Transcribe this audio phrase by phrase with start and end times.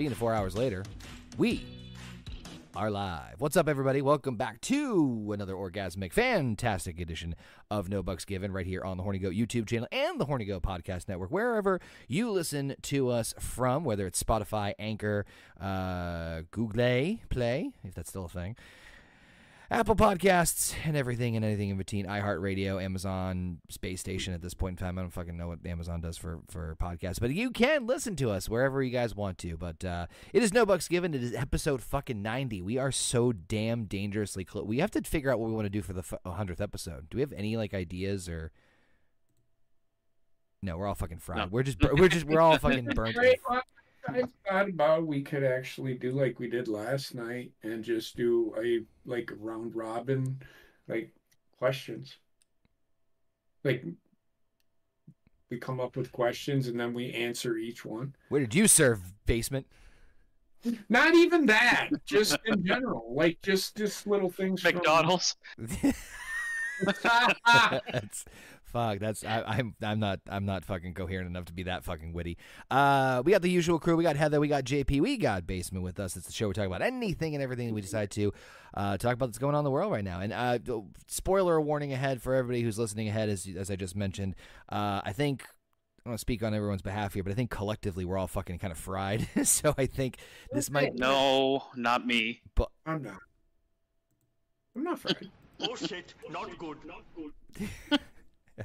[0.00, 0.82] Speaking of four hours later,
[1.36, 1.62] we
[2.74, 3.34] are live.
[3.36, 4.00] What's up, everybody?
[4.00, 7.34] Welcome back to another orgasmic, fantastic edition
[7.70, 10.46] of No Bucks Given right here on the Horny Goat YouTube channel and the Horny
[10.46, 15.26] Goat Podcast Network, wherever you listen to us from, whether it's Spotify, Anchor,
[15.60, 18.56] uh, Google Play, if that's still a thing.
[19.72, 22.04] Apple Podcasts and everything and anything in between.
[22.06, 24.34] iHeartRadio, Amazon Space Station.
[24.34, 27.20] At this point in time, I don't fucking know what Amazon does for for podcasts,
[27.20, 29.56] but you can listen to us wherever you guys want to.
[29.56, 31.14] But uh, it is no bucks given.
[31.14, 32.60] It is episode fucking ninety.
[32.60, 34.66] We are so damn dangerously close.
[34.66, 37.08] We have to figure out what we want to do for the hundredth episode.
[37.08, 38.50] Do we have any like ideas or?
[40.62, 41.38] No, we're all fucking fried.
[41.38, 41.46] No.
[41.48, 43.16] We're just we're just we're all fucking burnt.
[44.08, 47.84] Right, well, I thought about we could actually do like we did last night and
[47.84, 50.40] just do a like round robin
[50.88, 51.12] like
[51.58, 52.16] questions.
[53.64, 53.84] Like
[55.50, 58.14] we come up with questions and then we answer each one.
[58.28, 59.66] Where did you serve basement?
[60.88, 64.60] Not even that, just in general, like just just little things.
[64.60, 65.36] from- McDonald's.
[67.02, 68.24] that's
[68.70, 68.98] fuck.
[68.98, 72.38] That's I, I'm I'm not I'm not fucking coherent enough to be that fucking witty.
[72.70, 73.96] Uh, we got the usual crew.
[73.96, 74.40] We got Heather.
[74.40, 75.00] We got JP.
[75.00, 76.16] We got Basement with us.
[76.16, 78.32] It's the show we talk about anything and everything that we decide to
[78.74, 80.20] uh, talk about that's going on in the world right now.
[80.20, 80.58] And uh,
[81.06, 84.36] spoiler warning ahead for everybody who's listening ahead, as as I just mentioned.
[84.68, 85.42] Uh, I think.
[85.42, 88.26] I don't want to speak on everyone's behalf here, but I think collectively we're all
[88.26, 89.28] fucking kind of fried.
[89.44, 90.16] so I think
[90.50, 90.94] this might.
[90.94, 92.40] No, not me.
[92.54, 93.18] But I'm not.
[94.74, 95.28] I'm not fried.
[95.62, 96.78] Oh shit, not good.
[96.86, 98.00] Not good.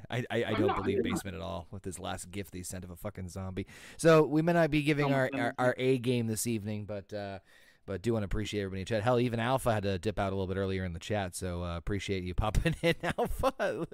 [0.10, 1.04] I, I, I don't not- believe not.
[1.06, 3.68] Basement at all with his last gift he sent of a fucking zombie.
[3.98, 7.40] So we may not be giving our, our, our A game this evening, but uh,
[7.86, 9.04] but do want to appreciate everybody in chat.
[9.04, 11.64] Hell, even Alpha had to dip out a little bit earlier in the chat, so
[11.64, 13.88] uh, appreciate you popping in, Alpha.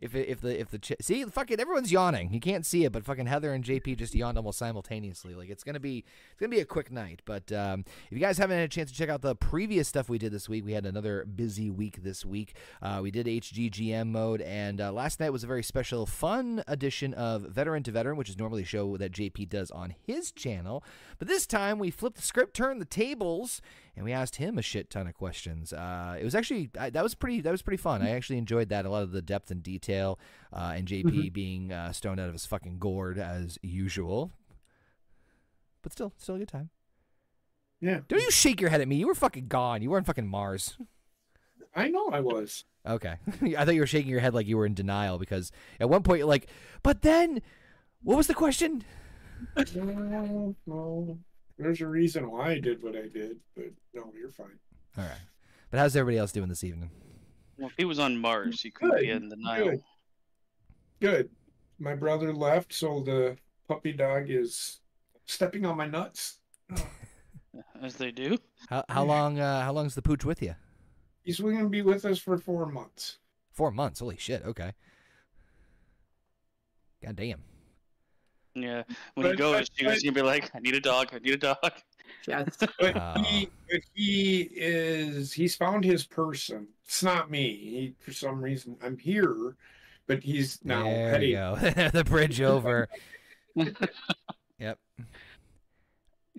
[0.00, 3.04] if if the if the ch- see fucking everyone's yawning, you can't see it, but
[3.04, 5.34] fucking Heather and JP just yawned almost simultaneously.
[5.34, 7.22] Like it's gonna be it's gonna be a quick night.
[7.24, 10.08] But um, if you guys haven't had a chance to check out the previous stuff
[10.08, 12.54] we did this week, we had another busy week this week.
[12.82, 17.14] Uh, we did HGGM mode, and uh, last night was a very special, fun edition
[17.14, 20.82] of Veteran to Veteran, which is normally a show that JP does on his channel.
[21.18, 22.86] But this time we flipped the script, turned the
[23.94, 25.72] and we asked him a shit ton of questions.
[25.72, 28.02] Uh, it was actually I, that was pretty that was pretty fun.
[28.02, 30.18] I actually enjoyed that a lot of the depth and detail,
[30.52, 34.32] uh, and JP being uh, stoned out of his fucking gourd as usual.
[35.82, 36.70] But still, still a good time.
[37.80, 38.96] Yeah, Don't you shake your head at me.
[38.96, 39.82] You were fucking gone.
[39.82, 40.78] You weren't fucking Mars.
[41.74, 42.64] I know I was.
[42.86, 43.16] Okay.
[43.56, 46.02] I thought you were shaking your head like you were in denial because at one
[46.02, 46.48] point you're like,
[46.82, 47.42] but then,
[48.02, 48.84] what was the question?
[49.74, 51.18] No, no.
[51.58, 54.58] There's a reason why I did what I did, but no, you're fine.
[54.98, 55.12] All right.
[55.70, 56.90] But how's everybody else doing this evening?
[57.58, 59.70] Well, if he was on Mars, he couldn't be Good, in denial.
[59.70, 59.82] good.
[61.00, 61.30] Good.
[61.78, 63.36] My brother left, so the
[63.68, 64.80] puppy dog is
[65.24, 66.38] stepping on my nuts.
[67.82, 68.36] As they do.
[68.68, 70.54] How how long uh, how long's the pooch with you?
[71.22, 73.18] He's going to be with us for four months.
[73.52, 74.00] Four months.
[74.00, 74.42] Holy shit.
[74.44, 74.72] Okay.
[77.02, 77.42] God damn.
[78.56, 78.82] Yeah.
[79.14, 81.10] When he goes, but- you're gonna be like, I need a dog.
[81.12, 81.72] I need a dog.
[82.26, 82.56] Yes.
[82.80, 83.22] But Oh.
[83.22, 86.66] he, but he is, he's found his person.
[86.84, 87.50] It's not me.
[87.56, 89.54] He, for some reason, I'm here,
[90.06, 91.30] but he's now there heading.
[91.30, 91.56] you go.
[91.92, 92.88] the bridge over.
[94.58, 94.78] yep.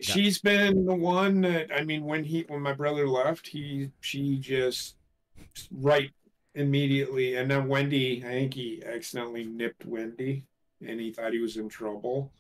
[0.02, 4.38] She's been the one that I mean, when he, when my brother left, he, she
[4.38, 4.96] just
[5.72, 6.12] right
[6.54, 10.44] immediately, and then Wendy, I think he accidentally nipped Wendy,
[10.86, 12.34] and he thought he was in trouble.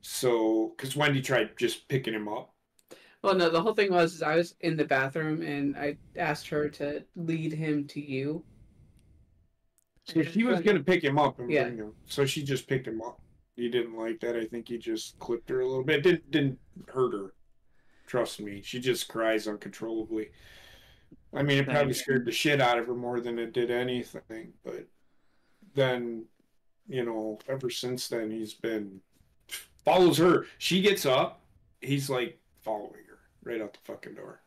[0.00, 2.54] So, because Wendy tried just picking him up.
[3.22, 6.46] Well, no, the whole thing was is I was in the bathroom and I asked
[6.48, 8.44] her to lead him to you.
[10.06, 11.64] So she was gonna pick him up and Yeah.
[11.64, 11.94] bring him.
[12.04, 13.18] So she just picked him up.
[13.56, 14.36] He didn't like that.
[14.36, 16.02] I think he just clipped her a little bit.
[16.02, 16.58] Didn't didn't
[16.88, 17.32] hurt her.
[18.06, 18.60] Trust me.
[18.60, 20.30] She just cries uncontrollably.
[21.32, 24.52] I mean, it probably scared the shit out of her more than it did anything.
[24.62, 24.86] But
[25.74, 26.26] then,
[26.88, 29.00] you know, ever since then, he's been
[29.84, 30.46] follows her.
[30.58, 31.40] She gets up.
[31.80, 34.40] He's like following her right out the fucking door.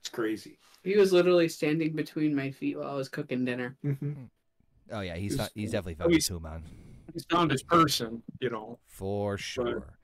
[0.00, 0.58] It's crazy.
[0.84, 3.76] He was literally standing between my feet while I was cooking dinner.
[3.82, 4.12] hmm
[4.90, 6.62] Oh yeah, he's He's- he's definitely fucking he's- Pooh Man.
[7.12, 8.22] He's found his person.
[8.40, 8.78] You know.
[8.86, 9.94] For sure.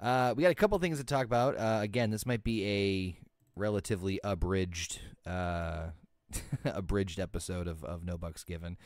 [0.00, 1.56] Uh, we got a couple things to talk about.
[1.58, 3.18] Uh, again, this might be a
[3.56, 5.88] relatively abridged, uh,
[6.64, 8.76] abridged episode of, of No Bucks Given.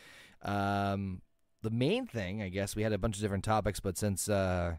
[0.43, 1.21] Um,
[1.63, 4.77] the main thing, I guess, we had a bunch of different topics, but since uh,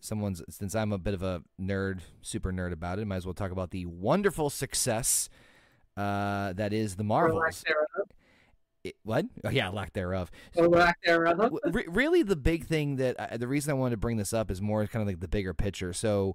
[0.00, 3.34] someone's since I'm a bit of a nerd, super nerd about it, might as well
[3.34, 5.28] talk about the wonderful success
[5.96, 7.64] uh, that is the Marvels.
[8.84, 9.26] It- what?
[9.44, 10.28] Oh yeah, lack thereof.
[10.56, 11.56] Or lack thereof.
[11.66, 14.50] Re- really the big thing that I, the reason I wanted to bring this up
[14.50, 15.92] is more kind of like the bigger picture.
[15.92, 16.34] So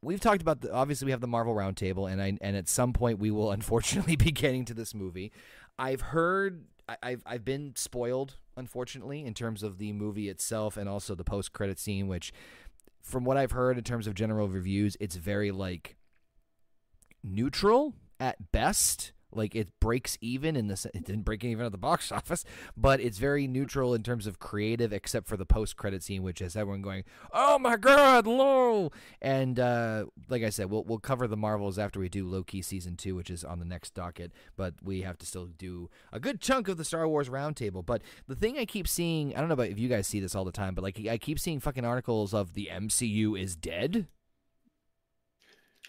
[0.00, 2.92] we've talked about the obviously we have the Marvel Roundtable, and I and at some
[2.92, 5.32] point we will unfortunately be getting to this movie.
[5.76, 6.62] I've heard
[7.02, 11.52] I've I've been spoiled unfortunately in terms of the movie itself and also the post
[11.52, 12.32] credit scene, which
[13.02, 15.96] from what I've heard in terms of general reviews, it's very like
[17.22, 19.12] neutral at best.
[19.36, 20.86] Like it breaks even in this.
[20.86, 22.44] It didn't break even at the box office,
[22.76, 26.56] but it's very neutral in terms of creative, except for the post-credit scene, which has
[26.56, 31.36] everyone going, "Oh my god, lol!" And uh, like I said, we'll we'll cover the
[31.36, 34.32] Marvels after we do Loki season two, which is on the next docket.
[34.56, 37.84] But we have to still do a good chunk of the Star Wars roundtable.
[37.84, 40.34] But the thing I keep seeing, I don't know about if you guys see this
[40.34, 44.06] all the time, but like I keep seeing fucking articles of the MCU is dead.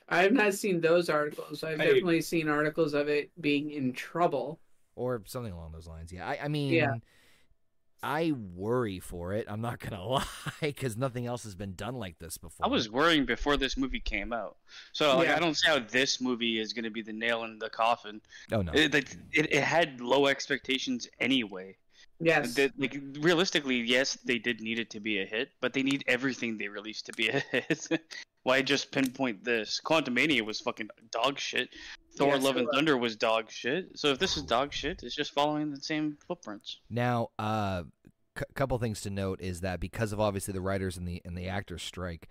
[0.10, 1.64] I have not seen those articles.
[1.64, 4.60] I've I- definitely seen articles of it being in trouble.
[4.96, 6.12] or something along those lines.
[6.14, 6.94] Yeah, I, I mean, Yeah.
[8.04, 9.46] I worry for it.
[9.50, 10.24] I'm not gonna lie,
[10.62, 12.66] because nothing else has been done like this before.
[12.66, 14.58] I was worrying before this movie came out,
[14.92, 15.38] so like, Yeah.
[15.38, 18.22] I don't see how this movie is going to be the nail in the coffin.
[18.52, 18.72] Oh no.
[18.74, 21.78] It, it, it had low expectations anyway.
[22.20, 22.54] Yes.
[22.56, 26.04] That- like realistically, yes, they did need it to be a hit, but they need
[26.08, 27.88] everything they released to be a hit.
[28.44, 29.82] Why just pinpoint this?
[29.84, 31.70] Quantumania was fucking dog shit.
[32.16, 32.76] Thor: Yes, Love it and was.
[32.76, 33.98] Thunder was dog shit.
[33.98, 36.78] So if this is dog shit, it's just following the same footprints.
[36.90, 37.84] Now, a uh,
[38.38, 41.38] c- couple things to note is that because of obviously the writers and the and
[41.38, 42.30] the actors strike,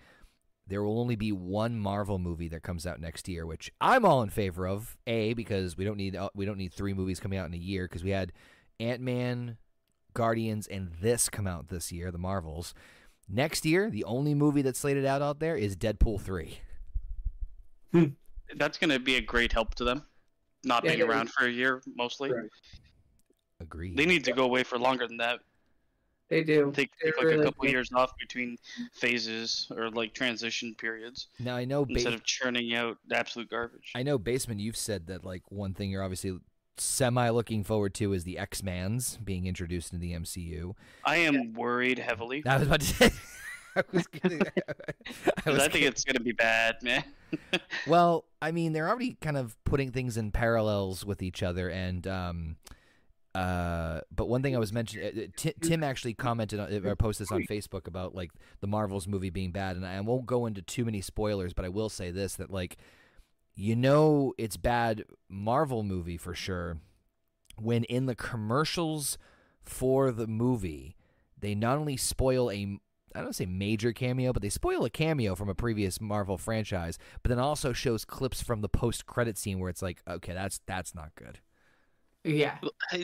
[0.66, 4.22] there will only be one Marvel movie that comes out next year, which I'm all
[4.22, 4.96] in favor of.
[5.06, 7.58] A because we don't need uh, we don't need three movies coming out in a
[7.58, 8.32] year because we had
[8.80, 9.56] Ant Man,
[10.14, 12.73] Guardians, and this come out this year, the Marvels.
[13.28, 16.59] Next year, the only movie that's slated out out there is Deadpool three.
[17.92, 18.04] Hmm.
[18.56, 20.02] That's going to be a great help to them.
[20.64, 22.33] Not Yeah, being they- around for a year, mostly.
[22.33, 22.49] Right.
[23.61, 23.97] Agreed.
[23.97, 25.40] They need to go away for longer than that.
[26.28, 26.73] they do.
[26.75, 27.71] Take, take like a couple do.
[27.71, 28.56] years off between
[28.92, 31.85] phases or like transition periods now I know.
[31.88, 33.92] instead Ba- of churning out absolute garbage.
[33.94, 34.61] I know, Basement.
[34.61, 36.38] You've said that like one thing you're obviously
[36.80, 40.74] semi looking forward to is the X Mans being introduced into the MCU.
[41.04, 42.42] I am worried heavily.
[42.46, 43.10] I was about to say.
[43.76, 44.38] I was gonna,
[45.46, 47.02] I I think it's going to be bad, man.
[47.86, 52.06] Well, I mean, they're already kind of putting things in parallels with each other, and
[52.06, 52.56] um,
[53.34, 57.26] uh, but one thing I was mentioning, uh, Ti- Tim actually commented on, or posted
[57.26, 60.62] this on Facebook about like the Marvels movie being bad, and I won't go into
[60.62, 62.76] too many spoilers, but I will say this: that like,
[63.54, 66.78] you know, it's bad Marvel movie for sure
[67.56, 69.16] when in the commercials
[69.62, 70.96] for the movie
[71.38, 72.78] they not only spoil a
[73.16, 76.99] I don't say major cameo, but they spoil a cameo from a previous Marvel franchise,
[77.23, 80.61] but then also shows clips from the post credit scene where it's like, okay, that's
[80.66, 81.38] that's not good.
[82.25, 82.56] Yeah.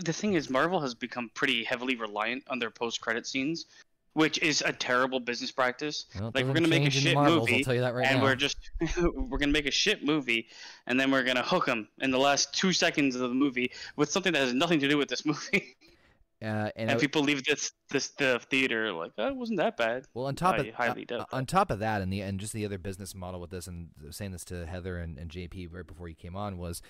[0.03, 3.67] The thing is, Marvel has become pretty heavily reliant on their post-credit scenes,
[4.15, 6.07] which is a terrible business practice.
[6.19, 8.25] Well, Like, we're gonna make a shit movie, I'll tell you that right and now.
[8.25, 8.57] we're just
[9.15, 10.49] we're gonna make a shit movie,
[10.87, 14.11] and then we're gonna hook them in the last two seconds of the movie with
[14.11, 15.77] something that has nothing to do with this movie,
[16.43, 19.77] uh, and and I- people leave this this the theater like, oh, it wasn't that
[19.77, 20.07] bad.
[20.15, 22.53] Well, on top I of highly uh, on top of that, and the and just
[22.53, 25.87] the other business model with this, and saying this to Heather and, and JP right
[25.87, 26.83] before you came on was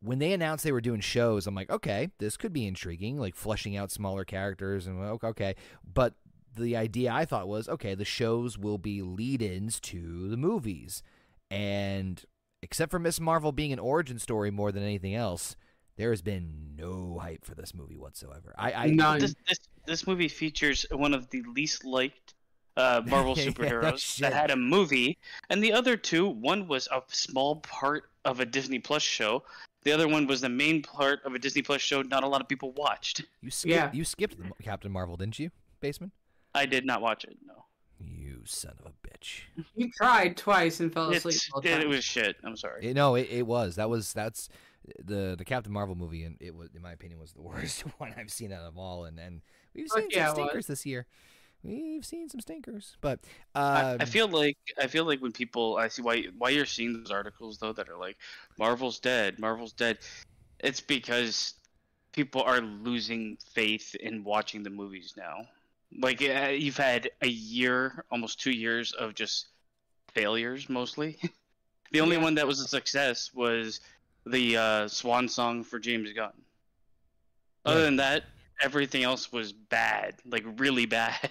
[0.00, 1.46] when they announced they were doing shows.
[1.46, 6.14] I'm like, okay, this could be intriguing, like fleshing out smaller characters, and okay, but
[6.56, 11.02] the idea I thought was, okay, the shows will be lead-ins to the movies,
[11.50, 12.24] and
[12.62, 15.56] except for Miss Marvel being an origin story more than anything else.
[15.96, 18.54] There has been no hype for this movie whatsoever.
[18.58, 19.18] I, I None.
[19.18, 22.34] This this this movie features one of the least liked
[22.76, 24.22] uh, Marvel Yeah, superheroes shit.
[24.22, 25.18] that had a movie,
[25.50, 29.42] and the other two, one was a small part of a Disney Plus show.
[29.84, 32.40] The other one was the main part of a Disney Plus show not a lot
[32.40, 33.24] of people watched.
[33.40, 33.90] you skipped, Yeah.
[33.92, 36.12] you skipped the Captain Marvel, didn't you, Basement?
[36.54, 37.36] I did not watch it.
[37.46, 37.66] No,
[38.00, 39.42] You son of a bitch.
[39.76, 41.34] You tried twice and fell asleep.
[41.36, 42.36] It's- both it, it was shit.
[42.44, 42.84] I'm sorry.
[42.86, 43.76] It, no, it, it was.
[43.76, 44.48] That was that's
[45.04, 48.12] the the Captain Marvel movie, and it was, in my opinion, was the worst one
[48.16, 49.04] I've seen out of all.
[49.04, 49.42] And and
[49.74, 51.06] we've Fuck seen yeah, it some stinkers this year.
[51.62, 53.20] We've seen some stinkers, but
[53.54, 56.66] I, um, I feel like I feel like when people I see why why you're
[56.66, 58.16] seeing those articles though that are like
[58.58, 59.98] Marvel's dead, Marvel's dead.
[60.60, 61.54] It's because
[62.12, 65.46] people are losing faith in watching the movies now.
[65.98, 69.48] Like uh, you've had a year, almost two years of just
[70.14, 71.18] failures mostly.
[71.92, 72.22] the only Yeah.
[72.22, 73.80] one that was a success was
[74.24, 76.32] the uh, Swan Song for James Gunn.
[77.64, 77.84] Other Yeah.
[77.84, 78.24] than that,
[78.60, 81.30] everything else was bad, like really bad.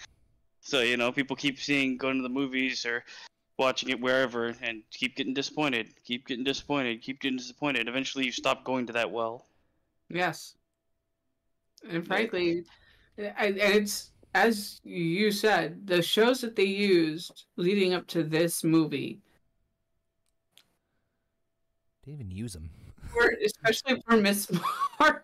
[0.60, 3.04] so you know, people keep seeing going to the movies or
[3.58, 7.88] watching it wherever, and keep getting disappointed, keep getting disappointed, keep getting disappointed.
[7.88, 9.46] Eventually, you stop going to that well.
[10.08, 10.54] Yes.
[11.88, 12.64] And frankly,
[13.16, 19.20] and it's as you said, the shows that they used leading up to this movie
[22.04, 22.70] Didn't even use them.
[23.14, 24.50] Were especially for Miss
[24.98, 25.20] Marvel.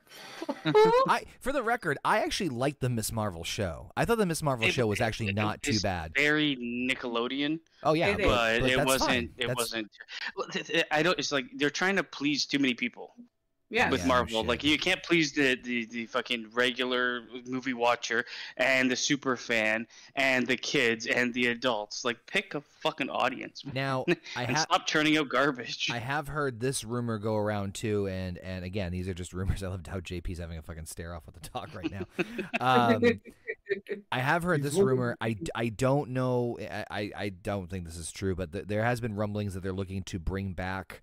[1.09, 3.91] I, for the record, I actually liked the Miss Marvel show.
[3.97, 6.13] I thought the Miss Marvel It- show was actually it- not too bad.
[6.17, 8.27] Very Nickelodeon, Oh yeah, It is.
[8.27, 9.11] but, but it that's wasn't.
[9.11, 9.25] fine.
[9.37, 9.91] It That's- wasn't.
[10.37, 11.19] well, th- th- I don't.
[11.19, 13.15] It's like they're trying to please too many people
[13.71, 13.91] yeah.
[13.91, 14.41] with Yeah, Marvel.
[14.41, 14.49] shit.
[14.49, 18.25] like you can't please the, the the fucking regular movie watcher
[18.57, 22.05] and the super fan and the kids and the adults.
[22.05, 24.05] Like pick a fucking audience man, Now
[24.37, 24.67] I and have.
[24.71, 25.89] stop turning out garbage.
[25.93, 29.63] I have heard this rumor go around too, and and again, these are just rumors.
[29.63, 32.07] I love how JP's having a fucking stare off with the talk right now.
[32.61, 33.21] Um,
[34.13, 35.17] I have heard this rumor.
[35.21, 36.57] I, I don't know.
[36.61, 39.63] I, I, I don't think this is true, but th- there has been rumblings that
[39.65, 41.03] they're looking to bring back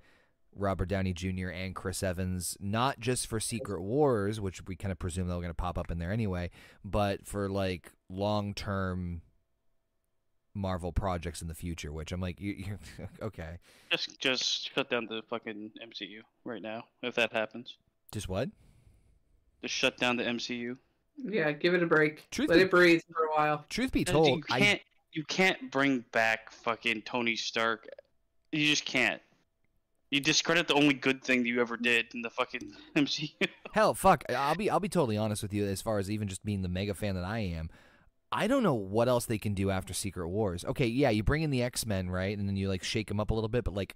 [0.56, 1.50] Robert Downey Jr.
[1.50, 5.48] and Chris Evans, not just for Secret Wars, which we kind of presume they're going
[5.50, 6.50] to pop up in there anyway,
[6.84, 9.22] but for like long term
[10.56, 11.92] Marvel projects in the future.
[11.92, 12.80] Which I'm like, you, you're
[13.22, 13.58] okay.
[13.92, 16.84] just just shut down the fucking MCU right now.
[17.02, 17.78] If that happens,
[18.12, 18.50] Just what?
[19.62, 20.78] just shut down the MCU.
[21.18, 22.30] yeah, give it a break.
[22.32, 23.66] Truth Let be- it breathe for a while.
[23.70, 24.82] Truth be you told, I can't
[25.14, 27.88] you can't bring back fucking Tony Stark.
[28.52, 29.22] You just can't.
[30.14, 33.32] You discredit the only good thing that you ever did in the fucking MCU.
[33.72, 34.24] Hell, fuck.
[34.30, 36.70] I'll be I'll be totally honest with you as far as even just being the
[36.70, 37.72] mega fan that I am.
[38.32, 40.64] I don't know what else they can do after Secret Wars.
[40.66, 43.20] Okay, yeah, you bring in the X Men, right, and then you like shake them
[43.20, 43.96] up a little bit, but like,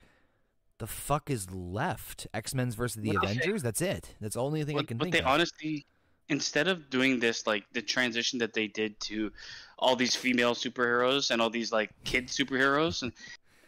[0.79, 2.25] the fuck is left?
[2.33, 3.62] X Men's versus the Avengers.
[3.62, 4.15] That's it.
[4.19, 5.27] That's the only thing I But, can but think they of.
[5.27, 5.86] honestly,
[6.29, 9.31] instead of doing this, like the transition that they did to
[9.77, 13.12] all these female superheroes and all these like kid superheroes, and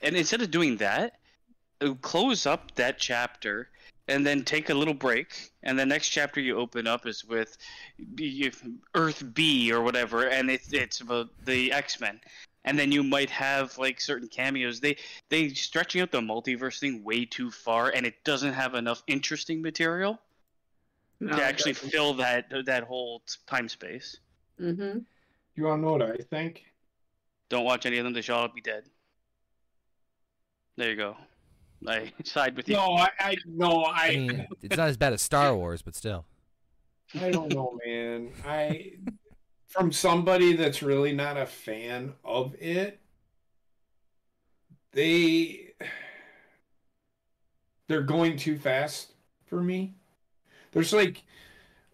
[0.01, 1.18] and instead of doing that,
[2.01, 3.69] close up that chapter
[4.07, 7.57] and then take a little break, and the next chapter you open up is with
[8.95, 12.19] Earth B or whatever, and it's it's about the X Men.
[12.65, 14.79] And then you might have like certain cameos.
[14.79, 14.97] They
[15.29, 19.61] they stretching out the multiverse thing way too far, and it doesn't have enough interesting
[19.61, 20.19] material
[21.19, 24.17] No, to actually fill that that whole time space.
[24.59, 24.99] mm-hmm.
[25.55, 26.63] You all know what I think?
[27.49, 28.83] Don't watch any of them; they shall all be dead.
[30.77, 31.15] There you go.
[31.87, 32.75] I side with you.
[32.75, 35.95] No, I, I no, I, I mean, it's not as bad as Star Wars, but
[35.95, 36.25] still.
[37.19, 38.31] I don't know, man.
[38.45, 38.93] I
[39.67, 42.99] from somebody that's really not a fan of it,
[44.91, 45.73] they
[47.87, 49.13] they're going too fast
[49.45, 49.95] for me.
[50.71, 51.23] There's like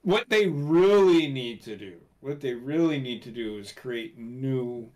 [0.02, 1.96] what they really need to do.
[2.20, 4.90] What they really need to do is create new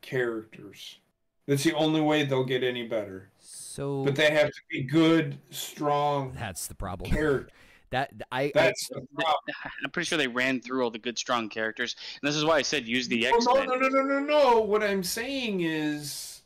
[0.00, 0.98] characters.
[1.46, 3.30] That's the only way they'll get any better.
[3.40, 7.10] So But they have to be good, strong that's the problem.
[7.10, 7.50] characters.
[7.90, 9.54] That I, I That's the problem.
[9.84, 12.56] I'm pretty sure they ran through all the good, strong characters, and this is why
[12.56, 14.60] I said use the X no, no, no, no, no, no.
[14.62, 16.40] What I'm saying is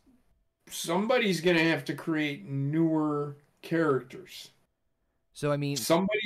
[0.69, 4.51] somebody's gonna have to create newer characters.
[5.35, 6.19] so I mean, Somebody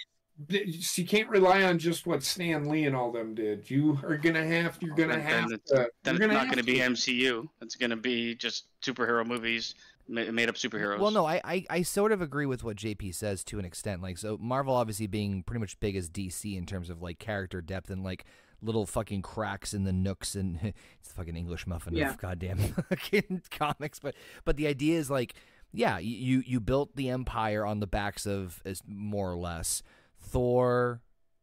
[0.48, 3.70] you can't rely on just what Stan Lee and all them did.
[3.70, 6.46] You are gonna have you're gonna Then- have then it's- to Then it's gonna not
[6.46, 6.78] going to be.
[6.80, 7.48] MCU.
[7.60, 9.74] It's going to be just superhero movies,
[10.08, 10.98] made up superheroes.
[10.98, 14.02] Well, no, I, I, I sort of agree with what JP says to an extent.
[14.02, 17.60] Like, so Marvel obviously being pretty much big as DC in terms of like character
[17.60, 18.24] depth and like
[18.62, 20.58] little fucking cracks in the nooks and
[20.98, 22.10] it's the fucking English muffin Yeah.
[22.10, 23.98] of goddamn fucking comics.
[23.98, 25.34] But but the idea is like,
[25.72, 29.82] yeah, you you built the empire on the backs of as more or less
[30.20, 31.02] Thor,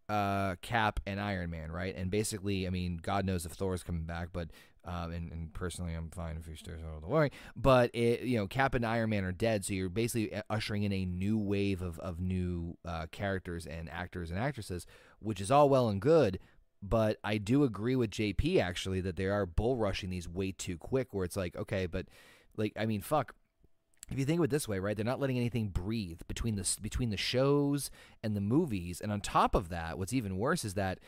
[0.10, 1.96] uh, Cap, and Iron Man, right?
[1.96, 4.50] And basically, I mean, God knows if Thor's coming back, but
[4.88, 7.30] um, and, and personally, I'm fine if he stays out of the way.
[7.58, 10.84] But it, you know, Cap and Iron Man are dead, so you're basically uh, ushering
[10.84, 14.88] in a new wave of of new uh, characters and actors and actresses,
[15.20, 16.40] which is all well and good.
[16.82, 20.78] But I do agree with JP actually that they are bull rushing these way too
[20.78, 21.14] quick.
[21.14, 22.06] Where it's like, okay, but
[22.56, 23.36] like, I mean, fuck.
[24.10, 24.96] If you think of it this way, right?
[24.96, 27.92] They're not letting anything breathe between the between the shows
[28.24, 31.00] and the movies, and on top of that, what's even worse is that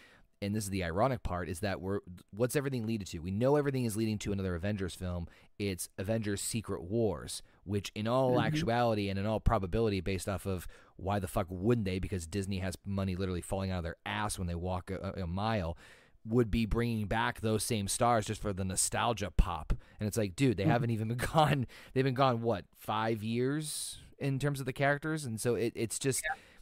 [0.41, 1.99] and this is the ironic part is that we're
[2.31, 5.27] what's everything leading to we know everything is leading to another avengers film
[5.57, 8.45] it's avengers secret wars which in all Mhm.
[8.45, 10.65] actuality and in all probability based off of
[10.95, 14.39] why the fuck wouldn't they because disney has money literally falling out of their ass
[14.39, 15.77] when they walk a, a mile
[16.25, 20.35] would be bringing back those same stars just for the nostalgia pop and it's like
[20.35, 20.71] dude they mm-hmm.
[20.71, 25.25] haven't even been gone they've been gone what five years in terms of the characters
[25.25, 26.21] and so it, it's just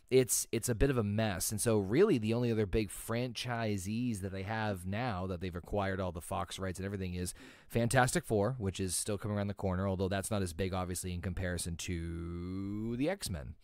[0.09, 1.51] it's it's a bit of a mess.
[1.51, 5.99] And so really the only other big franchisees that they have now that they've acquired
[5.99, 7.33] all the Fox rights and everything is
[7.67, 11.13] Fantastic Four, which is still coming around the corner, although that's not as big obviously
[11.13, 13.55] in comparison to the X-Men.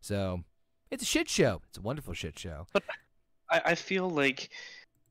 [0.00, 0.42] So
[0.90, 1.62] it's a shit show.
[1.68, 2.66] It's a wonderful shit show.
[3.50, 4.50] I, I feel like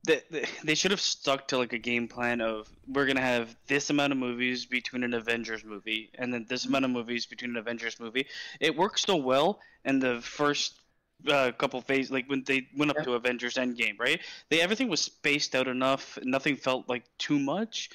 [0.04, 3.54] they, they, they should have stuck to like a game plan of we're gonna have
[3.66, 7.50] this amount of movies between an Avengers movie and then this amount of movies between
[7.52, 8.26] an Avengers movie.
[8.60, 10.80] It worked so well in the first
[11.28, 13.04] uh, couple phases, like when they went up Yeah.
[13.04, 14.20] to Avengers Endgame, right?
[14.50, 16.16] They everything was spaced out enough.
[16.22, 17.90] Nothing felt like too much.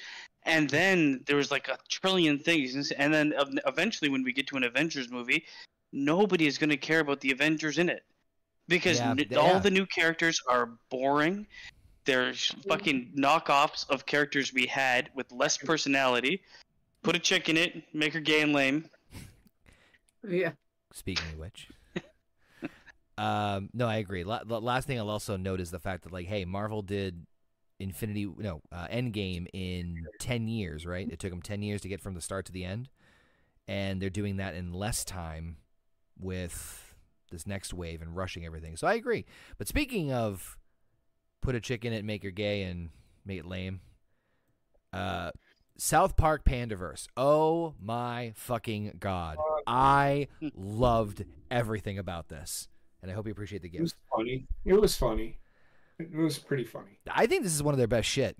[0.45, 3.33] And then there was like a trillion things, and then
[3.65, 5.45] eventually, when we get to an Avengers movie,
[5.93, 8.03] nobody is going to care about the Avengers in it
[8.67, 9.37] because Yeah, n- yeah.
[9.37, 11.47] all the new characters are boring.
[12.05, 12.33] They're
[12.67, 16.41] fucking knockoffs of characters we had with less personality.
[17.01, 18.89] Put a chick in it, make her gay and lame.
[20.25, 20.51] Yeah.
[20.93, 21.67] Speaking of which,
[23.17, 24.23] um, no, I agree.
[24.23, 27.25] La- the last thing I'll also note is the fact that like, hey, Marvel did
[27.77, 31.09] Infinity, no, uh, Endgame in ten years, right?
[31.11, 32.87] It took them ten years to get from the start to the end,
[33.67, 35.57] and they're doing that in less time
[36.17, 36.95] with
[37.31, 38.77] this next wave and rushing everything.
[38.77, 39.25] So I agree.
[39.57, 40.57] But speaking of
[41.43, 42.89] put a chick in it, make her gay, and
[43.25, 43.81] make it lame.
[44.91, 45.31] Uh,
[45.77, 47.07] South Park Panderverse.
[47.17, 49.37] Oh my fucking god!
[49.67, 52.67] I loved everything about this,
[53.01, 53.81] and I hope you appreciate the game.
[53.81, 54.47] It was funny.
[54.65, 55.39] It was funny.
[55.99, 56.99] It was pretty funny.
[57.11, 58.35] I think this is one of their best shit.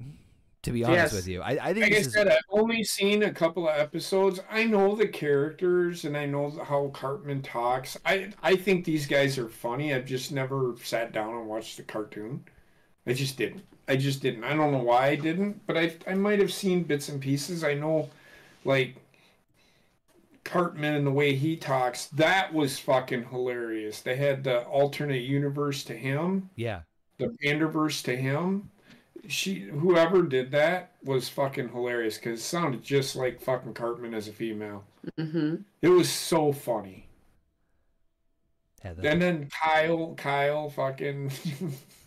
[0.64, 1.14] To be honest Yes.
[1.14, 3.78] with you, I, I think Like I is said, I've only seen a couple of
[3.78, 4.40] episodes.
[4.50, 7.98] I know the characters and I know how Cartman talks.
[8.06, 9.94] I I think these guys are funny.
[9.94, 12.46] I've just never sat down and watched the cartoon.
[13.06, 13.64] I just didn't.
[13.88, 14.44] I just didn't.
[14.44, 17.64] I don't know why I didn't, but I I might have seen bits and pieces.
[17.64, 18.10] I know,
[18.64, 18.96] like
[20.44, 22.08] Cartman and the way he talks.
[22.08, 24.02] That was fucking hilarious.
[24.02, 26.82] They had the alternate universe to him yeah.
[27.18, 28.70] the Panderverse to him.
[29.28, 34.28] She, whoever did that was fucking hilarious because it sounded just like fucking Cartman as
[34.28, 34.84] a female.
[35.18, 35.56] Mm-hmm.
[35.82, 37.08] It was so funny.
[38.82, 39.08] Heather.
[39.08, 41.32] And then Kyle, Kyle, fucking,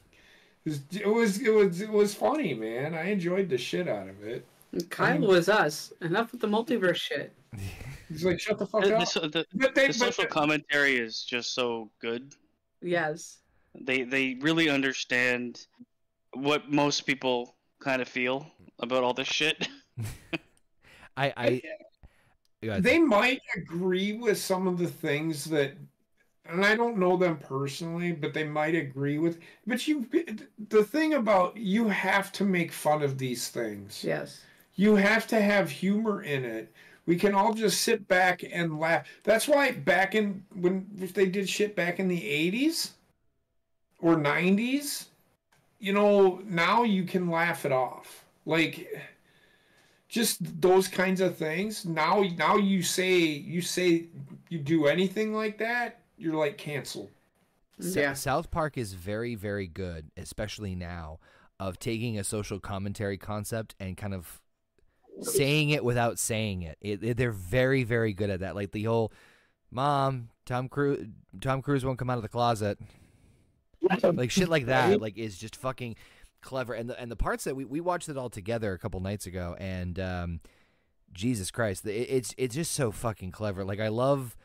[0.66, 2.94] it was it was it was funny, man.
[2.94, 4.44] I enjoyed the shit out of it.
[4.90, 5.92] Kyle was us.
[6.02, 7.32] Enough with the multiverse shit.
[8.08, 9.12] He's like, shut the fuck The, up.
[9.12, 12.34] the, the, but they, the but social commentary is just so good.
[12.82, 13.38] Yes.
[13.80, 15.66] They they really understand
[16.32, 18.50] what most people kind of feel
[18.80, 19.68] about all this shit.
[21.16, 21.62] I I.
[22.62, 25.74] Yeah, they might agree with some of the things that
[26.50, 30.06] and I don't know them personally, but they might agree with but you
[30.68, 34.02] the thing about you have to make fun of these things.
[34.04, 34.42] Yes.
[34.74, 36.72] You have to have humor in it.
[37.06, 39.06] We can all just sit back and laugh.
[39.22, 42.90] That's why back in when if they did shit back in the 80s
[44.00, 45.06] or 90s,
[45.78, 48.24] you know, now you can laugh it off.
[48.44, 48.88] Like
[50.08, 51.84] just those kinds of things.
[51.84, 54.06] Now now you say you say
[54.48, 57.10] you do anything like that, you're like canceled.
[57.78, 58.14] Yeah.
[58.14, 61.18] South Park is very, very good, especially now,
[61.60, 64.40] of taking a social commentary concept and kind of
[65.20, 66.78] saying it without saying it.
[66.80, 68.54] It, it- They're very, very good at that.
[68.54, 69.12] Like the whole,
[69.70, 71.06] "Mom, Tom Cruise,
[71.40, 72.78] Tom Cruise won't come out of the closet,"
[74.02, 75.00] like shit like that.
[75.00, 75.96] Like is just fucking
[76.40, 76.72] clever.
[76.74, 79.26] And the and the parts that we we watched it all together a couple nights
[79.26, 80.40] ago, and um,
[81.12, 83.64] Jesus Christ, it, it's it's just so fucking clever.
[83.64, 84.36] Like I love.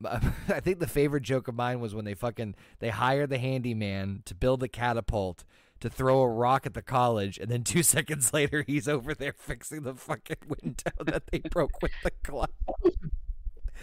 [0.48, 4.22] I think the favorite joke of mine was when they fucking they hired the handyman
[4.26, 5.44] to build a catapult
[5.80, 9.32] to throw a rock at the college, and then two seconds later he's over there
[9.32, 12.50] fixing the fucking window that they broke with the club.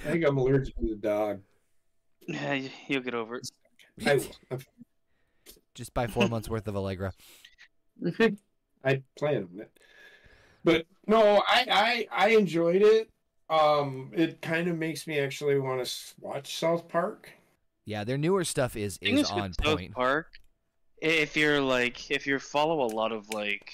[0.05, 1.41] I think I'm allergic to the dog.
[2.27, 3.49] Yeah, you- you'll get over it.
[4.05, 4.19] I,
[5.73, 7.13] Just buy four months worth of Allegra.
[8.83, 9.71] I plan on it.
[10.63, 11.65] But no, I
[12.11, 13.09] I I enjoyed it.
[13.49, 17.29] Um, it kind of makes me actually want to watch South Park.
[17.85, 19.93] Yeah, their newer stuff is is is with on South point.
[19.93, 20.27] Park,
[21.01, 23.71] if you're like, if you follow a lot of like,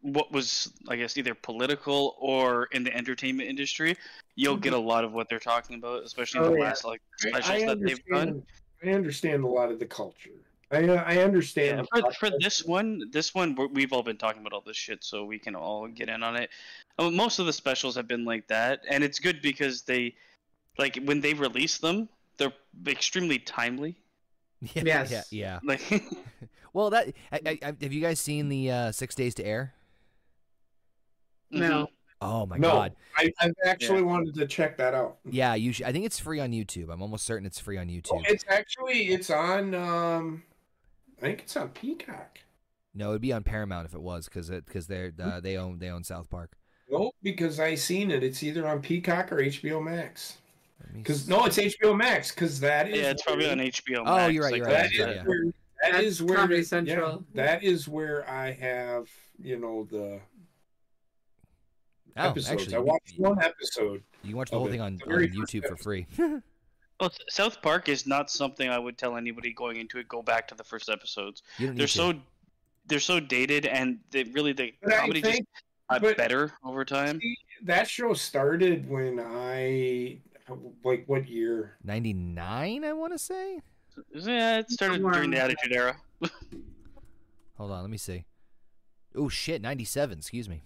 [0.00, 3.96] what was I guess either political or in the entertainment industry,
[4.34, 6.64] you'll get a lot of what they're talking about, especially in Oh, the yeah.
[6.64, 8.42] last like specials I that they've done.
[8.84, 10.30] I understand a lot of the culture.
[10.72, 11.88] I I understand.
[11.94, 14.76] Yeah, for, for this one, this one we're- we've all been talking about all this
[14.76, 16.50] shit, so we can all get in on it.
[16.98, 20.14] Uh, most of the specials have been like that, and it's good because they,
[20.78, 22.52] like, when they release them, they're
[22.86, 23.96] extremely timely.
[24.74, 25.10] Yeah, Yes.
[25.10, 25.58] yeah, yeah.
[25.64, 25.80] Like,
[26.72, 29.74] Well, that I, I, I- have you guys seen the uh, Six Days to Air?
[31.50, 31.88] No.
[32.22, 32.96] Oh my no, god!
[33.16, 35.16] I, I've actually wanted to check that out.
[35.24, 35.72] Yeah, you.
[35.72, 36.92] Should, I think it's free on YouTube.
[36.92, 38.22] I'm almost certain it's free on YouTube.
[38.28, 39.74] It's actually it's on.
[39.74, 40.42] Um,
[41.20, 42.38] I think it's on Peacock.
[42.94, 45.78] No, it'd be on Paramount if it was, because it because they're uh, they own
[45.78, 46.52] they own South Park.
[46.90, 48.22] Nope, because I seen it.
[48.24, 50.38] It's either on Peacock or HBO Max.
[50.94, 52.32] Because no, it's HBO Max.
[52.34, 53.98] Because that is yeah, it's probably where- on HBO.
[53.98, 55.22] Oh, Max, you're right, you're That right, is yeah, yeah.
[55.24, 55.44] where
[55.82, 57.24] that That's is where Comedy yeah, Central.
[57.34, 59.08] that is where I have
[59.42, 60.20] you know the
[62.16, 62.50] Oh, episodes.
[62.62, 64.02] actually, I watched you, one episode.
[64.24, 66.06] you can watch the whole thing on, on very first YouTube for free.
[67.00, 70.08] Well, South Park is not something I would tell anybody going into it.
[70.08, 71.42] Go back to the first episodes.
[71.58, 71.92] you don't need They're to.
[71.92, 72.14] so
[72.86, 75.42] they're so dated, and they really the But I comedy just
[75.90, 77.20] got but- better over time.
[77.20, 80.18] See, that show started when I
[80.84, 81.76] like what year?
[81.84, 83.60] 99, I want to say.
[84.14, 85.96] Yeah, it started during the around Attitude Era.
[87.56, 88.24] Hold on, let me see.
[89.14, 90.18] Oh shit, 97.
[90.18, 90.62] Excuse me.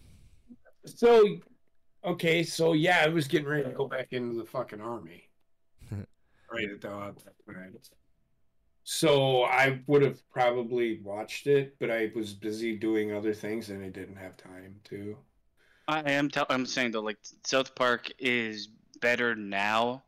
[0.85, 1.39] So
[2.05, 5.29] okay, so yeah, I was getting ready to go back into the fucking army.
[6.55, 7.75] Right at the at that time.
[8.85, 13.83] So I would have probably watched it, but I was busy doing other things and
[13.83, 15.17] I didn't have time to.
[15.89, 18.69] I am tell- I'm saying though, like South Park is
[19.01, 20.03] better now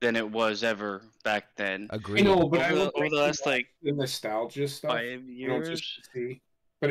[0.00, 1.88] than it was ever back then.
[1.90, 2.24] Agreed.
[2.24, 4.92] know, but I over, the, would over the last like The nostalgia stuff.
[4.92, 5.62] five you know,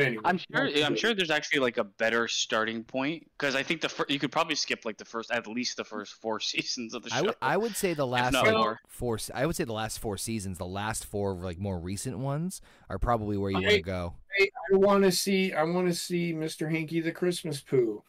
[0.00, 0.14] years.
[0.14, 0.22] just to see.
[0.22, 0.86] But anyway, I'm sure.
[0.86, 0.98] I'm it.
[0.98, 4.32] sure there's actually like a better starting point because I think the fir- you could
[4.32, 7.16] probably skip like the first at least the first four seasons of the show.
[7.16, 8.80] I would I would say the last like, more.
[8.88, 12.60] four I would say the last four seasons, the last four like more recent ones
[12.88, 14.14] are probably where you want to go.
[14.40, 15.52] I, I want to see.
[15.52, 16.70] I want to see Mr.
[16.70, 18.02] Hanky the Christmas Pooh.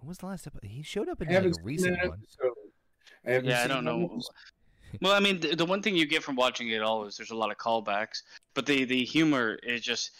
[0.00, 0.68] When was the last episode?
[0.68, 2.22] He showed up in I like a recent that one.
[3.24, 3.98] I haven't yeah, I don't know.
[3.98, 4.20] one.
[5.00, 7.30] Well, I mean, the, the one thing you get from watching it all is there's
[7.30, 8.22] a lot of callbacks,
[8.54, 10.10] but the the humor is just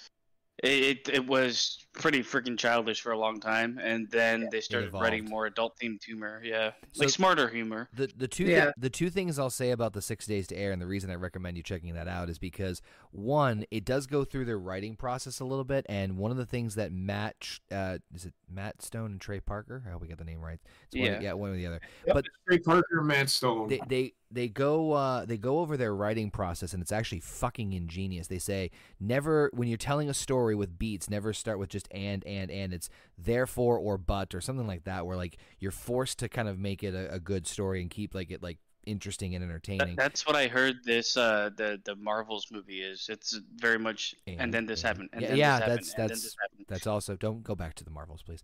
[0.63, 5.25] it it was pretty freaking childish for a long time, and then they started writing
[5.27, 6.41] more adult themed humor.
[6.43, 7.89] Yeah, So- like smarter humor.
[7.95, 8.67] The the two Yeah.
[8.67, 11.11] thi- the two things I'll say about the six days to air, and the reason
[11.11, 14.95] I recommend you checking that out is because one, it does go through their writing
[14.97, 17.35] process a little bit, and one of the things that Matt
[17.71, 19.83] uh, is it Matt Stone and Trey Parker?
[19.87, 20.61] I hope we got the name right.
[20.87, 21.21] It's one, Yeah.
[21.21, 21.81] yeah, one or the other.
[22.07, 23.69] Yep, But- Trey Parker, and Matt Stone.
[23.69, 27.73] they they they go uh, they go over their writing process and it's actually fucking
[27.73, 28.27] ingenious.
[28.29, 32.25] They say never when you're telling a story with beats, never start with just and
[32.27, 32.73] and and.
[32.73, 36.59] It's therefore or but or something like that, where like you're forced to kind of
[36.59, 39.95] make it a, a good story and keep like it like interesting and entertaining.
[39.95, 40.83] that's what I heard.
[40.85, 43.09] This uh, the the Marvels movie is.
[43.09, 44.15] It's very much.
[44.27, 45.09] And, And- then this and- happened.
[45.13, 46.67] And yeah, then yeah, this happened, that's- that's- this happened.
[46.69, 48.43] That's also don't go back to the Marvels, please.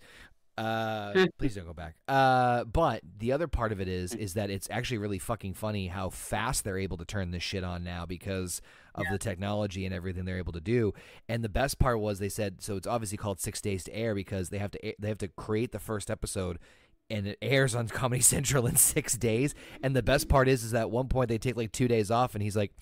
[0.58, 1.94] Uh, please don't go back.
[2.08, 5.86] Uh, but the other part of it is is that it's actually really fucking funny
[5.86, 8.60] how fast they're able to turn this shit on now because
[8.94, 10.92] of the technology and everything they're able to do.
[11.28, 14.16] And the best part was they said so it's obviously called Six Days to Air
[14.16, 16.58] because they have to they have to create the first episode.
[17.10, 19.54] And it airs on Comedy Central in six days.
[19.82, 22.10] And the best part is, is that at one point they take like two days
[22.10, 22.72] off, and he's like,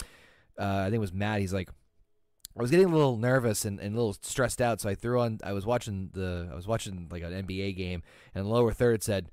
[0.59, 1.41] uh, I think it was Matt.
[1.41, 1.69] He's like,
[2.57, 5.21] I was getting a little nervous and, and a little stressed out, so I threw
[5.21, 5.39] on.
[5.45, 6.49] I was watching the.
[6.51, 8.03] I was watching like an NBA game,
[8.35, 9.31] and the lower third said,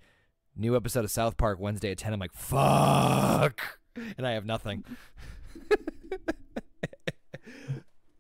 [0.56, 2.14] "New episode of South Park Wednesday at 10.
[2.14, 3.80] I'm like, "Fuck,"
[4.18, 4.84] and I have nothing.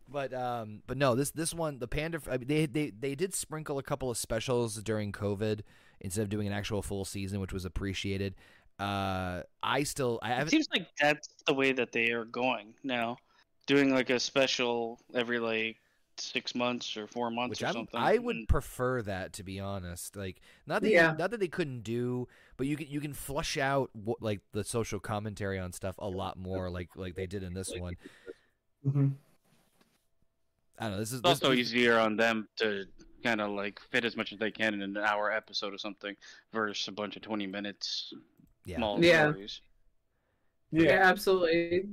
[0.08, 2.22] but um, but no, this this one, the Panda.
[2.30, 5.62] I mean, they they they did sprinkle a couple of specials during COVID
[6.00, 8.36] instead of doing an actual full season, which was appreciated.
[8.80, 13.18] Uh, I still I It seems like that's the way that they are going now,
[13.66, 15.78] doing like a special every like
[16.18, 18.00] six months or four months Which or I'm, something.
[18.00, 20.16] I would and- prefer that to be honest.
[20.16, 21.12] Like not that Yeah.
[21.14, 24.42] you, not that they couldn't do, but you can you can flush out what, like
[24.52, 27.96] the social commentary on stuff a lot more, like like they did in this one.
[28.86, 29.14] Mhm.
[30.80, 31.00] I don't know.
[31.00, 32.86] This is It's also this, easier on them to
[33.24, 36.16] kind of like fit as much as they can in an hour episode or something
[36.52, 38.14] versus a bunch of 20 minutes
[38.66, 38.78] Yeah.
[38.78, 39.30] small Yeah.
[39.32, 39.62] stories.
[40.74, 40.84] Yeah.
[40.84, 41.10] Yeah.
[41.10, 41.86] absolutely.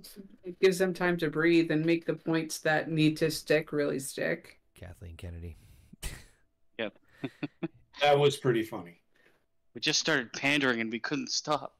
[0.44, 3.98] It gives them time to breathe and make the points that need to stick really
[3.98, 4.58] stick.
[4.74, 5.56] Kathleen Kennedy.
[6.78, 6.96] Yep.
[8.00, 9.02] that was pretty funny.
[9.74, 11.74] We just started pandering and we couldn't stop.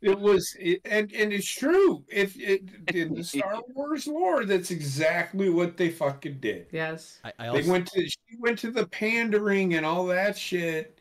[0.00, 2.02] It was, it, and and it's true.
[2.08, 2.62] If it
[2.94, 6.68] in the Star Wars lore, that's exactly what they fucking did.
[6.70, 7.18] Yes.
[7.24, 11.00] I, I They went to she went to the pandering and all that shit,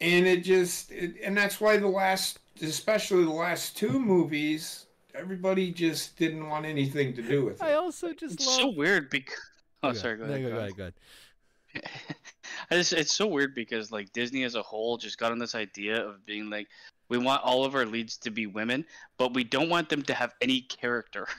[0.00, 5.70] and it just it, and that's why the last, especially the last two movies, everybody
[5.72, 7.62] just didn't want anything to do with it.
[7.62, 8.60] I also just It's love.
[8.60, 9.34] so weird because.
[9.82, 9.98] Oh, Okay.
[9.98, 10.16] sorry.
[10.18, 10.42] Go No, ahead.
[10.42, 10.74] go, go go ahead.
[10.74, 10.94] ahead, go ahead.
[12.70, 15.54] I just, it's so weird because like Disney as a whole just got on this
[15.54, 16.68] idea of being like,
[17.08, 18.84] we want all of our leads to be women,
[19.18, 21.26] but we don't want them to have any character.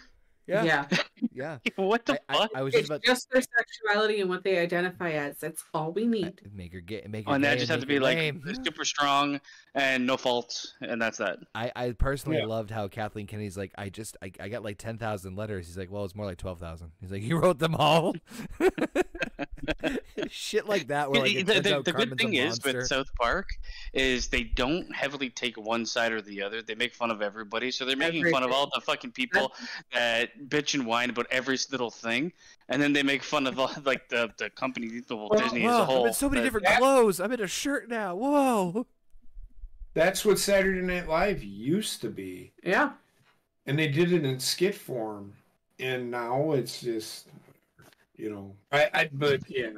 [0.48, 0.86] Yeah, yeah.
[1.34, 1.58] Yeah.
[1.76, 2.52] what the I, I, fuck?
[2.56, 5.38] I was just It's about just their sexuality and what they identify as.
[5.38, 6.42] That's all we need.
[6.54, 7.32] make her get make her.
[7.32, 8.42] Oh, and that just have make to be like lame.
[8.64, 9.40] super strong
[9.74, 11.40] and no faults, and that's that.
[11.56, 12.46] I, I personally Yeah.
[12.46, 15.68] loved how Kathleen Kennedy's like, I just, I, I got like 10,000 letters.
[15.68, 16.92] He's like, well, it's more like 12,000.
[17.02, 18.14] He's like, you wrote them all?
[20.30, 21.10] Shit like that.
[21.10, 22.78] Where like, the it the, the, out the good Cartman's a thing is monster.
[22.80, 23.50] with South Park
[23.94, 26.62] is they don't heavily take one side or the other.
[26.62, 29.54] They make fun of everybody, so they're making fun of all the fucking people
[29.94, 32.32] that bitch and whine about every little thing,
[32.70, 35.64] and then they make fun of all, like the the company, the well, Well, Disney
[35.64, 36.02] Whoa, as a whole.
[36.02, 37.20] I'm in so many that- different that- clothes.
[37.20, 38.16] I'm in a shirt now.
[38.16, 38.86] Whoa.
[39.94, 42.92] That's what Saturday Night Live used to be, Yeah.
[43.66, 45.34] and they did it in skit form,
[45.80, 47.28] and now it's just,
[48.18, 49.70] you know, I, I but yeah,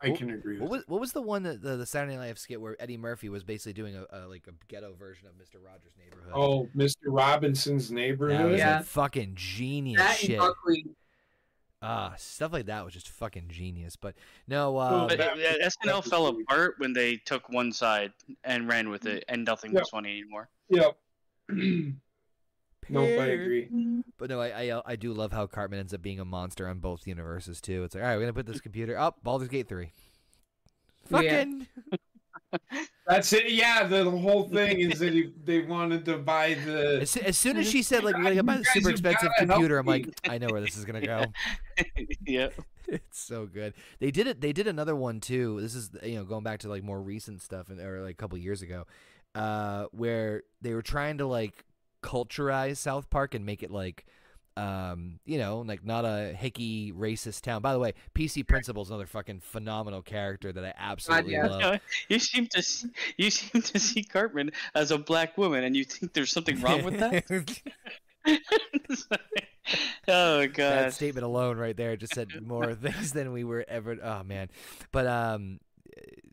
[0.00, 2.26] I What- can agree What was what was the one that the, the Saturday Night
[2.26, 5.36] Live skit where Eddie Murphy was basically doing a, a like a ghetto version of
[5.38, 6.32] Mister Rogers' Neighborhood?
[6.34, 6.94] Oh, Mr.
[7.06, 8.50] Robinson's that neighborhood.
[8.52, 8.76] was Yeah.
[8.78, 10.38] like fucking genius That shit.
[10.38, 10.86] Buckley.
[11.84, 13.96] Ah, stuff like that was just fucking genius.
[13.96, 14.14] But
[14.46, 17.72] no, uh, But that- uh, that SNL was fell really- apart when they took one
[17.72, 18.12] side
[18.44, 19.80] and ran with it, and nothing Yeah.
[19.80, 20.48] was funny anymore.
[20.68, 20.96] Yep.
[22.92, 24.02] no, I agree.
[24.18, 26.68] But no, I, I uh, I do love how Cartman ends up being a monster
[26.68, 27.84] on both universes too.
[27.84, 29.22] It's like, all right, we're gonna put this computer up.
[29.22, 29.92] Baldur's Gate three.
[31.10, 31.18] Yeah.
[31.18, 31.66] Fucking
[33.06, 33.50] That's it.
[33.50, 37.00] Yeah, the, the whole thing is that he, they wanted to buy the.
[37.02, 39.86] as, as soon as she said like we're gonna buy the super expensive computer, I'm
[39.86, 40.08] like.
[40.28, 41.24] I know where this is gonna go.
[42.26, 42.48] yeah.
[42.86, 43.74] it's so good.
[43.98, 44.40] They did it.
[44.40, 45.60] They did another one too.
[45.60, 48.16] This is you know going back to like more recent stuff and or like a
[48.16, 48.86] couple years ago,
[49.34, 51.64] uh, where they were trying to like
[52.02, 54.06] culturize South Park and make it like.
[54.54, 57.62] Um, you know, like not a hicky racist town.
[57.62, 61.46] By the way, PC Principal's another fucking phenomenal character that I absolutely yeah.
[61.46, 61.80] love.
[62.10, 65.84] You seem to see, you seem to see Cartman as a black woman, and you
[65.84, 67.24] think there's something wrong with that.
[70.08, 70.54] oh god!
[70.54, 70.92] that god.
[70.92, 74.48] statement alone right there just said more things than we were ever oh man
[74.90, 75.58] but um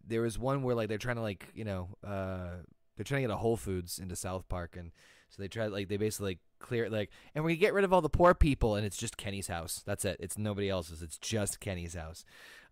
[0.08, 2.50] there was one where like they're trying to like you know uh
[2.96, 4.92] they're trying to get a whole foods into south park and
[5.30, 7.94] so they try like they basically like clear it like and we get rid of
[7.94, 11.18] all the poor people and it's just kenny's house that's it it's nobody else's it's
[11.18, 12.26] just kenny's house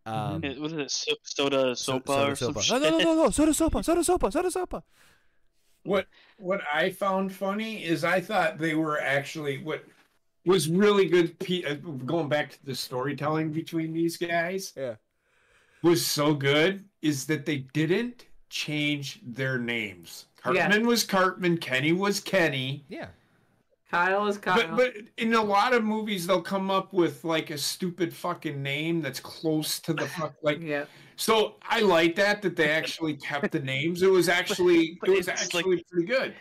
[0.05, 0.91] um Yeah, What is it?
[0.91, 2.81] So- Soda so- sopa or soda some sopa.
[2.81, 4.83] no no no no no soda sopa soda sopa soda sopa
[5.83, 9.83] What what I found funny is I thought they were actually what
[10.45, 11.37] was really good.
[11.39, 14.95] pe- uh, Going back to the storytelling between these guys, Yeah.
[15.83, 20.25] was so good is that they didn't change their names.
[20.45, 20.61] Yeah.
[20.67, 22.85] Cartman was Cartman, Kenny was Kenny.
[22.87, 23.07] yeah
[23.91, 24.55] Kyle is Kyle.
[24.55, 28.61] But but in a lot of movies they'll come up with like a stupid fucking
[28.61, 30.85] name that's close to the fuck like yeah.
[31.15, 34.01] so I like that that they actually kept the names.
[34.03, 36.33] It was actually it was it's like- actually pretty good.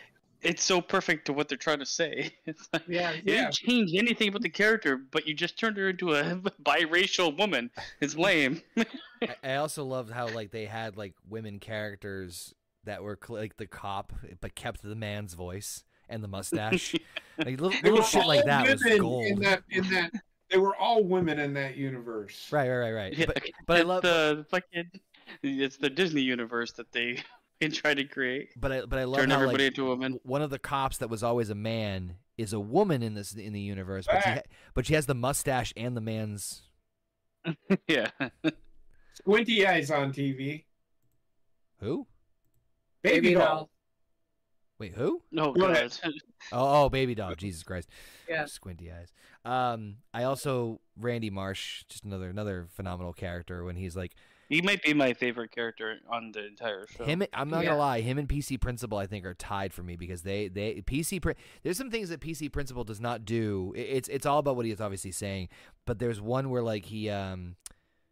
[0.47, 2.31] It's so perfect to what they're trying to say.
[2.45, 3.11] It's like, Yeah.
[3.11, 3.41] you Yeah.
[3.41, 6.23] didn't change anything about the character, but you just turned her into a
[6.63, 7.69] biracial woman.
[7.99, 8.61] It's lame.
[9.21, 12.53] I, I also loved how like they had like women characters
[12.85, 16.95] that were cl- like the cop but kept the man's voice and the mustache
[17.37, 20.11] like little, little shit like that was gold In that, in that,
[20.49, 22.47] they were all women in that universe.
[22.49, 23.13] Right, right, right, right.
[23.17, 24.89] Yeah, But, but I love, the fucking.
[25.43, 27.21] It's the Disney universe that they
[27.61, 28.49] they try to create.
[28.59, 30.19] but I, but I love Turn how everybody like, into a woman.
[30.23, 33.53] one of the cops that was always a man is a woman in this in
[33.53, 34.41] the universe, but she, ha-
[34.73, 36.63] but she has the mustache and the man's.
[37.87, 38.09] Yeah.
[39.13, 40.65] Squinty eyes on TV.
[41.79, 42.05] Who?
[43.01, 43.69] Baby, doll.
[44.79, 45.21] Wait, who?
[45.31, 45.97] No Go ahead.
[46.51, 47.37] Oh, oh, baby dog.
[47.37, 47.89] Jesus Christ.
[48.29, 48.45] Yeah.
[48.45, 49.11] Squinty eyes.
[49.43, 54.13] Um, I also Randy Marsh, just another another phenomenal character when he's like
[54.49, 57.03] He might be my favorite character on the entire show.
[57.03, 57.23] him.
[57.33, 57.69] I'm not Yeah.
[57.71, 60.81] gonna lie, him and PC Principal I think are tied for me because they they
[60.81, 61.21] PC.
[61.21, 63.73] Pri- There's some things that PC Principal does not do.
[63.75, 65.49] It's it's all about what he's obviously saying,
[65.85, 67.55] but there's one where like he um,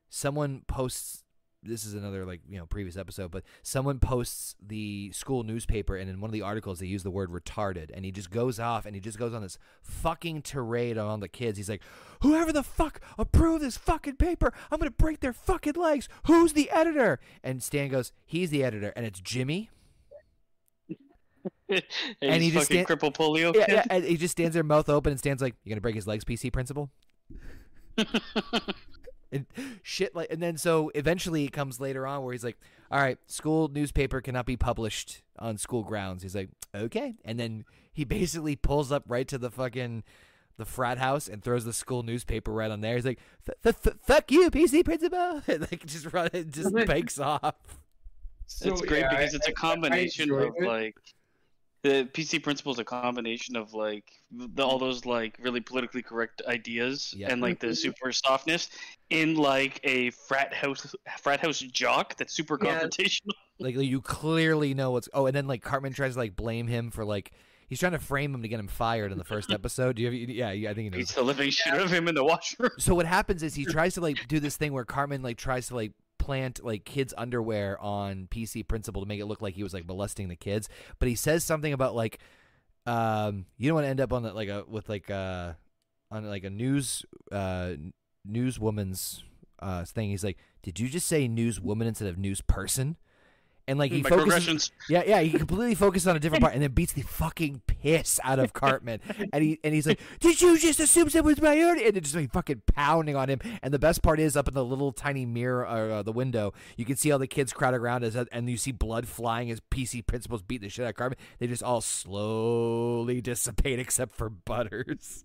[0.10, 1.24] someone posts.
[1.65, 6.10] This is another like you know previous episode, but someone posts the school newspaper, and
[6.10, 8.86] in one of the articles they use the word retarded, and he just goes off
[8.86, 11.58] and he just goes on this fucking tirade on the kids.
[11.58, 11.82] He's like,
[12.21, 16.08] "Whoever the fuck approved this fucking paper, I'm gonna break their fucking legs.
[16.28, 19.69] Who's the editor?" And Stan goes, "He's the editor, and it's Jimmy."
[21.69, 21.84] and,
[22.21, 23.56] and he just fucking stand- cripple polio.
[23.56, 23.73] Yeah, kid.
[23.73, 26.08] yeah, and he just stands there, mouth open, and stands like, "You're gonna break his
[26.08, 26.91] legs, PC principal?"
[29.36, 29.45] and
[29.84, 32.58] shit like, and then so eventually it comes later on where he's like,
[32.91, 37.65] "All right, school newspaper cannot be published on school grounds." He's like, "Okay," and then
[37.93, 40.04] he basically pulls up right to the fucking
[40.58, 42.95] the frat house and throws the school newspaper right on there.
[42.95, 46.74] He's like, "F- f- f- "Fuck you, PC principal!" and like just run, it just
[46.88, 47.56] bikes off.
[48.48, 50.63] So, it's great yeah, because it's I- a combination of it.
[50.65, 50.95] like
[51.86, 56.41] the PC principle is a combination of like the, all those like really politically correct
[56.48, 57.32] ideas Yeah.
[57.32, 57.74] and like the mm-hmm.
[57.76, 58.69] super softness
[59.12, 62.82] in like a frat house frat house jock that's super Yeah.
[62.82, 63.30] confrontational.
[63.58, 65.08] Like you clearly know what's.
[65.13, 67.32] Oh, and then like Cartman tries to like blame him for like
[67.67, 69.95] He's trying to frame him to get him fired in the first episode.
[69.95, 70.98] Do you have, yeah, yeah, I think you know.
[70.98, 72.71] Beats the living shit out of him in the washroom.
[72.78, 75.67] So what happens is he tries to like do this thing where Cartman like tries
[75.69, 75.93] to like
[76.26, 79.86] plant like kids underwear on PC principal to make it look like he was like
[79.86, 82.18] molesting the kids, but he says something about like
[82.88, 85.54] um you don't want to end up on like a with like uh
[86.10, 87.74] on like a news uh
[88.28, 89.24] newswoman's
[89.60, 90.10] uh thing.
[90.10, 92.98] He's like, "Did you just say newswoman instead of news person?"
[93.67, 96.62] And like hmm, he focuses yeah, yeah, he completely focuses on a different part and
[96.62, 98.99] then beats the fucking piss out of Cartman.
[99.34, 101.80] and he and he's like, Did you just assume that was my own?
[101.80, 103.39] And it's just like fucking pounding on him.
[103.63, 106.54] And the best part is up in the little tiny mirror or uh, the window,
[106.78, 109.49] you can see all the kids crowded around as uh, and you see blood flying
[109.49, 111.17] as PC principals beat the shit out of Cartman.
[111.39, 115.23] They just all slowly dissipate except for Butters.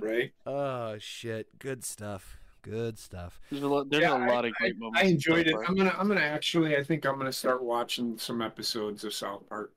[0.00, 0.32] right?
[0.46, 1.58] Oh shit.
[1.58, 2.38] Good stuff.
[2.68, 3.40] Good stuff.
[3.50, 5.00] There's a lot, there's Yeah, a lot I- of great I, moments.
[5.00, 5.52] I enjoyed it.
[5.54, 5.68] Park.
[5.68, 9.48] I'm gonna, I'm gonna actually, I think I'm gonna start watching some episodes of South
[9.48, 9.72] Park.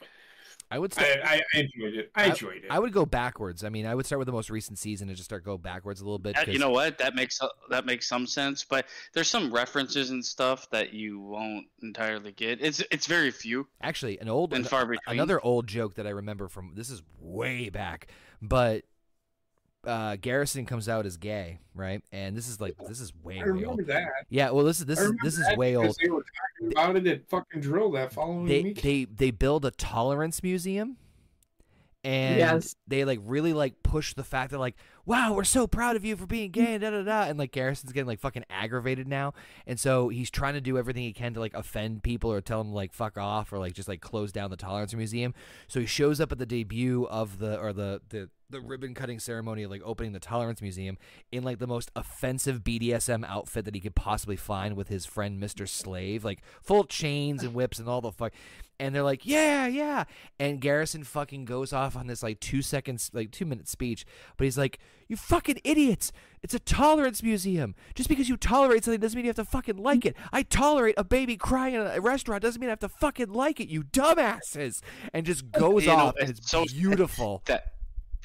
[0.72, 2.12] I would say I, I, I enjoyed it.
[2.14, 2.70] I enjoyed it.
[2.70, 3.64] I would go backwards.
[3.64, 6.00] I mean, I would start with the most recent season and just start go backwards
[6.02, 6.36] a little bit.
[6.36, 7.00] That- you 'cause- know what?
[7.00, 7.40] That makes
[7.72, 12.62] that makes some sense, but there's some references and stuff that you won't entirely get.
[12.62, 15.00] It's it's very few Actually, an old and far between.
[15.08, 18.08] another old joke that I remember from this is way back,
[18.40, 18.84] but
[19.86, 22.04] uh, Garrison comes out as gay, right?
[22.12, 23.86] And this is like this is way I remember old.
[23.88, 24.08] that.
[24.30, 25.96] Yeah, well, this is this is this is way old.
[26.02, 26.24] They were
[26.62, 28.82] talking about it at fucking drill that following They week.
[28.82, 30.98] they they build a tolerance museum,
[32.04, 32.76] and Yes.
[32.88, 36.16] they like really like push the fact that like wow we're so proud of you
[36.16, 39.34] for being gay da da da and like Garrison's getting like fucking aggravated now,
[39.68, 42.64] and so he's trying to do everything he can to like offend people or tell
[42.64, 45.34] them like fuck off or like just like close down the tolerance museum.
[45.68, 49.20] So he shows up at the debut of the or the the the ribbon cutting
[49.20, 50.98] ceremony of like opening the tolerance museum
[51.32, 55.40] in like the most offensive BDSM outfit that he could possibly find with his friend
[55.42, 55.68] Mr.
[55.68, 58.32] Slave, like full chains and whips and all the fuck.
[58.80, 60.06] And they're like, yeah, yeah.
[60.40, 64.06] And Garrison fucking goes off on this like two seconds, like two minute speech.
[64.38, 66.14] But he's like, you fucking idiots.
[66.42, 67.76] It's a tolerance museum.
[67.94, 70.16] Just because you tolerate something doesn't mean you have to fucking like it.
[70.32, 73.60] I tolerate a baby crying in a restaurant doesn't mean I have to fucking like
[73.60, 74.82] it, you dumbasses.
[75.14, 76.16] And just goes You know, off.
[76.20, 77.42] and it's it's so- beautiful.
[77.48, 77.74] that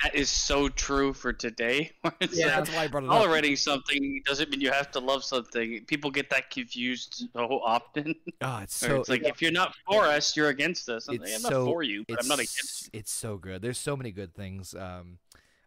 [0.02, 1.92] that is so true for today.
[2.04, 2.46] Yeah.
[2.46, 3.16] like, That's why I brought it up.
[3.22, 5.84] tolerating something doesn't mean you have to love something.
[5.86, 8.14] People get that confused so often.
[8.40, 11.08] Oh, it's so it's like if you're not for us, you're against us.
[11.08, 12.90] I'm, it's I'm not so- for you, but I'm not it's- against.
[12.92, 13.62] It's so good.
[13.62, 14.74] There's so many good things.
[14.74, 15.18] Um,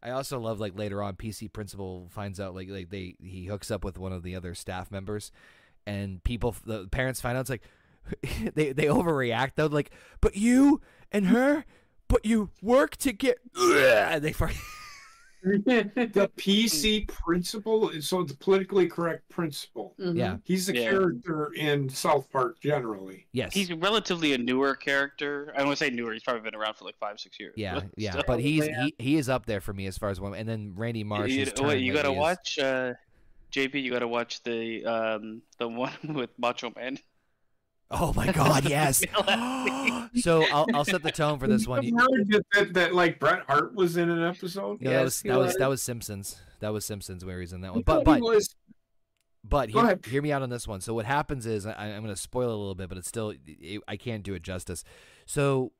[0.04, 3.72] I also love like later on, PC principal finds out like like they he hooks
[3.72, 5.32] up with one of the other staff members,
[5.86, 7.64] and people the parents find out it's like
[8.54, 9.90] they they overreact though like
[10.22, 10.82] but you
[11.12, 11.66] and her
[12.08, 14.58] but you work to get and they fucking-
[15.44, 19.94] the PC principal, so it's politically correct principal.
[20.00, 20.18] Mhm.
[20.18, 20.90] yeah He's the Yeah.
[20.90, 23.28] character in South Park generally.
[23.34, 25.52] yes He's relatively a newer character.
[25.54, 26.12] I don't want to say newer.
[26.14, 27.54] He's probably been around for like five, six years.
[27.56, 28.24] yeah but yeah still.
[28.28, 28.84] but he's Yeah.
[28.86, 31.32] he, he is up there for me as far as one and then Randy Marsh
[31.32, 32.94] you, whose wait, you gotta is- watch uh,
[33.52, 33.82] JP.
[33.82, 36.98] You gotta watch the um the one with Macho Man.
[37.92, 39.04] Oh my god yes
[40.16, 43.20] so I'll I'll set the tone for this one You heard that, that, that like
[43.20, 44.82] Bret Hart was in an episode.
[44.82, 45.56] No, that was that was was.
[45.58, 46.42] that was Simpsons.
[46.60, 47.84] That was Simpsons where he's in that one.
[47.84, 48.56] But but was
[49.44, 50.82] but hear, hear me out on this one.
[50.82, 53.08] So what happens is I, I'm going to spoil it a little bit, but it's
[53.08, 54.84] still it, I can't do it justice.
[55.26, 55.72] So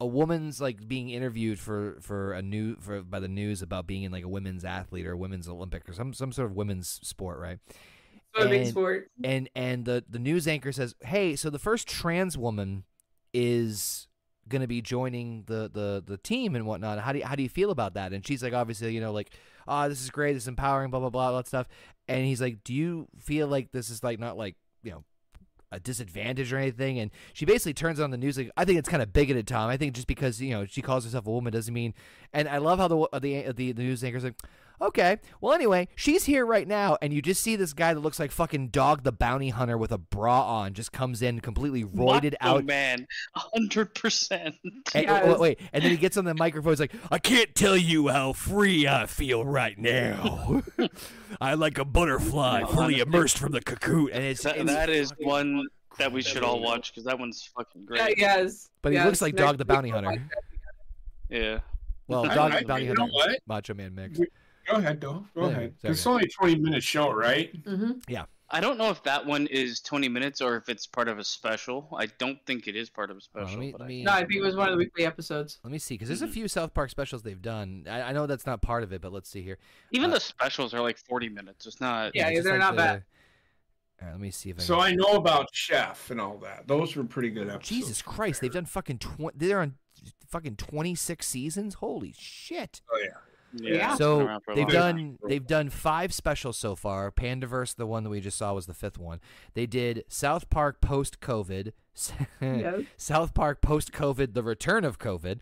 [0.00, 4.02] a woman's like being interviewed for for a new for by the news about being
[4.02, 6.88] in like a women's athlete or a women's Olympic or some some sort of women's
[7.02, 7.58] sport, right?
[8.36, 9.10] So a big And- sport.
[9.24, 12.84] and and the the news anchor says, "Hey, so the first trans woman
[13.32, 14.06] is
[14.48, 16.98] going to be joining the the the team and whatnot.
[17.00, 19.12] How do you, how do you feel about that?" And she's like, obviously, you know,
[19.12, 19.30] like,
[19.66, 20.34] "Oh, this is great.
[20.34, 20.90] This is empowering.
[20.90, 21.68] Blah blah blah, all that stuff."
[22.06, 25.04] And he's like, "Do you feel like this is like not like you know?"
[25.70, 28.88] A disadvantage or anything, and she basically turns on the news like, "I think it's
[28.88, 29.68] kind of bigoted, Tom.
[29.68, 31.92] I think just because you know she calls herself a woman doesn't mean."
[32.32, 34.36] And I love how the the the, the news anchor's like,
[34.80, 35.18] Okay.
[35.40, 38.30] Well, anyway, she's here right now, and you just see this guy that looks like
[38.30, 42.58] fucking Dog the Bounty Hunter with a bra on just comes in completely roided Macho
[42.58, 42.64] out.
[42.64, 44.54] man, hundred percent.
[44.94, 45.22] And, Yes.
[45.26, 46.72] oh, wait, and then he gets on the microphone.
[46.72, 50.62] He's like, "I can't tell you how free I feel right now.
[51.40, 55.12] I like a butterfly fully immersed from the cocoon." And it's, That, it's- that is
[55.18, 55.66] one
[55.98, 58.18] that we should all watch because that one's fucking Yeah, great.
[58.18, 58.70] yes.
[58.82, 59.06] but he yes.
[59.06, 60.10] looks like Next Dog the Bounty Hunter.
[60.10, 60.20] watch
[61.28, 61.58] Yeah.
[62.06, 63.38] Well, Dog I- the Bounty you Hunter, what?
[63.46, 64.18] Macho Man mix.
[64.68, 65.26] Go ahead, though.
[65.34, 65.74] Go Yeah, ahead.
[65.80, 65.92] sorry.
[65.92, 67.52] It's only a twenty minute show, right?
[67.64, 67.70] that.
[67.78, 68.02] Mhm.
[68.08, 68.24] Yeah.
[68.50, 71.24] I don't know if that one is 20 minutes or if it's part of a
[71.24, 71.86] special.
[71.94, 73.50] I don't think it is part of a special.
[73.50, 75.58] let me, but let I- No, I think it was one of the weekly episodes.
[75.62, 76.32] let me see, because there's a Mhm.
[76.32, 77.84] few South Park specials they've done.
[77.86, 79.58] I, I know that's not part of it, but let's see here.
[79.90, 81.66] Even uh, the specials are like 40 minutes.
[81.66, 82.12] It's not.
[82.14, 83.04] Yeah, just they're like not the- bad.
[84.00, 86.38] All right, let me see if I So can- I know about Chef and all
[86.38, 86.66] that.
[86.66, 87.68] Those were pretty good episodes.
[87.68, 89.36] Jesus Christ, they've done fucking twenty.
[89.46, 89.76] They're on
[90.26, 91.74] fucking 26 seasons.
[91.74, 92.80] Holy shit.
[92.90, 93.08] Oh yeah.
[93.54, 93.94] Yeah.
[93.96, 95.18] So around for a they've done time.
[95.26, 97.10] they've done five specials so far.
[97.10, 99.20] Panderverse, the one that we just saw, was the fifth one.
[99.54, 101.72] They did South Park post COVID,
[102.40, 102.82] Yes.
[102.96, 105.40] South Park post COVID, the return of COVID,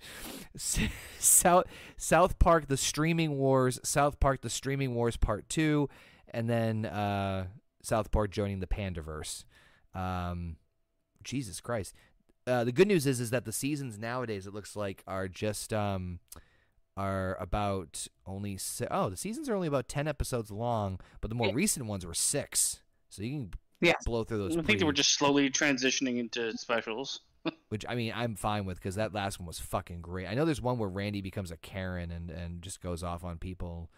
[1.18, 1.64] South
[1.96, 5.88] South Park, the streaming wars, South Park, the streaming wars part two,
[6.32, 7.46] and then uh,
[7.82, 9.44] South Park joining the Panderverse.
[9.94, 10.56] Um,
[11.24, 11.94] Jesus Christ.
[12.46, 15.72] Uh, the good news is is that the seasons nowadays it looks like are just
[15.72, 16.20] um,
[16.96, 21.34] are about only si- oh the seasons are only about 10 episodes long but the
[21.34, 21.54] more Yeah.
[21.54, 22.80] recent ones were six
[23.10, 23.50] so you can
[23.82, 23.96] Yes.
[24.06, 27.20] blow through those I think they were just slowly transitioning into specials.
[27.68, 30.44] which i mean i'm fine with because that last one was fucking great i know
[30.44, 33.88] there's one where randy becomes a karen and and just goes off on people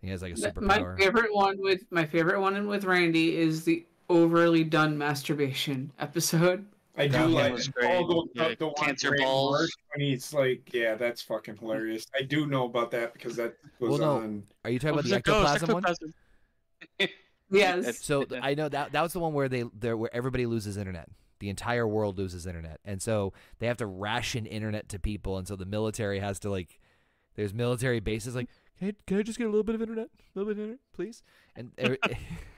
[0.00, 3.36] he has like a Th- superpower My favorite one with my favorite one with Randy
[3.36, 6.66] is the overly done masturbation episode.
[6.96, 7.88] I do like was great.
[8.06, 9.52] the, Yeah, the, the cancer Brandon balls.
[9.58, 12.06] Marsh when he's like, yeah, that's fucking hilarious.
[12.18, 14.10] I do know about that because that was Well, no.
[14.24, 14.42] on.
[14.64, 15.84] are you talking about the Like, ectoplasm one.
[17.50, 18.04] Yes.
[18.04, 21.08] So I know that that was the one where they there where everybody loses internet.
[21.38, 25.46] The entire world loses internet, and so they have to ration internet to people, and
[25.46, 26.80] so the military has to like.
[27.36, 30.06] There's military bases like, can I, can I just get a little bit of internet,
[30.06, 31.22] a little bit of internet, please?
[31.54, 31.98] And every-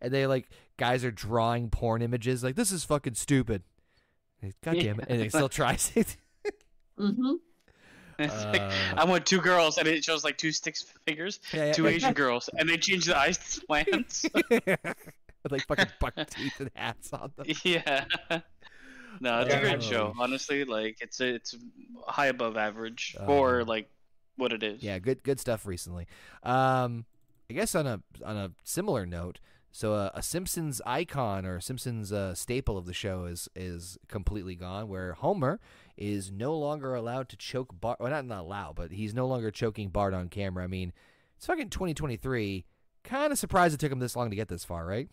[0.00, 3.62] and they like guys are drawing porn images like this is fucking stupid.
[4.64, 5.06] God damn it!
[5.08, 5.76] And they still try.
[6.98, 7.34] hmm
[8.18, 11.66] It's like, Uh, I want two girls, and it shows like two sticks figures, Yeah,
[11.66, 11.90] yeah, two yeah.
[11.90, 14.26] Asian girls, and they change the ice plants.
[14.50, 17.46] with like fucking buck teeth and hats on them.
[17.64, 18.04] yeah.
[19.20, 19.58] No, it's Yeah.
[19.58, 20.12] a great show.
[20.16, 21.54] Oh, Honestly, like it's a, it's
[22.06, 23.88] high above average Uh, for like
[24.36, 24.82] what it is.
[24.82, 26.06] Yeah, good good stuff recently.
[26.42, 27.04] Um,
[27.50, 29.40] I guess on a on a similar note,
[29.74, 34.54] so uh, a Simpsons icon or Simpsons uh, staple of the show is is completely
[34.54, 34.86] gone.
[34.88, 35.60] Where Homer
[35.96, 37.98] is no longer allowed to choke Bart.
[37.98, 40.62] Well, not not allowed, but he's no longer choking Bart on camera.
[40.62, 40.92] I mean,
[41.38, 42.66] it's fucking 2023.
[43.02, 45.08] Kind of surprised it took him this long to get this far, right?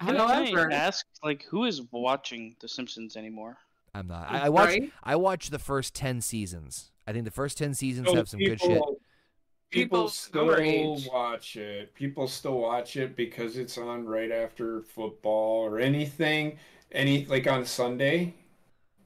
[0.00, 3.56] Can I However, ask, like, who is watching The Simpsons anymore?
[3.94, 4.30] I'm not.
[4.30, 4.92] I, I watched right?
[5.02, 6.92] I watched the first ten seasons.
[7.06, 8.82] I think the first ten seasons So have some good shit.
[9.72, 11.08] People- People People still age.
[11.12, 11.94] watch it.
[11.94, 16.58] People still watch it because it's on right after football or anything.
[16.92, 18.34] Any like on Sunday,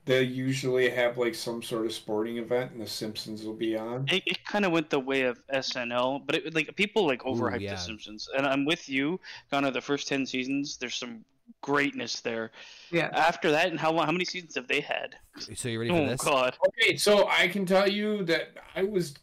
[0.05, 4.07] they usually have like some sort of sporting event, and The Simpsons will be on.
[4.09, 7.61] It, it kind of went the way of SNL, but it, like people like overhyped
[7.61, 7.75] yeah.
[7.75, 9.19] The Simpsons, and I'm with you.
[9.51, 11.25] Kind of the first ten seasons, there's some
[11.63, 12.51] greatness there.
[12.91, 13.09] yeah.
[13.13, 14.07] After that, and how long?
[14.07, 15.17] How many seasons have they had?
[15.55, 16.21] So you ready for Oh this?
[16.23, 16.57] God!
[16.69, 19.15] Okay, so I can tell you that I was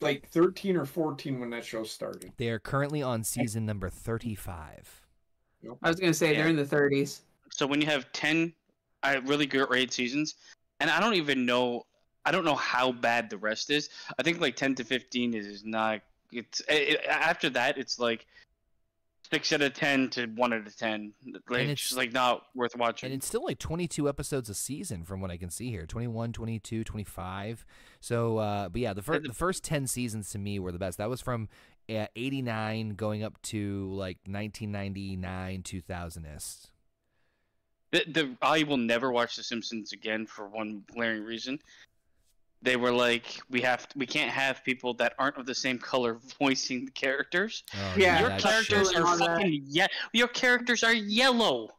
[0.00, 2.32] like 13 or 14 when that show started.
[2.36, 5.02] They are currently on season number 35.
[5.82, 7.20] I was gonna say they're in the 30s.
[7.50, 8.52] So when you have ten,
[9.02, 10.36] uh, really good rated seasons,
[10.80, 11.86] and I don't even know,
[12.24, 13.88] I don't know how bad the rest is.
[14.18, 16.00] I think like ten to fifteen is, is not.
[16.30, 18.26] It's it, after that, it's like
[19.30, 21.12] six out of ten to one out of ten.
[21.48, 23.08] Like, And it's just like not worth watching.
[23.08, 26.32] And it's still like 22 episodes a season from what I can see here 21,
[26.32, 27.64] 22, 25.
[28.00, 30.98] So, uh, but yeah, the, fir- the- first 10 seasons to me were the best.
[30.98, 31.48] That was from
[31.88, 36.44] uh, 89 going up to like 1999, 2000 ish.
[37.90, 41.58] The, the I will never watch The Simpsons again for one glaring reason.
[42.62, 46.18] They were like, we have, we can't have people that aren't of the same color
[46.40, 47.62] voicing the characters.
[47.74, 48.98] Oh, Yeah, Your characters shit.
[49.00, 49.86] are on fucking yeah.
[50.12, 51.70] Your characters are yellow.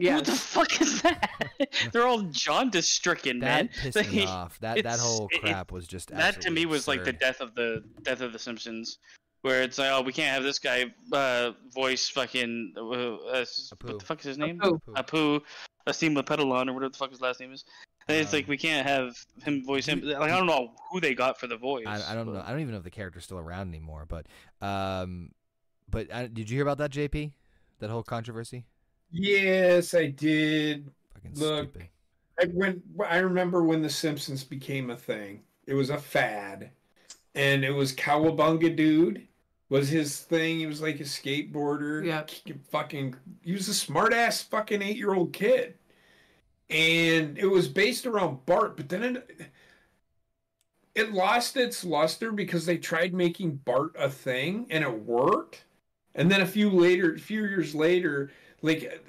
[0.00, 0.16] Yeah.
[0.16, 1.30] What the fuck is that?
[1.92, 3.68] They're all jaundice stricken, man.
[3.84, 4.58] That pissed me off.
[4.60, 7.40] That that it's- whole it- crap was just That to me was like the death
[7.40, 8.98] of the death of the Simpsons,
[9.42, 13.44] where it's like, oh, we can't have this guy uh, voice fucking uh, uh,
[13.82, 14.58] what the fuck is his name?
[14.60, 14.80] Apu.
[14.96, 15.40] Apu,
[15.88, 17.64] Asim Pedalon or whatever the fuck his last name is.
[18.08, 20.00] And it's Um, like we can't have him voice him.
[20.02, 21.84] Like I don't know who they got for the voice.
[21.86, 22.42] I, I don't but- know.
[22.44, 24.06] I don't even know if the character's still around anymore.
[24.08, 24.26] But,
[24.66, 25.30] um,
[25.90, 27.32] but uh, did you hear about that, JP?
[27.80, 28.64] That whole controversy?
[29.10, 30.90] Yes, I did.
[31.14, 31.88] Fucking Look, stupid.
[32.40, 35.42] I when I remember when The Simpsons became a thing.
[35.66, 36.70] It was a fad,
[37.34, 39.26] and it was Cowabunga Dude
[39.68, 40.58] was his thing.
[40.58, 42.04] He was like a skateboarder.
[42.06, 42.24] Yeah.
[42.70, 45.74] Fucking, he was a smart ass fucking eight year old kid,
[46.70, 48.76] and it was based around Bart.
[48.76, 49.50] But then it
[50.94, 55.64] it lost its luster because they tried making Bart a thing, and it worked.
[56.14, 59.00] And then a few later, a few years later, like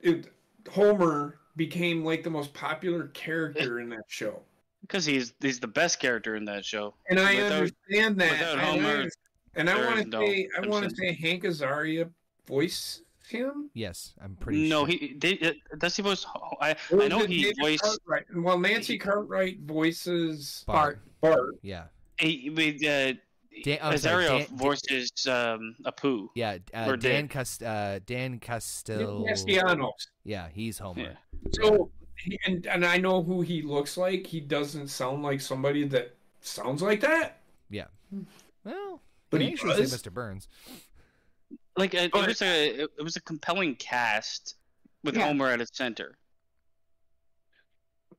[0.00, 0.26] it,
[0.70, 4.42] Homer became like the most popular character in that show.
[4.82, 6.94] because he's he's the best character in that show.
[7.08, 8.32] And I Without- understand that.
[8.32, 9.08] without and I, Homer,
[9.54, 12.10] and I want to no say, I want to say Hank Azaria
[12.46, 13.70] voice him?
[13.74, 14.98] Yes, I'm pretty sure no, sure.
[14.98, 16.24] he they, uh, does he voice?
[16.60, 17.82] I Or I know he David voiced.
[17.84, 18.24] Cartwright?
[18.34, 21.00] Well, Nancy Cartwright voices Bart.
[21.20, 21.56] Bart.
[21.62, 21.84] Yeah.
[22.18, 23.14] He, we, uh,
[23.64, 26.28] Dan- I'm sorry, Azaria Dan- voices um, Apu.
[26.34, 27.30] Yeah, uh, Or Dan did.
[27.30, 29.24] Cast- uh, Dan Castel.
[29.28, 29.90] Castellaneta.
[30.24, 31.00] Yeah, he's Homer.
[31.02, 31.16] Yeah.
[31.52, 31.90] So,
[32.46, 34.26] and and I know who he looks like.
[34.26, 37.40] He doesn't sound like somebody that sounds like that.
[37.70, 37.84] Yeah.
[38.64, 39.00] Well,
[39.30, 39.90] But he he actually does.
[39.92, 40.12] say Mr.
[40.12, 40.48] Burns.
[41.78, 44.56] Like uh, it But- was a it was a compelling cast
[45.04, 45.26] with Yeah.
[45.28, 46.18] Homer at its center.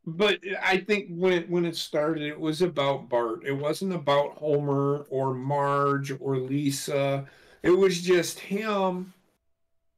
[0.06, 3.46] But I think when it, when it started, it was about Bart.
[3.46, 7.28] It wasn't about Homer or Marge or Lisa.
[7.62, 9.14] It was just him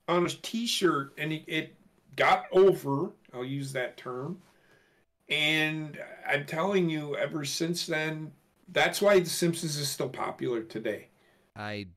[0.10, 1.76] on a T-shirt, and he, it
[2.18, 3.12] got over.
[3.34, 4.42] I'll use that term.
[5.30, 5.98] And
[6.28, 8.34] I'm telling you, ever since then,
[8.68, 11.08] that's why The Simpsons is still popular today.
[11.56, 11.88] I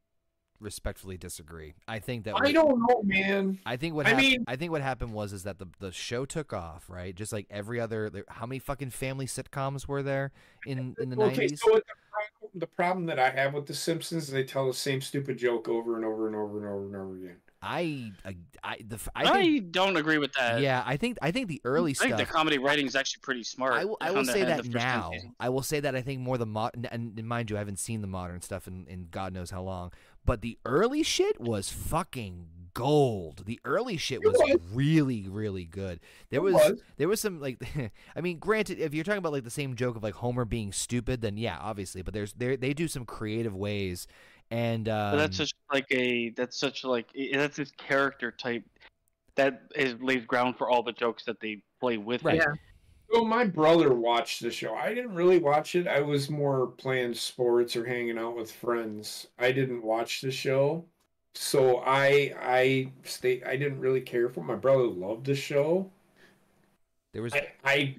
[0.61, 1.75] respectfully disagree.
[1.89, 3.59] I think that I what- don't know, man.
[3.67, 5.93] I think what I hap- mean- I think what happened was is that the the
[5.93, 7.15] show took off, right?
[7.15, 10.33] Just like every other how many fucking family sitcoms were there
[10.67, 11.59] in in the Okay, 90s?
[11.61, 14.75] so the problem, the problem that I have with The Simpsons is they tell the
[14.75, 17.37] same stupid joke over and over and over and over and over again.
[17.67, 20.61] I I I, the, f- I I, think don't agree with that.
[20.61, 23.23] yeah, I think I think the early I think stuff the comedy writing is actually
[23.23, 23.73] pretty smart.
[23.73, 25.11] I will, I will say that the first ten now.
[25.41, 27.79] I will say that I think more the modern, and and mind you, I haven't
[27.79, 29.93] seen the modern stuff in, in God knows how long.
[30.25, 33.45] But the early shit was fucking gold.
[33.47, 34.61] The early shit was was.
[34.72, 36.01] really, really good.
[36.31, 36.83] There was, was.
[36.97, 37.62] there was some like,
[38.16, 40.72] I mean, granted, if you're talking about like the same joke of like Homer being
[40.72, 42.03] stupid, then yeah, obviously.
[42.03, 44.07] But there's there they do some creative ways,
[44.51, 48.64] and um, that's such like a that's such like that's his character type
[49.37, 52.22] that is lays ground for all the jokes that they play with.
[52.25, 52.41] Right.
[52.41, 52.47] it.
[53.15, 54.75] So my brother watched the show.
[54.75, 55.87] I didn't really watch it.
[55.87, 59.29] I was more playing sports or hanging out with friends.
[59.39, 60.85] I didn't watch the show.
[61.35, 64.45] So I I stay I didn't really care for it.
[64.45, 65.91] My brother loved the show.
[67.12, 67.97] there was I I,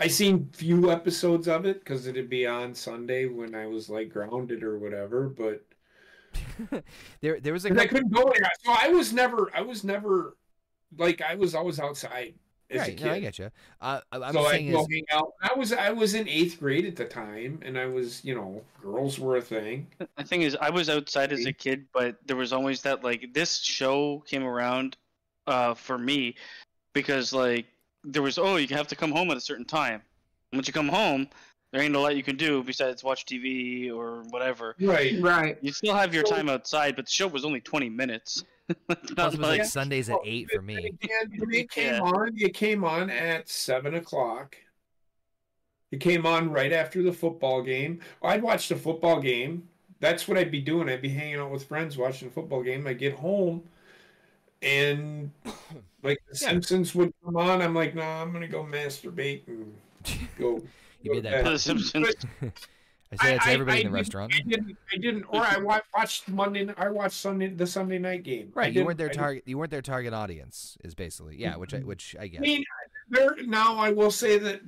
[0.00, 4.10] I seen few episodes of it because it'd be on Sunday when I was like
[4.10, 5.64] grounded or whatever, but
[7.20, 8.50] there there was a 'cause I couldn't go anywhere.
[8.64, 10.36] So I was never I was never
[10.96, 12.34] like I was always outside
[12.70, 12.96] as a right.
[12.96, 13.06] kid.
[13.06, 13.50] No, I get you.
[13.80, 15.32] Uh, I- I'm so I saying go is, hang out.
[15.42, 18.62] I was I was in eighth grade at the time, and I was you know
[18.82, 19.86] girls were a thing.
[20.16, 23.32] The thing is, I was outside as a kid, but there was always that like
[23.32, 24.96] this show came around
[25.46, 26.34] uh, for me
[26.92, 27.66] because like
[28.04, 30.02] there was oh you have to come home at a certain time.
[30.52, 31.28] Once you come home,
[31.72, 34.74] there ain't a lot you can do besides watch TV or whatever.
[34.80, 35.20] Right.
[35.20, 35.58] Right.
[35.60, 38.44] You still have your So- time outside, but the show was only twenty minutes.
[38.68, 40.92] It's plus not it was like like- Sundays at eight for me.
[41.00, 42.00] it came Yeah.
[42.00, 42.32] on.
[42.36, 44.56] It came on at seven o'clock.
[45.92, 48.00] It came on right after the football game.
[48.22, 49.68] I'd watch the football game.
[50.00, 50.88] That's what I'd be doing.
[50.88, 52.86] I'd be hanging out with friends watching the football game.
[52.86, 53.62] I get home,
[54.62, 55.30] and
[56.02, 56.48] like the Yeah.
[56.48, 57.62] Simpsons would come on.
[57.62, 59.72] I'm like, nah, I'm gonna go masturbate and
[60.38, 60.60] go.
[61.02, 61.44] You made that.
[61.44, 61.58] The.
[61.58, 62.14] Simpsons.
[63.20, 64.34] I say that to I- everybody I in the didn't- restaurant.
[64.34, 64.78] I didn't.
[64.92, 65.24] I didn't.
[65.24, 65.58] Or I
[65.94, 66.68] watched Monday.
[66.76, 68.52] I watched Sunday the Sunday night game.
[68.54, 69.44] Right, you weren't their target.
[69.46, 70.76] You weren't their target audience.
[70.84, 72.64] Is basically yeah, which I which I guess I mean,
[73.08, 74.60] there now I will say that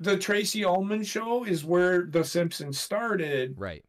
[0.00, 3.84] the Tracey Ullman show is where The Simpsons started, Right.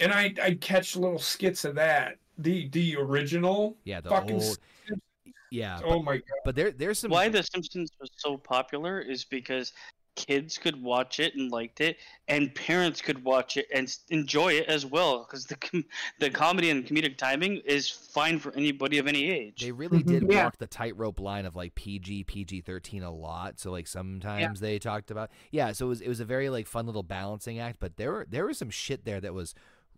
[0.00, 2.18] and I I catch little skits of that.
[2.38, 4.34] The the original Yeah, the fucking.
[4.34, 4.42] old.
[4.42, 5.02] Simpsons-
[5.50, 6.24] Yeah, but, oh my god!
[6.44, 7.10] but there there's some.
[7.10, 9.72] Why The Simpsons was so popular is because
[10.14, 11.96] kids could watch it and liked it,
[12.28, 15.20] and parents could watch it and enjoy it as well.
[15.20, 15.84] Because the com-
[16.18, 19.62] the comedy and comedic timing is fine for anybody of any age.
[19.62, 20.32] They really did mm-hmm.
[20.32, 20.44] Yeah.
[20.44, 23.58] walk the tightrope line of like PG, PG thirteen a lot.
[23.58, 25.72] So like sometimes they talked about yeah.
[25.72, 27.78] So it was it was a very like fun little balancing act.
[27.80, 29.54] But there were there was some shit there that was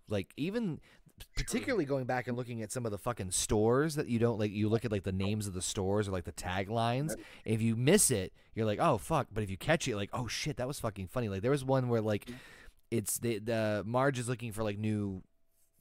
[0.09, 0.81] like even
[1.37, 4.53] particularly going back and looking at some of the fucking stores that you don't like.
[4.53, 7.15] You look at like the names of the stores or like the taglines.
[7.45, 9.29] If you miss it, you're like oh fuck.
[9.33, 11.29] But if you catch it, like oh shit, that was fucking funny.
[11.29, 12.39] Like there was one where like mm-hmm.
[12.91, 15.23] it's the the Marge is looking for like new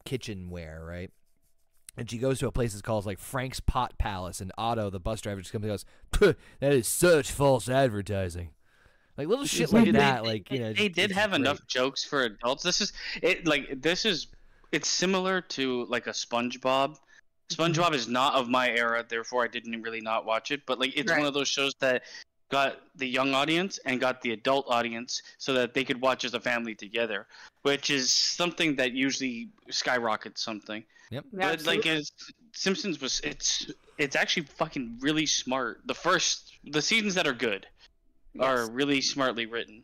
[0.05, 1.11] kitchenware, right?
[1.95, 4.99] And she goes to a place that's called like Frank's Pot Palace, and Otto, the
[4.99, 8.49] bus driver, just comes and goes, "That is such false advertising."
[9.15, 10.73] Like little shit like they- that, they- like you know.
[10.73, 11.41] they just- did have great.
[11.41, 12.63] enough jokes for adults.
[12.63, 13.45] This is it.
[13.45, 14.27] Like this is
[14.74, 16.97] it's similar to like a SpongeBob.
[17.49, 20.65] SpongeBob is not of my era, therefore I didn't really not watch it.
[20.65, 21.19] But like it's Right.
[21.19, 22.03] one of those shows that
[22.49, 26.34] got the young audience and got the adult audience so that they could watch as
[26.34, 27.28] a family together,
[27.61, 30.84] which is something that usually skyrockets something.
[31.11, 31.26] Yep.
[31.34, 32.11] But like as
[32.53, 35.82] Simpsons was, it's it's actually fucking really smart.
[35.86, 37.67] The first the seasons that are good
[38.39, 39.84] are really smartly written.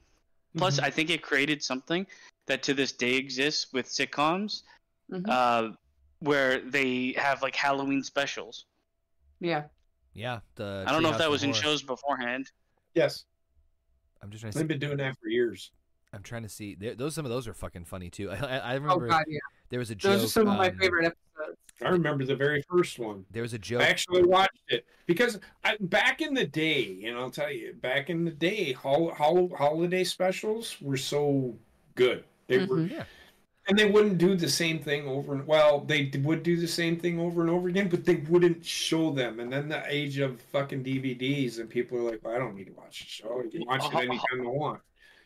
[0.57, 0.85] Plus, Mm-hmm.
[0.85, 2.07] I think it created something
[2.47, 4.63] that to this day exists with sitcoms.
[5.11, 5.25] Mhm.
[5.27, 5.75] Uh,
[6.19, 8.65] where they have like Halloween specials.
[9.39, 9.63] Yeah.
[10.13, 10.83] Yeah, the.
[10.87, 12.51] I don't know if that of was in shows beforehand.
[12.93, 13.25] Yes,
[14.21, 14.57] I'm just trying to.
[14.59, 15.71] they've See, been doing that for years.
[16.11, 16.75] I'm trying to see.
[16.75, 18.31] There, those some of those are fucking funny too.
[18.31, 19.39] I, I, I Oh remember god, yeah.
[19.69, 20.13] there was a joke.
[20.13, 21.57] Those are some of my um, favorite episodes.
[21.81, 23.25] I remember the very first one.
[23.31, 23.81] There was a joke.
[23.81, 28.09] I actually watched it because I, back in the day, and I'll tell you, back
[28.09, 31.55] in the day, hol- hol- holiday specials were so
[31.95, 32.25] good.
[32.47, 32.91] They were, Mhm.
[32.91, 33.03] Yeah.
[33.69, 36.97] And they wouldn't do the same thing over and well, they would do the same
[36.99, 39.39] thing over and over again, but they wouldn't show them.
[39.39, 42.65] And then the age of fucking DVDs, and people are like, well, I don't need
[42.67, 43.41] to watch the show.
[43.45, 44.81] I can watch it anytime I want.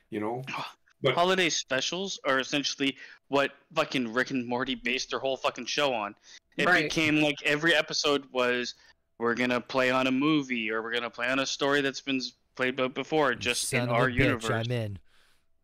[0.09, 0.43] You know,
[1.01, 2.95] But- Holiday specials are essentially
[3.27, 6.15] what fucking Rick and Morty based their whole fucking show on.
[6.55, 6.83] It Right.
[6.83, 8.75] became like every episode was
[9.19, 12.21] we're gonna play on a movie or we're gonna play on a story that's been
[12.55, 14.49] played before, just Son in of a our bitch, universe.
[14.67, 14.99] I'm in.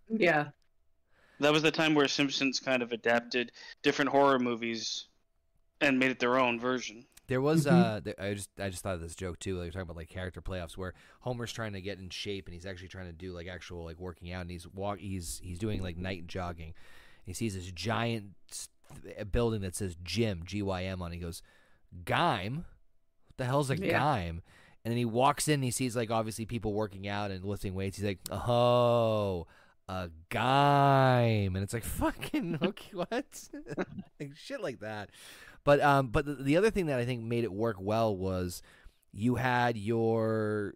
[0.09, 0.47] Yeah.
[1.39, 5.05] That was the time where Simpsons kind of adapted different horror movies
[5.81, 7.05] and made it their own version.
[7.27, 7.71] There was Mhm.
[7.71, 9.55] uh, there, I just I just thought of this joke too.
[9.55, 12.53] Like you're talking about like character playoffs, where Homer's trying to get in shape and
[12.55, 15.59] he's actually trying to do like actual like working out, and he's walk he's he's
[15.59, 16.73] doing like night jogging.
[17.23, 18.69] He sees this giant s-
[19.31, 21.11] building that says gym G Y M on.
[21.11, 21.15] it.
[21.15, 21.43] He goes,
[22.03, 22.55] Gime,
[23.27, 23.99] what the hell's a Yeah.
[23.99, 24.41] Gime?
[24.83, 27.75] And then he walks in, and he sees like obviously people working out and lifting
[27.75, 27.97] weights.
[27.97, 29.45] He's like, oh.
[29.89, 33.49] A gime, and it's like fucking okay, what,
[34.19, 35.09] like shit like that.
[35.63, 38.61] But um, but the, the other thing that I think made it work well was
[39.11, 40.75] you had your,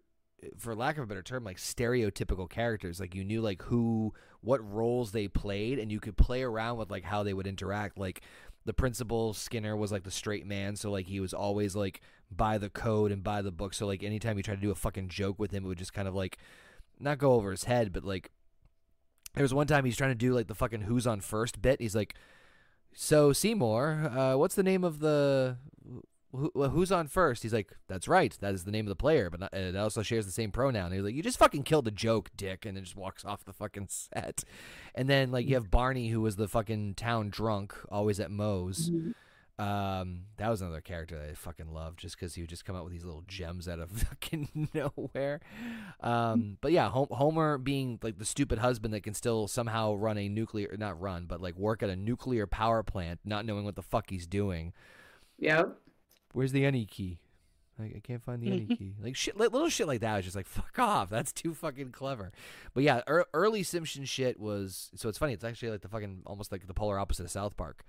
[0.58, 2.98] for lack of a better term, like stereotypical characters.
[2.98, 6.90] Like you knew like who, what roles they played, and you could play around with
[6.90, 7.96] like how they would interact.
[7.96, 8.22] Like
[8.64, 12.00] the principal Skinner was like the straight man, so like he was always like
[12.32, 13.74] by the code and by the book.
[13.74, 15.94] So like anytime you tried to do a fucking joke with him, it would just
[15.94, 16.36] kind of like
[16.98, 18.32] not go over his head, but like
[19.34, 21.80] there was one time he's trying to do like the fucking who's on first bit.
[21.80, 22.14] He's like,
[22.92, 25.56] so Seymour, uh, what's the name of the
[26.32, 27.42] who, uh, who's on first?
[27.42, 29.76] He's like, that's right, that is the name of the player, but not, uh, it
[29.76, 30.92] also shares the same pronoun.
[30.92, 33.52] He's like, you just fucking killed the joke, dick, and then just walks off the
[33.52, 34.44] fucking set.
[34.94, 38.90] And then like you have Barney, who was the fucking town drunk, always at Moe's.
[38.90, 39.10] Mm-hmm.
[39.56, 42.74] Um, that was another character that I fucking loved, just because he would just come
[42.74, 45.40] out with these little gems out of fucking nowhere.
[46.00, 50.18] Um, but yeah, Hom- Homer being like the stupid husband that can still somehow run
[50.18, 53.76] a nuclear, not run, but like work at a nuclear power plant, not knowing what
[53.76, 54.72] the fuck he's doing.
[55.38, 55.76] Yep.
[56.32, 57.20] Where's the any key?
[57.78, 58.94] I, I can't find the any key.
[59.02, 60.14] Like shit, little shit like that.
[60.14, 61.10] I was just like, fuck off.
[61.10, 62.32] That's too fucking clever.
[62.72, 64.90] But yeah, ear early Simpson shit was.
[64.96, 65.32] So it's funny.
[65.32, 67.84] It's actually like the fucking almost like the polar opposite of South Park.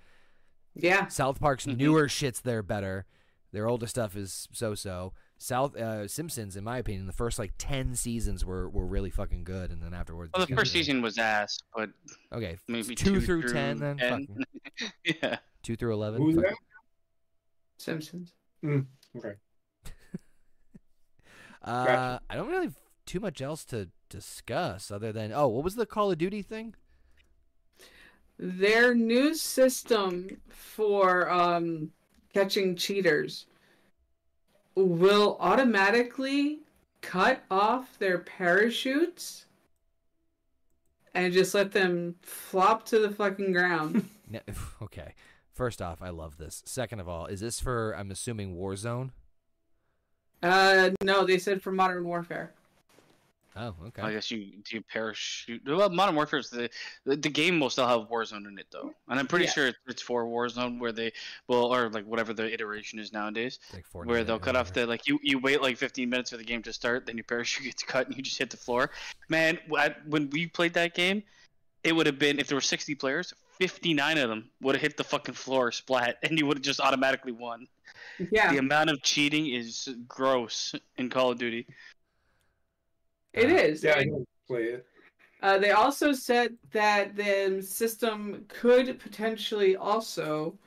[0.75, 1.07] Yeah.
[1.07, 1.77] South Park's Mhm.
[1.77, 3.05] newer shits they're better.
[3.51, 5.13] Their older stuff is so so.
[5.37, 9.43] South uh, Simpsons, in my opinion, the first like ten seasons were, were really fucking
[9.43, 10.31] good, and then afterwards.
[10.33, 11.89] Well, the first really- season was ass, but
[12.33, 13.97] Okay, maybe two, through ten then.
[13.97, 14.27] 10.
[15.05, 15.37] Yeah.
[15.63, 16.21] Two through eleven.
[16.21, 16.55] Who's that?
[17.77, 18.33] Simpsons.
[18.63, 18.83] Okay.
[21.63, 22.21] Uh, Gotcha.
[22.29, 25.87] I don't really have too much else to discuss other than oh, what was the
[25.87, 26.75] Call of Duty thing?
[28.37, 31.91] Their new system for um,
[32.33, 33.45] catching cheaters
[34.75, 36.59] will automatically
[37.01, 39.45] cut off their parachutes
[41.13, 44.09] and just let them flop to the fucking ground.
[44.81, 45.13] Okay.
[45.53, 46.63] First off, I love this.
[46.65, 49.11] Second of all, is this for I'm assuming Warzone?
[50.43, 52.54] uh, no, they said for Modern Warfare.
[53.57, 54.01] Oh, okay.
[54.01, 55.61] I guess you do you parachute.
[55.65, 56.69] Well, Modern Warfare is the,
[57.05, 59.51] the the game will still have Warzone in it though, and I'm pretty Yeah.
[59.51, 61.13] sure it's for Warzone where they
[61.47, 64.85] will or like whatever the iteration is nowadays, like Fortnite where they'll cut off the
[64.85, 67.63] like you you wait like 15 minutes for the game to start, then your parachute
[67.71, 68.91] gets cut and you just hit the floor.
[69.29, 71.23] Man, I- when we played that game,
[71.83, 74.97] it would have been if there were 60 players, 59 of them would have hit
[74.97, 77.67] the fucking floor splat, and you would have just automatically won.
[78.31, 81.65] Yeah, The amount of cheating is gross in Call of Duty.
[83.35, 83.83] It is.
[83.83, 84.05] Yeah, I
[84.47, 84.85] play it.
[85.41, 90.57] Uh, they also said that the system could potentially also,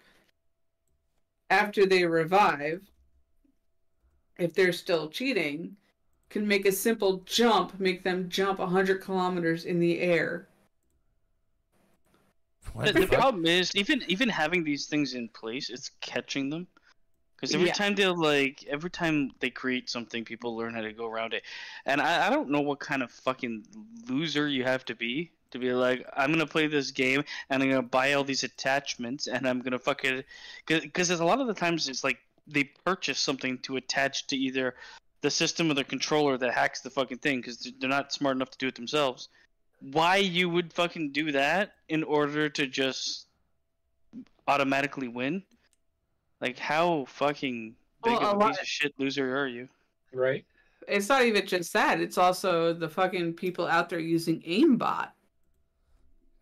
[1.51, 2.83] after they revive,
[4.39, 5.77] if they're still cheating,
[6.31, 10.47] can make a simple jump, make them jump 100 kilometers in the air.
[12.73, 16.51] What The, the the problem is even even having these things in place, it's catching
[16.51, 16.69] them.
[17.39, 17.75] Because every Yeah.
[17.75, 21.45] time they'll like every time they create something, people learn how to go around it.
[21.87, 23.65] And I, I don't know what kind of fucking
[24.09, 27.69] loser you have to be to be like, I'm gonna play this game and I'm
[27.71, 30.25] gonna buy all these attachments and I'm gonna fucking
[30.67, 32.19] because there's a lot of the times it's like
[32.49, 34.75] they purchase something to attach to either
[35.21, 38.51] the system or the controller that hacks the fucking thing because they're not smart enough
[38.51, 39.29] to do it themselves.
[39.81, 43.27] Why you would fucking do that in order to just
[44.49, 45.45] automatically win?
[46.41, 47.75] Like, how fucking
[48.05, 49.69] big Well, a of a lot- piece of shit loser are you?
[50.13, 50.45] Right.
[50.87, 52.01] It's not even just that.
[52.01, 55.11] It's also the fucking people out there using aimbot.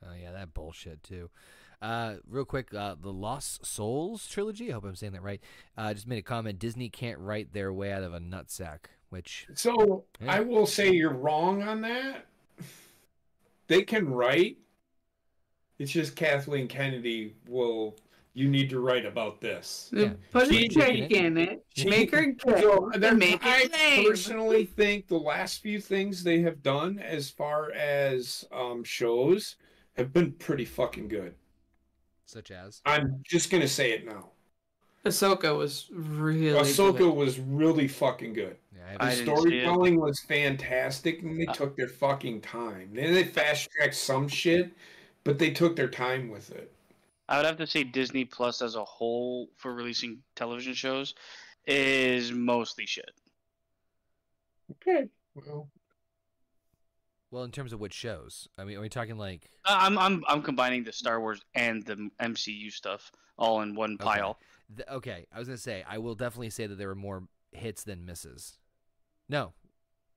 [0.04, 1.30] Oh yeah, that bullshit too.
[1.82, 4.70] Uh, real quick, uh, the Lost Souls trilogy.
[4.70, 5.40] I hope I'm saying that right.
[5.76, 6.58] Uh, just made a comment.
[6.58, 8.78] Disney can't write their way out of a nutsack,
[9.10, 10.32] which So Yeah.
[10.32, 12.26] I will say you're wrong on that.
[13.66, 14.58] They can write.
[15.78, 17.96] It's just Kathleen Kennedy will.
[18.36, 19.88] You need to write about this.
[19.94, 20.12] Yeah.
[20.30, 21.64] Put She- a Jake in it.
[21.74, 22.60] she- Make her gay.
[22.60, 24.06] So make I it lame.
[24.06, 29.56] personally think the last few things they have done, as far as um, shows,
[29.96, 31.34] have been pretty fucking good.
[32.26, 34.32] such as I'm just gonna say it now.
[35.06, 37.14] Ahsoka was really Ahsoka good.
[37.14, 38.56] was really fucking good.
[38.76, 39.62] yeah, The I I have, didn't see it.
[39.64, 42.90] storytelling was fantastic, and they Uh, took their fucking time.
[42.92, 44.72] Then they fast tracked some shit,
[45.24, 46.70] but they took their time with it.
[47.28, 51.14] I would have to say Disney Plus as a whole for releasing television shows
[51.66, 53.10] is mostly shit.
[54.72, 55.08] Okay.
[55.34, 55.68] Well,
[57.30, 60.24] well, in terms of which shows, I mean, are we talking like Uh, I'm I'm
[60.28, 64.04] I'm combining the Star Wars and the MCU stuff all in one Okay.
[64.04, 64.38] pile.
[64.74, 67.84] The, okay, I was gonna say I will definitely say that there were more hits
[67.84, 68.58] than misses.
[69.28, 69.52] No,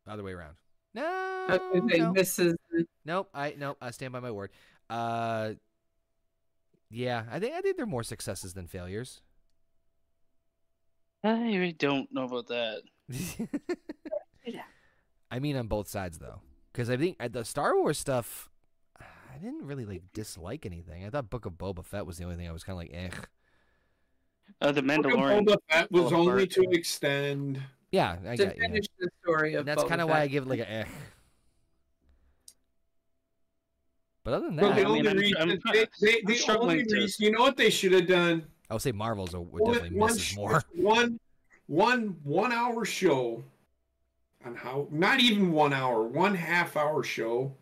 [0.07, 0.55] other way around.
[0.93, 2.13] No, I was gonna say, no.
[2.13, 2.55] This is
[3.05, 3.29] nope.
[3.33, 3.77] I nope.
[3.81, 4.51] I stand by my word.
[4.89, 5.53] Uh,
[6.89, 9.21] yeah, I think I think they're more successes than failures.
[11.23, 12.81] I don't know about that.
[15.31, 18.49] I mean, on both sides though, because I think uh, the Star Wars stuff,
[18.99, 21.05] I didn't really like dislike anything.
[21.05, 22.91] I thought Book of Boba Fett was the only thing I was kind of like,
[22.93, 23.09] eh.
[24.61, 25.45] Uh, the Book of Mandalorian.
[25.45, 26.49] Boba Fett was fell only apart.
[26.51, 27.61] to extend.
[27.91, 28.61] Yeah, I to got you.
[28.61, 30.85] finish the story of And that's kind of why I give it like a eh.
[34.29, 36.57] But other than Well, that, the I mean, only I'm- reason I'm- they, they, the
[36.59, 38.45] only reason, you know what they should have done?
[38.69, 40.61] I would say Marvels are, would One- definitely one misses more.
[40.75, 41.19] One,
[41.65, 43.43] one, one hour show
[44.45, 47.55] on how, not even one hour, one half hour show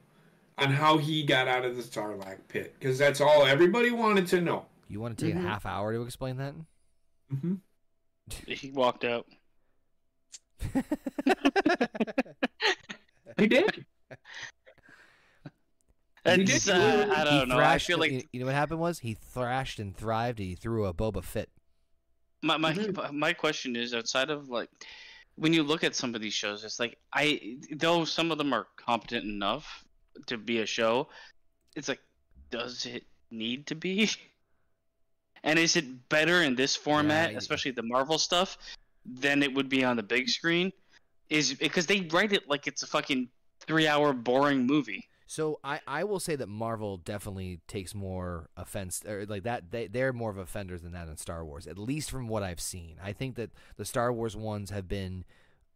[0.58, 4.42] on how he got out of the Sarlacc pit, because that's all everybody wanted to
[4.42, 4.66] know.
[4.90, 5.46] You want to take Mhm.
[5.46, 6.54] a half hour to explain that?
[7.34, 7.54] Mm-hmm.
[8.46, 9.26] He walked out.
[13.38, 13.86] He did.
[16.36, 16.76] He It's, did.
[16.76, 17.60] uh, I don't know.
[17.60, 20.40] I feel like you you know what happened was he thrashed and thrived.
[20.40, 21.50] He threw a Boba fit.
[22.44, 23.12] my my Mhm.
[23.14, 24.70] my question is outside of like
[25.36, 28.54] when you look at some of these shows, it's like I though some of them
[28.54, 29.86] are competent enough
[30.28, 31.10] to be a show,
[31.76, 32.02] it's like
[32.50, 34.10] does it need to be?
[35.44, 38.58] And is it better in this format, Yeah, I- especially the Marvel stuff,
[39.06, 40.74] than it would be on the big screen?
[41.30, 43.30] Is because they write it like it's a fucking
[43.62, 45.08] three-hour boring movie.
[45.30, 49.88] So I, I will say that Marvel definitely takes more offense or like that they
[49.88, 52.96] they're more of offenders than that in Star Wars at least from what I've seen.
[53.04, 55.26] I think that the Star Wars ones have been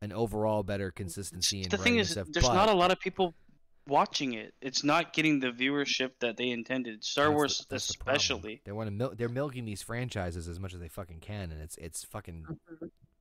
[0.02, 2.28] an overall better consistency in the thing is, stuff.
[2.32, 3.34] there's but not a lot of people
[3.88, 4.54] watching it.
[4.62, 7.04] It's not getting the viewership that they intended.
[7.04, 8.62] Star that's Wars, the- that's the especially.
[8.64, 11.62] They want to mil- they're milking these franchises as much as they fucking can, and
[11.62, 12.46] it's it's fucking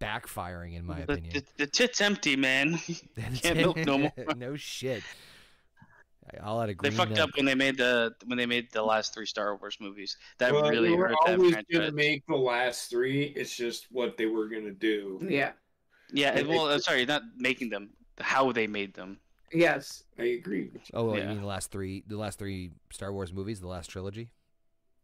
[0.00, 1.34] backfiring in my the, opinion.
[1.34, 2.78] the, the tit's empty, man.
[3.42, 4.12] can't milk no more.
[4.36, 5.02] no shit.
[6.42, 9.14] I'll add a they fucked up when they made the when they made the last
[9.14, 10.16] three Star Wars movies.
[10.38, 11.78] That well, really they were hurt that always franchise.
[11.78, 13.24] gonna make the last three.
[13.36, 15.18] It's just what they were gonna do.
[15.28, 15.52] Yeah.
[16.12, 17.90] Yeah, they- well, uh, sorry, not making them.
[18.18, 19.18] How they made them.
[19.52, 20.04] Yes.
[20.18, 20.70] I agree.
[20.92, 23.88] Oh, well, you mean the last three, the last three Star Wars movies, the last
[23.88, 24.30] trilogy?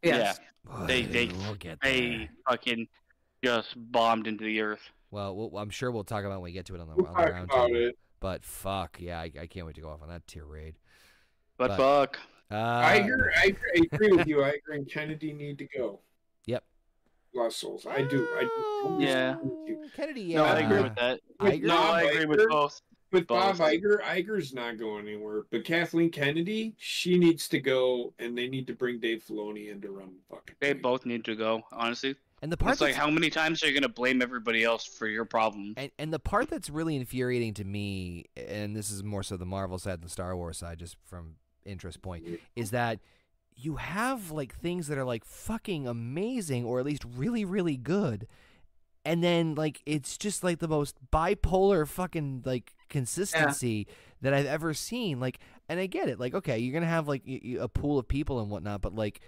[0.02, 0.38] Yes.
[0.86, 2.86] They- they- we'll get They fucking
[3.42, 4.90] just bombed into the earth.
[5.10, 6.94] Well, we'll, I'm sure we'll talk about it when we get to it on the,
[6.96, 7.88] We'll on the talk round about table.
[7.88, 7.98] it.
[8.20, 10.76] But fuck, yeah, I, I can't wait to go off on that tirade.
[11.56, 12.18] But, But- fuck.
[12.50, 13.32] Uh, I agree.
[13.36, 14.42] I agree, I agree with you.
[14.44, 14.84] I agree.
[14.88, 15.98] Kennedy need to go.
[16.44, 16.62] Yep.
[17.34, 17.86] Lost souls.
[17.90, 18.28] I do.
[18.36, 18.96] I do.
[19.04, 19.34] Yeah.
[19.34, 19.90] agree with you.
[19.96, 20.20] Kennedy.
[20.22, 21.20] Yeah, No, I agree uh, with that.
[21.40, 21.66] I agree.
[21.68, 22.80] No, I agree with both.
[23.12, 23.68] With Bob Both.
[23.68, 25.42] Iger, Iger's not going anywhere.
[25.50, 29.80] But Kathleen Kennedy, she needs to go, and they need to bring Dave Filoni in
[29.80, 30.56] to run the fucking.
[30.60, 30.82] They thing.
[30.82, 31.62] both need to go.
[31.72, 34.84] Honestly, And the part it's like how many times are you gonna blame everybody else
[34.84, 35.74] for your problem?
[35.76, 39.46] And and the part that's really infuriating to me, and this is more so the
[39.46, 41.36] Marvel side than the Star Wars side, just from
[41.66, 43.00] interest point, is that
[43.54, 48.26] you have like things that are like fucking amazing or at least really really good,
[49.04, 53.86] and then like it's just like the most bipolar fucking like consistency
[54.20, 55.20] that I've ever seen.
[55.20, 55.38] Like,
[55.68, 56.18] and I get it.
[56.18, 59.20] Like, okay, you're gonna have like a pool of people and whatnot, but like,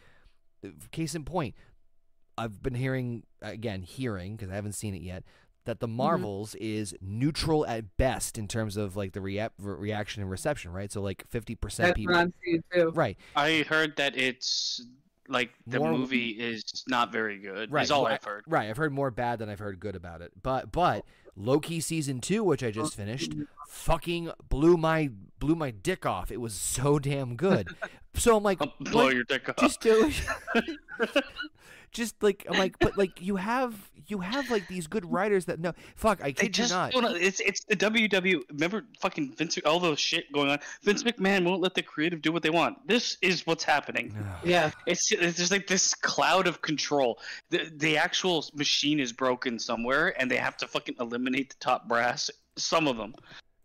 [0.91, 1.55] case in point,
[2.37, 5.25] I've been hearing again, hearing because I haven't seen it yet,
[5.65, 5.97] that the mm-hmm.
[5.97, 10.73] Marvels is neutral at best in terms of like the rea- re- reaction and reception,
[10.73, 10.91] right?
[10.91, 12.91] So like fifty percent people, what I'm seeing too.
[12.95, 13.17] right?
[13.37, 14.83] I heard that it's
[15.29, 17.71] like the More- movie is not very good.
[17.71, 18.45] Right, Is all well, I've heard.
[18.47, 20.33] Right, I've heard more bad than I've heard good about it.
[20.43, 21.05] But but
[21.37, 23.35] Loki season two, which I just finished,
[23.69, 26.31] fucking blew my blew my dick off.
[26.33, 27.69] It was so damn good.
[28.15, 29.57] So I'm like, I'll blow what- your dick off.
[29.59, 30.11] just do
[31.93, 33.75] just like I'm like, but like you have
[34.07, 35.73] you have like these good writers that know.
[35.97, 36.93] Fuck, I They kid just not.
[36.93, 38.43] don't know- it's it's the WW.
[38.51, 40.59] Remember fucking Vince all those shit going on.
[40.83, 42.87] Vince McMahon won't let the creative do what they want.
[42.87, 44.15] This is what's happening.
[44.45, 44.71] Yeah.
[44.87, 47.19] It's, it's just like this cloud of control.
[47.51, 51.89] The the actual machine is broken somewhere, and they have to fucking eliminate the top
[51.89, 52.31] brass.
[52.57, 53.15] Some of them,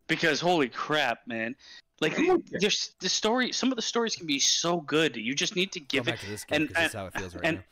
[0.07, 1.55] because holy crap, man!
[2.01, 2.15] Like
[2.59, 3.51] there's the story.
[3.51, 5.15] Some of the stories can be so good.
[5.15, 7.05] You just need to Go give it back to this game and- because that's how
[7.07, 7.63] it feels right and- now.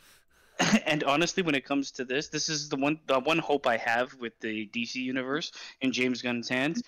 [0.86, 3.78] and honestly, when it comes to this, this is the one the one hope I
[3.78, 5.52] have with the DC universe
[5.82, 6.82] in James Gunn's hands.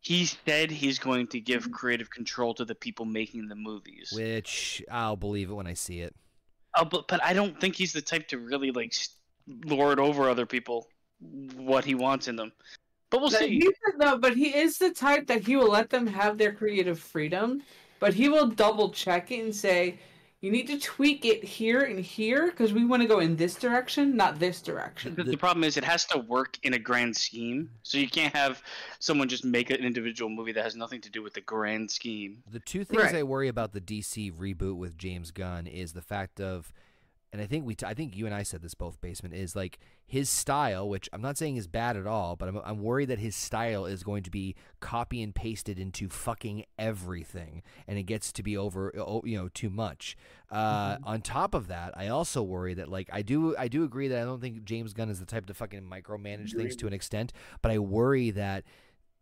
[0.00, 4.12] He said he's going to give creative control to the people making the movies.
[4.12, 6.14] Which I'll believe it when I see it.
[6.74, 8.94] Uh, but but I don't think he's the type to really like
[9.64, 10.88] lord over other people
[11.56, 12.52] what he wants in them.
[13.10, 13.60] But we'll But see.
[13.60, 16.98] he- no, but he is the type that he will let them have their creative
[16.98, 17.62] freedom,
[18.00, 19.98] but he will double check it and say,
[20.42, 23.54] "You need to tweak it here and here because we want to go in this
[23.54, 27.16] direction, not this direction." The, the problem is it has to work in a grand
[27.16, 27.70] scheme.
[27.82, 28.62] So you can't have
[28.98, 32.42] someone just make an individual movie that has nothing to do with the grand scheme.
[32.50, 33.14] The two things Right.
[33.14, 36.72] I worry about the DC reboot with James Gunn is the fact of,
[37.32, 39.56] and I think we, t- I think you and I said this both, basement is
[39.56, 43.06] like his style, which I'm not saying is bad at all, but I'm, I'm worried
[43.06, 48.02] that his style is going to be copy and pasted into fucking everything, and it
[48.02, 48.92] gets to be over,
[49.24, 50.16] you know, too much.
[50.50, 54.08] Uh, On top of that, I also worry that like I do, I do agree
[54.08, 56.92] that I don't think James Gunn is the type to fucking micromanage things to an
[56.92, 58.64] extent, but I worry that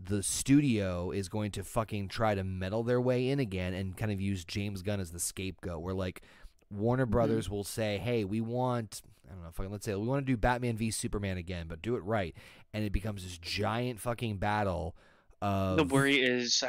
[0.02, 4.10] the studio is going to fucking try to meddle their way in again and kind
[4.10, 5.82] of use James Gunn as the scapegoat.
[5.82, 6.22] Where like
[6.70, 7.12] Warner mm-hmm.
[7.12, 10.32] Brothers will say, "Hey, we want I don't know, fucking let's say we want to
[10.32, 12.34] do Batman v Superman again, but do it right,"
[12.72, 14.96] and it becomes this giant fucking battle.
[15.42, 16.62] Of The worry is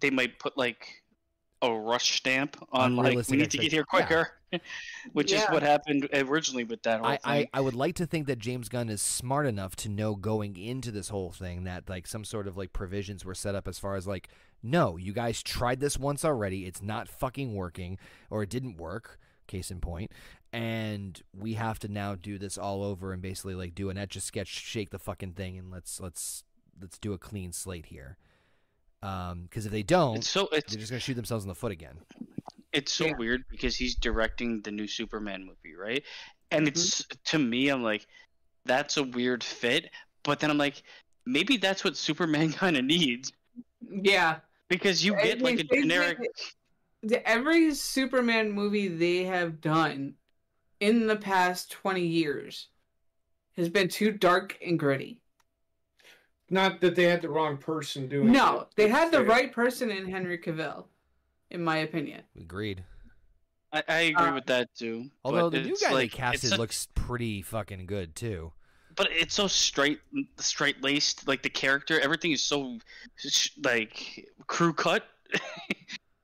[0.00, 1.02] they might put like
[1.62, 4.24] a rush stamp on like we need to get here expect- yeah.
[4.50, 4.64] quicker,
[5.12, 7.48] which is what happened originally with that whole I, I.
[7.54, 10.90] I would like to think that James Gunn is smart enough to know going into
[10.90, 13.96] this whole thing that like some sort of like provisions were set up as far
[13.96, 14.28] as like
[14.62, 17.98] no you guys tried this once already it's not fucking working
[18.28, 20.10] or it didn't work case in point
[20.52, 24.16] and we have to now do this all over and basically like do an etch
[24.16, 26.44] a sketch shake the fucking thing and let's let's
[26.80, 28.16] let's do a clean slate here
[29.02, 31.54] um because if they don't it's so it's they're just gonna shoot themselves in the
[31.54, 31.98] foot again
[32.72, 33.16] it's so Yeah.
[33.18, 36.02] weird because he's directing the new Superman movie, right?
[36.50, 38.06] And it's to me, I'm like,
[38.64, 39.90] that's a weird fit.
[40.22, 40.82] But then I'm like,
[41.26, 43.30] maybe that's what Superman kind of needs
[43.86, 44.36] Yeah,
[44.68, 46.16] because you get like a generic.
[47.02, 50.14] The, every Superman movie they have done
[50.80, 52.68] in the past twenty years
[53.56, 55.20] has been too dark and gritty.
[56.50, 58.32] Not that they had the wrong person doing it.
[58.32, 60.84] No, they had the right person in Henry Cavill,
[61.50, 62.22] in my opinion.
[62.38, 62.84] agreed
[63.72, 65.10] I, I agree uh, with that too.
[65.24, 68.14] although but the new it's guy like, they casted it's such- looks pretty fucking good
[68.14, 68.52] too
[68.96, 70.00] but it's so straight,
[70.38, 71.26] straight laced.
[71.26, 72.78] Like the character, everything is so
[73.62, 75.04] like crew cut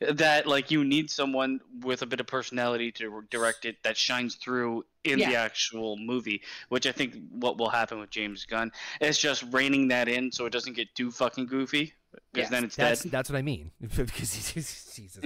[0.01, 4.36] that like you need someone with a bit of personality to direct it that shines
[4.36, 6.42] through in the actual movie.
[6.68, 8.70] Which I think what will happen with James Gunn
[9.01, 11.92] is just reining that in so it doesn't get too fucking goofy.
[12.32, 12.51] Because Yes.
[12.51, 13.12] then it's That's dead.
[13.12, 13.70] that's what I mean.
[13.80, 15.24] because he's, Jesus.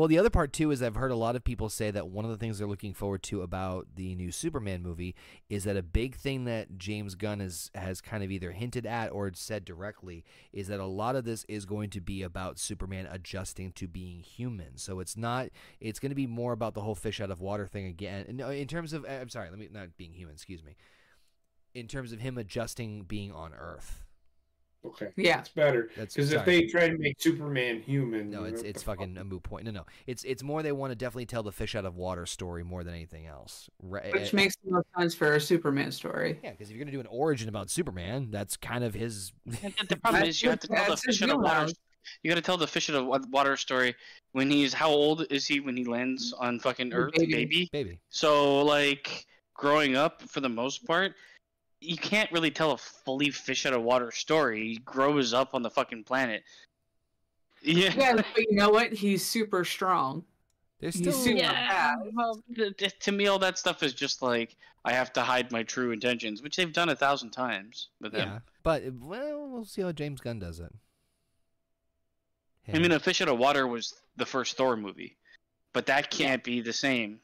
[0.00, 2.24] Well, the other part too is I've heard a lot of people say that one
[2.24, 5.14] of the things they're looking forward to about the new Superman movie
[5.50, 9.12] is that a big thing that James Gunn has has kind of either hinted at
[9.12, 10.24] or said directly
[10.54, 14.20] is that a lot of this is going to be about Superman adjusting to being
[14.20, 14.78] human.
[14.78, 17.66] So it's not it's going to be more about the whole fish out of water
[17.66, 18.24] thing again.
[18.30, 20.76] No, uh, in terms of uh, I'm sorry, let me not being human, excuse me.
[21.74, 24.02] In terms of him adjusting being on Earth.
[24.84, 25.36] Okay, Yeah.
[25.36, 25.90] that's better.
[25.96, 29.42] That's Because if they try to make Superman human, No, it's it's fucking a moot
[29.42, 29.66] point.
[29.66, 32.24] No, no, it's it's more they want to definitely tell the fish out of water
[32.24, 33.68] story more than anything else.
[33.82, 34.06] Right?
[34.06, 36.40] Eh, Which makes the most sense for a Superman story.
[36.42, 39.32] yeah, because if you're gonna do an origin about Superman, that's kind of his.
[39.88, 41.72] The problem is you have to tell the fish out of water.
[42.22, 43.94] You got to tell the fish out of water story
[44.32, 47.32] when he's how old is he when he lands on fucking Earth, Baby.
[47.34, 47.68] baby?
[47.72, 51.14] Baby, So like growing up for the most part,
[51.80, 54.68] you can't really tell a fully fish out of water story.
[54.68, 56.42] He grows up on the fucking planet.
[57.62, 57.92] Yeah.
[57.96, 58.92] Yeah, but you know what?
[58.92, 60.24] He's super strong.
[60.78, 64.22] there's You still see- Yeah, well, th- th- to me, all that stuff is just
[64.22, 68.14] like I have to hide my true intentions, which they've done a thousand times with
[68.14, 68.28] him.
[68.28, 70.72] yeah, but well, we'll see how James Gunn does it.
[72.72, 75.16] I mean, A Fish Out of Water was the first Thor movie,
[75.72, 77.20] but that can't be the same.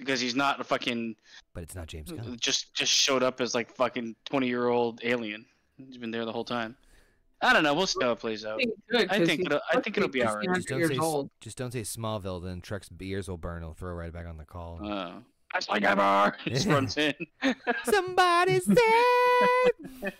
[0.00, 1.14] Because he's not a fucking
[1.54, 2.36] But it's not James Gunn.
[2.40, 5.46] just just showed up as like fucking twenty year old alien.
[5.76, 6.76] He's been there the whole time.
[7.42, 7.72] I don't know.
[7.72, 8.60] We'll see how it plays out.
[8.60, 10.56] I think, good, I 'cause think it'll- I think it'll be supposed to alright.
[10.58, 13.62] Just don't say just don't say Smallville, then Truck's ears will burn.
[13.62, 14.78] He'll throw right back on the call.
[14.84, 15.12] Uh,
[15.52, 16.36] that's like ever.
[16.44, 17.14] He just runs in.
[17.84, 18.76] Somebody said.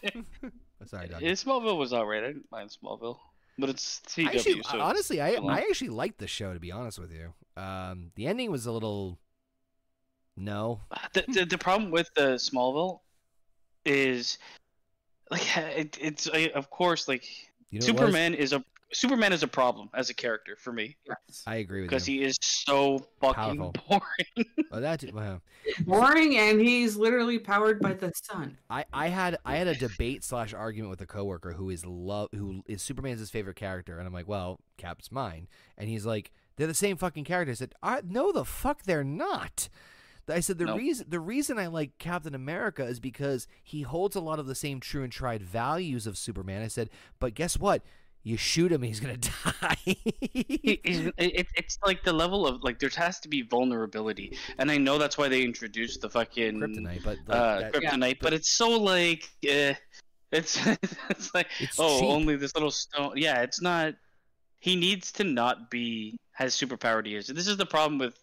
[0.87, 1.21] Sorry, Doug.
[1.23, 2.25] Yeah, Smallville was alright.
[2.25, 3.19] I didn't mind Smallville,
[3.59, 4.27] but it's CW.
[4.29, 5.49] I actually, so honestly, I, Go.
[5.49, 6.55] I actually liked the show.
[6.55, 9.19] To be honest with you, um, the ending was a little.
[10.41, 10.81] No,
[11.13, 13.01] the, the the problem with the Smallville
[13.85, 14.39] is
[15.31, 17.25] like it, it's uh, of course like
[17.71, 18.01] you know what it was?
[18.15, 20.97] Superman is a Superman is a problem as a character for me
[21.47, 21.89] I agree with you.
[21.91, 23.75] because he is so fucking Powerful.
[23.89, 24.47] boring.
[24.71, 25.41] Well, that well,
[25.85, 28.57] Boring, and he's literally powered by the sun.
[28.69, 32.29] I, I had I had a debate slash argument with a coworker who is love
[32.33, 36.31] who is Superman's his favorite character, and I'm like, well, Cap's mine, and he's like,
[36.57, 37.51] they're the same fucking character.
[37.51, 39.69] I said, I, no, the fuck, they're not.
[40.31, 40.79] I said the Nope.
[40.79, 44.55] reason the reason I like Captain America is because he holds a lot of the
[44.55, 46.63] same true and tried values of Superman.
[46.63, 47.83] I said, but guess what?
[48.23, 49.17] You shoot him, he's gonna
[49.63, 49.77] die.
[49.87, 54.71] It- it- it- it's like the level of like there has to be vulnerability, and
[54.71, 58.33] I know that's why they introduced the fucking Kryptonite, but like, uh, that- kryptonite, but
[58.35, 59.75] it's so like eh,
[60.33, 60.59] it's
[61.11, 62.09] it's like It's oh cheap.
[62.11, 63.13] only this little stone.
[63.17, 63.95] Yeah, it's not.
[64.59, 67.27] He needs to not be as superpowered he is.
[67.29, 68.19] This is the problem with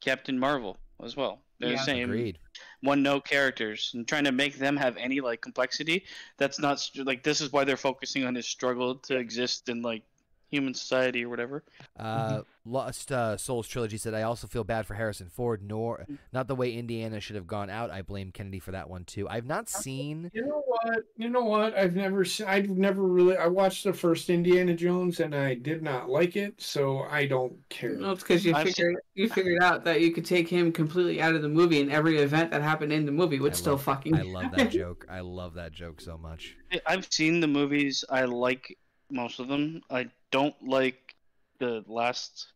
[0.00, 1.40] Captain Marvel as well.
[1.60, 1.76] They're Yeah.
[1.76, 2.38] the same agreed.
[2.80, 6.06] one note characters and trying to make them have any like complexity.
[6.38, 10.02] That's not like this is why they're focusing on his struggle to exist in like
[10.50, 11.62] human society or whatever.
[11.98, 15.62] Uh, Lost uh, Souls trilogy said, "I also feel bad for Harrison Ford.
[15.62, 17.90] Nor not the way Indiana should have gone out.
[17.90, 19.26] I blame Kennedy for that one too.
[19.28, 20.30] I've not seen.
[20.34, 20.98] You know what?
[21.16, 21.74] You know what?
[21.76, 22.46] I've never seen.
[22.46, 23.36] I've never really.
[23.36, 27.56] I watched the first Indiana Jones and I did not like it, so I don't
[27.70, 27.94] care.
[27.94, 31.20] No, it's because you I've figured you figured out that you could take him completely
[31.22, 33.72] out of the movie, and every event that happened in the movie would I still
[33.72, 34.14] love- fucking.
[34.14, 35.06] I love that joke.
[35.08, 36.56] I love that joke so much.
[36.86, 38.04] I've seen the movies.
[38.10, 38.76] I like
[39.10, 39.82] most of them.
[39.90, 41.14] I don't like
[41.58, 42.48] the last.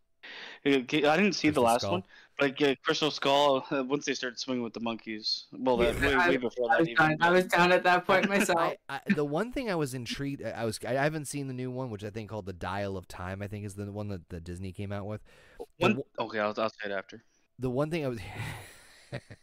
[0.66, 1.92] uh, I didn't see the last Skull?
[1.92, 2.04] one.
[2.40, 5.44] Like uh, Crystal Skull, uh, once they started swinging with the monkeys.
[5.52, 7.06] Well, that, way, I- way before I that was, even.
[7.10, 8.58] done, I was down at that point myself.
[8.58, 10.42] I, I, the one thing I was intrigued.
[10.44, 10.80] I I was.
[10.84, 13.40] I haven't seen the new one, which I think called the Dial of Time.
[13.40, 15.22] I think is the one that, that Disney came out with.
[15.58, 17.22] The One, one- okay, I'll, I'll say it after.
[17.60, 18.18] the one thing I was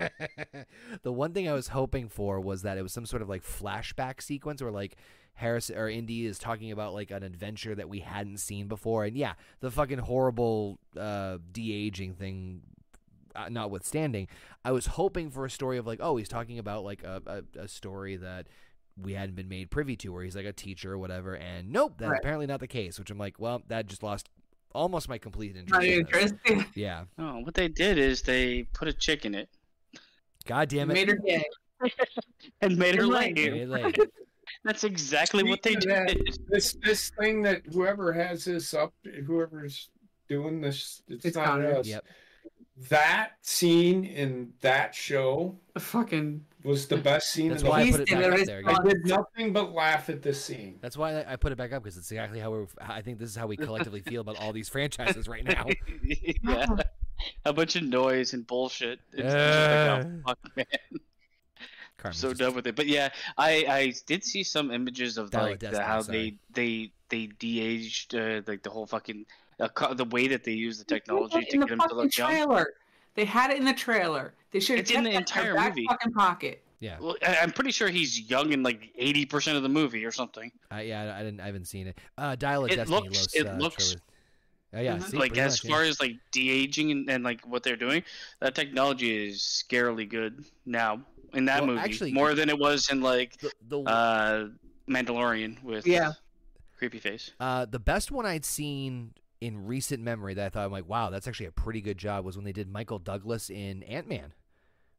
[1.02, 3.44] the one thing I was hoping for was that it was some sort of like
[3.44, 4.96] flashback sequence where like
[5.40, 9.16] Harris or Indy is talking about like an adventure that we hadn't seen before and
[9.16, 12.60] yeah the fucking horrible uh de-aging thing
[13.34, 14.28] uh, notwithstanding
[14.64, 17.22] I was hoping for a story of like oh he's talking about like a,
[17.56, 18.46] a, a story that
[19.00, 21.94] we hadn't been made privy to where he's like a teacher or whatever and nope
[21.96, 22.18] that's Right.
[22.20, 24.28] apparently not the case which I'm like well that just lost
[24.74, 26.32] almost my complete interest Not in this.
[26.32, 26.66] interesting.
[26.74, 29.48] yeah Oh, what they did is they put a chick in it
[30.44, 31.44] god damn it Made her gay.
[32.60, 33.34] and made her Right.
[33.36, 33.94] lame.
[34.52, 36.38] Hey, like, That's exactly what they Speaking that, did.
[36.48, 38.92] This this thing that whoever has this up,
[39.26, 39.90] whoever's
[40.28, 41.76] doing this, it's, It's not Connor.
[41.76, 41.86] us.
[41.86, 42.04] Yep.
[42.88, 46.46] That scene in that show Fucking.
[46.64, 47.50] was the best scene.
[47.50, 48.62] That's in the why I whole- put it back up there.
[48.64, 50.78] I did nothing but laugh at this scene.
[50.80, 52.66] That's why I I put it back up because it's exactly how we're.
[52.80, 55.66] I think this is how we collectively feel about all these franchises right now.
[56.42, 56.66] yeah.
[57.44, 58.98] A bunch of noise and bullshit.
[59.12, 59.96] It's just Uh.
[59.98, 60.66] like, oh, fuck, man.
[62.00, 62.76] I'm Carmen's so just- done with it.
[62.76, 66.34] But yeah, I I did see some images of Dial of like the, how they
[66.54, 69.26] they they de-aged uh, like the whole fucking
[69.60, 71.82] uh, co- the way that they use the technology to in the get him to
[71.84, 72.30] fucking look young.
[72.30, 72.66] trailer.
[73.16, 74.34] They had it in the trailer.
[74.52, 75.86] They should have It's in the entire their back movie.
[75.88, 76.62] fucking pocket.
[76.78, 80.02] Yeah, Well, I, I'm pretty sure he's young in like eighty percent of the movie
[80.06, 80.50] or something.
[80.70, 81.14] I, yeah.
[81.14, 81.40] I didn't.
[81.40, 81.98] I haven't seen it.
[82.16, 83.00] Uh, Dial of It Destiny.
[83.02, 84.00] looks- Los, it uh, looks- Trilogy.
[84.72, 85.10] Uh, yeah, Mhm.
[85.10, 85.74] see, like as much, yeah.
[85.76, 88.04] far as like de-aging and, and like what they're doing,
[88.38, 91.02] that technology is scarily good now
[91.34, 94.48] in that Well, movie actually- more than it was in like the the, uh
[94.88, 96.12] Mandalorian with Yeah.
[96.76, 97.30] creepy face.
[97.38, 101.10] uh, the best one I'd seen in recent memory that I thought I'm like, wow,
[101.10, 104.34] that's actually a pretty good job was when they did Michael Douglas in Ant Man.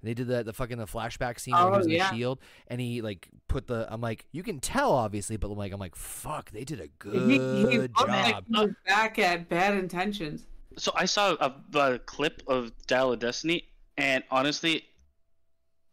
[0.03, 2.09] They did the the fucking the flashback scene where he Oh, was in yeah.
[2.09, 5.57] the shield and he like put the I'm like you can tell obviously but I'm
[5.57, 9.19] like I'm like fuck they did a good He, he looked like job he back
[9.19, 10.47] at bad intentions.
[10.77, 13.65] So I saw a, a clip of Dial of Destiny,
[13.97, 14.85] and honestly,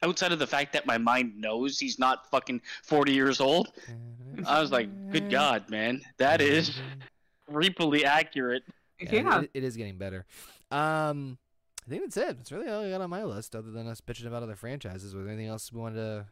[0.03, 3.72] outside of the fact that my mind knows he's not fucking forty years old,
[4.46, 6.80] I was like, "Good God, man, that is
[7.51, 8.62] creepily accurate."
[9.01, 9.40] Yeah, Yeah.
[9.42, 10.26] it- it is getting better.
[10.70, 11.38] Um,
[11.86, 12.36] I think that's it.
[12.36, 15.14] That's really all I got on my list, other than us bitching about other franchises.
[15.14, 16.26] Was there anything else we wanted to?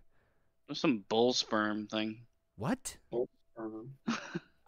[0.66, 2.18] There's some bull sperm thing.
[2.56, 2.96] What?
[3.56, 3.90] Um,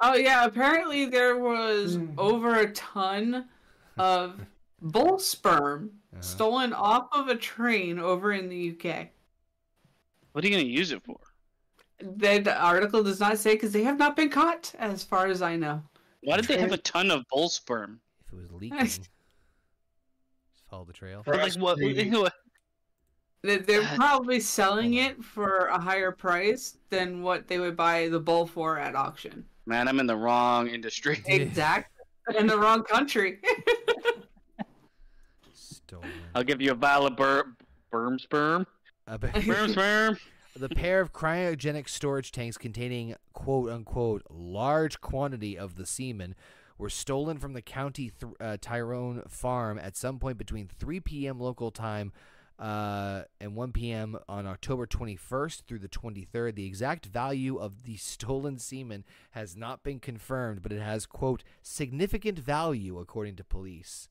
[0.00, 2.14] Oh yeah, apparently there was Mhm.
[2.18, 3.48] over a ton
[3.98, 4.40] of
[4.80, 6.22] bull sperm Uh-huh.
[6.22, 9.08] stolen off of a train over in the UK.
[10.32, 11.18] What are you gonna use it for?
[12.00, 15.42] The, the article does not say because they have not been caught, as far as
[15.42, 15.82] I know.
[16.22, 18.00] Why did they have a ton of bull sperm?
[18.26, 19.08] If it was leaking, just
[20.70, 21.22] follow the trail.
[21.26, 21.78] But, like what?
[22.12, 22.32] what-
[23.42, 28.20] They- They're probably selling it for a higher price than what they would buy the
[28.20, 29.44] bull for at auction.
[29.66, 31.22] Man, I'm in the wrong industry.
[31.26, 31.94] Exactly.
[32.38, 33.38] In the wrong country.
[35.88, 36.10] Stolen.
[36.34, 37.54] I'll give you a vial of bur-
[37.90, 38.66] berm sperm.
[39.06, 40.18] A ba- Berm sperm.
[40.56, 46.34] the pair of cryogenic storage tanks containing quote unquote large quantity of the semen
[46.76, 51.40] were stolen from the county th- uh, Tyrone farm at some point between 3 p.m.
[51.40, 52.12] local time
[52.58, 54.18] uh, and 1 p.m.
[54.28, 56.54] on October 21st through the 23rd.
[56.54, 61.44] The exact value of the stolen semen has not been confirmed, but it has quote
[61.62, 64.08] significant value according to police.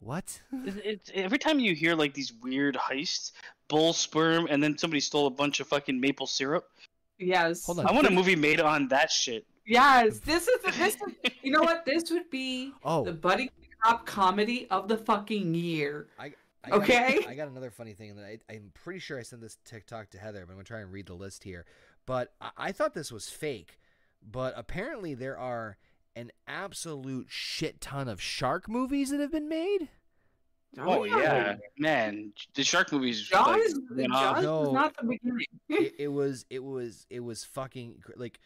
[0.00, 0.40] What?
[0.64, 3.32] It's, it's, every time you hear like these weird heists,
[3.68, 6.68] bull sperm, and then somebody stole a bunch of fucking maple syrup.
[7.18, 7.64] yes.
[7.66, 7.86] Hold on.
[7.86, 9.44] I want a movie made on that shit.
[9.66, 10.18] Yes.
[10.20, 10.96] This is this is
[11.42, 11.84] you know what?
[11.84, 13.04] This would be Oh.
[13.04, 13.50] the buddy
[13.82, 16.06] cop comedy of the fucking year.
[16.18, 16.38] I got-
[16.70, 17.24] Okay.
[17.26, 20.18] I got another funny thing, and I, I'm pretty sure I sent this TikTok to
[20.18, 21.64] Heather, but I'm gonna try and read the list here.
[22.04, 23.78] But I, I thought this was fake,
[24.22, 25.78] but apparently there are
[26.18, 29.88] an absolute shit ton of shark movies that have been made.
[30.76, 33.22] Oh, oh yeah, man, the shark movies.
[33.22, 33.56] Jaws,
[33.90, 34.72] like, Jaws went was No.
[34.72, 35.46] not the beginning.
[35.68, 38.38] it, it was, it was, it was fucking like.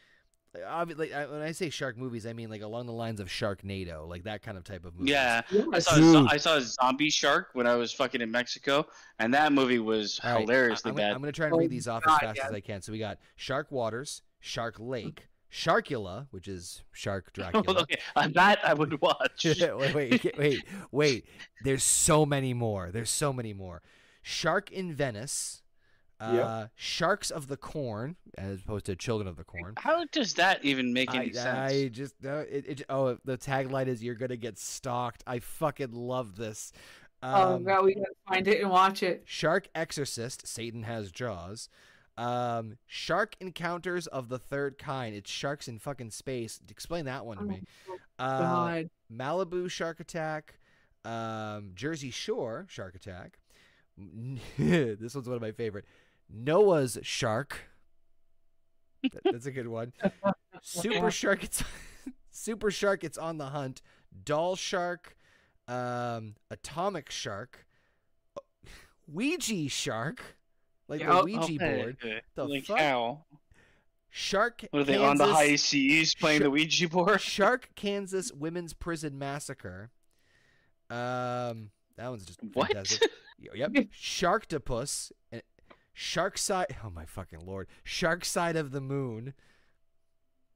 [0.55, 4.07] obvi- Like when I say shark movies, I mean like along the lines of Sharknado,
[4.07, 5.11] like that kind of type of movie.
[5.11, 5.40] Yeah,
[5.73, 6.28] I saw a Dude.
[6.28, 8.86] I saw a zombie shark when I was fucking in Mexico,
[9.19, 11.15] and that movie was All right, hilariously I, am gonna, bad.
[11.15, 12.47] I'm gonna try and Oh read these off God, as fast yes.
[12.47, 12.82] as I can.
[12.82, 14.89] So we got Shark Waters, Shark hmm.
[14.89, 17.83] Lake, Sharkula, which is Shark Dracula.
[17.83, 19.45] okay, uh, that I would watch.
[19.61, 21.27] wait, wait, wait, wait.
[21.62, 22.91] There's so many more.
[22.91, 23.83] There's so many more.
[24.23, 25.59] Shark in Venice.
[26.20, 29.74] Uh, Sharks of the Corn, as opposed to Children of the Corn.
[29.77, 31.73] How does that even make any I, sense?
[31.73, 32.83] I just no, it, it.
[32.89, 36.73] Oh, the tagline is "You're gonna get stalked." I fucking love this.
[37.24, 39.24] oh Um, god, we gotta find it and watch it.
[39.24, 41.69] Shark Exorcist, Satan has jaws.
[42.18, 45.14] Um, Shark Encounters of the Third Kind.
[45.14, 46.60] It's sharks in fucking space.
[46.68, 47.62] Explain that one to Oh, me.
[48.18, 48.82] Uh,
[49.12, 50.59] Malibu Shark Attack,
[51.05, 53.39] um, Jersey Shore Shark Attack.
[54.59, 55.84] this one's one of my favorite.
[56.30, 57.56] Noah's Shark.
[59.02, 59.93] That- that's a good one.
[60.62, 61.43] Super Shark.
[61.44, 61.64] It's
[62.30, 63.05] Super Shark.
[63.05, 63.82] It's on the hunt.
[64.24, 65.16] Doll Shark,
[65.66, 67.66] um, Atomic Shark,
[69.09, 70.36] Ouija Shark,
[70.93, 71.97] like Yeah, the Ouija Okay, board.
[72.02, 72.20] okay.
[72.35, 72.78] The like fuck?
[72.78, 73.24] how?
[74.10, 74.64] Shark.
[74.70, 77.20] What are they on the high seas playing Sh- the Ouija board?
[77.23, 79.90] Shark Kansas Women's Prison Massacre.
[80.90, 82.69] Um, that one's just What?
[82.69, 83.10] fantastic.
[83.39, 83.70] Yep.
[83.98, 85.12] Sharktopus.
[85.32, 85.39] uh,
[85.94, 86.77] Shark side.
[86.85, 87.69] Oh my fucking lord.
[87.85, 89.32] Shark side of the moon.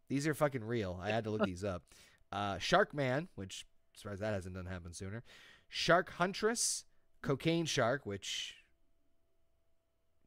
[0.08, 1.00] These are fucking real.
[1.02, 1.82] I had to look these up.
[2.30, 3.64] Uh, Shark Man, which
[3.94, 5.22] surprised that hasn't done happen sooner.
[5.68, 6.84] Shark Huntress,
[7.22, 8.55] Cocaine Shark, which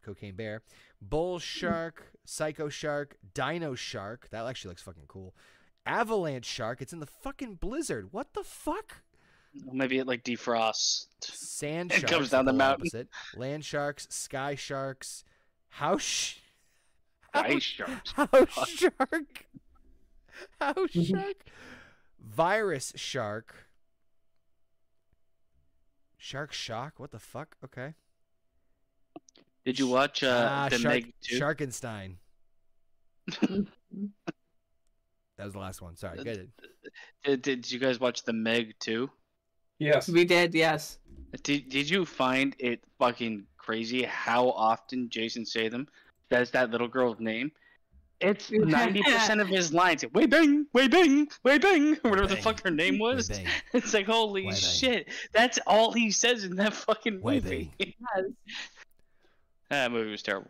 [0.03, 0.61] Cocaine Bear,
[1.01, 4.27] Bull Shark, Psycho Shark, Dino Shark.
[4.31, 5.33] That actually looks fucking cool.
[5.85, 6.81] Avalanche Shark.
[6.81, 8.09] It's in the fucking blizzard.
[8.11, 8.97] What the fuck?
[9.71, 11.07] Maybe it like defrosts.
[11.21, 12.11] Sand It sharks.
[12.11, 12.81] comes down the mountain.
[12.87, 13.07] opposite.
[13.35, 15.23] Land sharks, sky sharks,
[15.69, 16.35] house.
[17.33, 18.11] Ice sharks.
[18.11, 19.45] House shark.
[20.59, 21.35] House shark.
[22.19, 23.55] Virus shark.
[26.17, 26.99] Shark shock.
[26.99, 27.55] What the fuck?
[27.63, 27.93] Okay.
[29.65, 31.39] Did you watch uh, ah, the shark, Meg 2?
[31.39, 32.15] Sharkenstein.
[33.41, 33.67] that
[35.37, 35.95] was the last one.
[35.95, 36.23] Sorry.
[36.23, 36.49] Good.
[37.23, 39.09] Did, did you guys watch the Meg 2?
[39.79, 40.09] Yes.
[40.09, 40.97] We did, yes.
[41.43, 45.87] Did, did you find it fucking crazy how often Jason Statham
[46.29, 47.51] says that little girl's name?
[48.19, 50.03] It's 90% of his lines.
[50.13, 53.31] Way bang, way bang, way bang, or whatever the fuck her name was.
[53.73, 54.59] It's like, holy Way bang.
[54.59, 55.07] shit.
[55.31, 57.71] That's all he says in that fucking Way movie.
[57.79, 57.93] Yes.
[59.69, 60.49] That movie was terrible.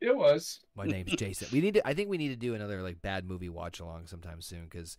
[0.00, 0.60] It was.
[0.76, 1.48] My name's Jason.
[1.52, 1.86] We need to.
[1.86, 4.96] I think we need to do another like bad movie watch along sometime soon because.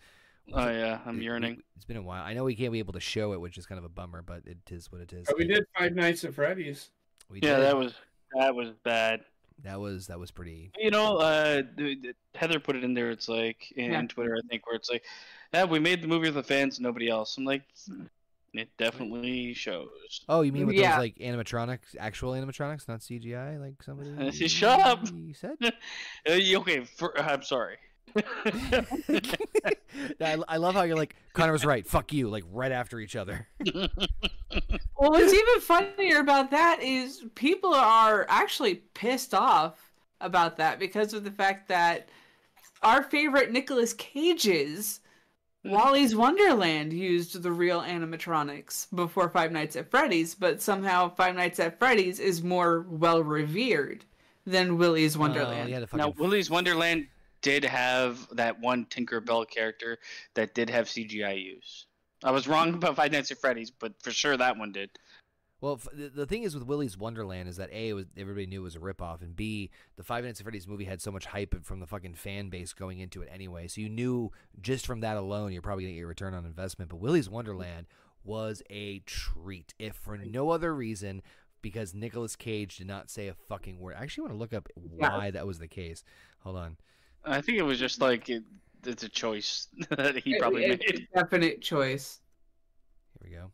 [0.53, 1.61] Oh, yeah, I'm yearning.
[1.75, 2.23] It's been a while.
[2.23, 4.21] I know we can't be able to show it, which is kind of a bummer,
[4.21, 5.25] but it is what it is.
[5.27, 6.89] But we did Five Nights at Freddy's.
[7.29, 7.63] We Yeah, did.
[7.65, 7.93] that was
[8.33, 9.21] that was bad.
[9.63, 10.71] that was that was pretty.
[10.77, 13.11] You know, uh, th- th- Heather put it in there.
[13.11, 14.01] It's like in Yeah.
[14.03, 15.03] Twitter, I think, where it's like,
[15.53, 17.63] "Yeah, we made the movie with the fans, nobody else." I'm like,
[18.53, 19.89] it definitely shows.
[20.29, 20.91] Oh, you mean with Yeah.
[20.91, 25.07] those like animatronics, actual animatronics, not CGI, like somebody Shut up.
[25.13, 25.57] You said?
[25.63, 25.71] Uh,
[26.57, 27.77] okay, for, I'm sorry.
[28.15, 29.75] I,
[30.47, 31.85] I love how you're like Connor was right.
[31.85, 33.47] Fuck you, like right after each other.
[33.63, 39.91] Well, what's even funnier about that is people are actually pissed off
[40.21, 42.09] about that because of the fact that
[42.81, 45.01] our favorite Nicolas Cage's
[45.69, 51.59] Wally's Wonderland used the real animatronics before Five Nights at Freddy's, but somehow Five Nights
[51.59, 54.05] at Freddy's is more well revered
[54.45, 55.67] than Willy's Oh, Wonderland.
[55.69, 57.07] you had to fucking now, Willy's Wonderland
[57.41, 59.99] did have that one Tinkerbell character
[60.33, 61.85] that did have CGI use.
[62.23, 64.89] I was wrong about Five Nights at Freddy's, but for sure that one did.
[65.59, 68.45] Well, f- the, the thing is with Willy's Wonderland is that a it was everybody
[68.45, 71.11] knew it was a ripoff, and b the Five Nights at Freddy's movie had so
[71.11, 74.31] much hype from the fucking fan base going into it anyway, so you knew
[74.61, 76.89] just from that alone you're probably gonna get your return on investment.
[76.89, 77.87] But Willy's Wonderland
[78.23, 81.21] was a treat, if for no other reason
[81.63, 83.95] because Nicolas Cage did not say a fucking word.
[83.97, 86.03] I actually want to look up why that was the case.
[86.39, 86.77] Hold on.
[87.25, 88.43] I think it was just like it,
[88.85, 90.81] it's a choice that he It- made.
[90.85, 92.19] it's a definite choice.
[93.19, 93.51] Here we go.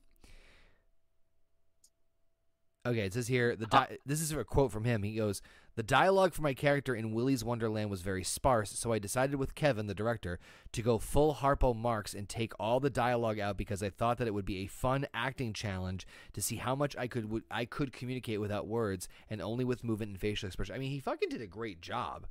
[2.86, 5.04] Okay, it says here the di- this is a quote from him.
[5.04, 5.42] He goes,
[5.76, 9.56] "The dialogue for my character in Willy's Wonderland was very sparse, so I decided with
[9.56, 10.38] Kevin, the director,
[10.74, 14.28] to go full Harpo Marx and take all the dialogue out because I thought that
[14.28, 17.64] it would be a fun acting challenge to see how much I could would I
[17.64, 20.76] could communicate without words and only with movement and facial expression.
[20.76, 22.28] I mean, he fucking did a great job.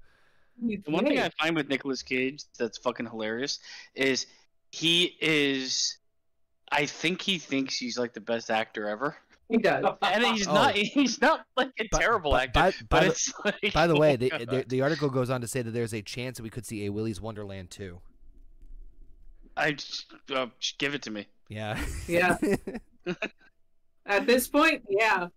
[0.61, 3.59] The one thing I find with Nicolas Cage that's fucking hilarious
[3.95, 4.27] is
[4.71, 5.97] he is.
[6.71, 9.17] I think he thinks he's like the best actor ever,
[9.53, 9.85] he does.
[10.03, 10.55] and he's Oh.
[10.55, 10.75] not.
[10.75, 12.61] He's not like a But- terrible but actor.
[12.61, 15.41] by- but by the- it's like, By the way, the, the the article goes on
[15.43, 18.01] to say that there's a chance that we could see a Willy's Wonderland too.
[19.57, 21.27] I just, uh, just give it to me.
[21.49, 21.79] Yeah.
[22.09, 22.39] Yeah.
[24.07, 25.29] At this point, yeah.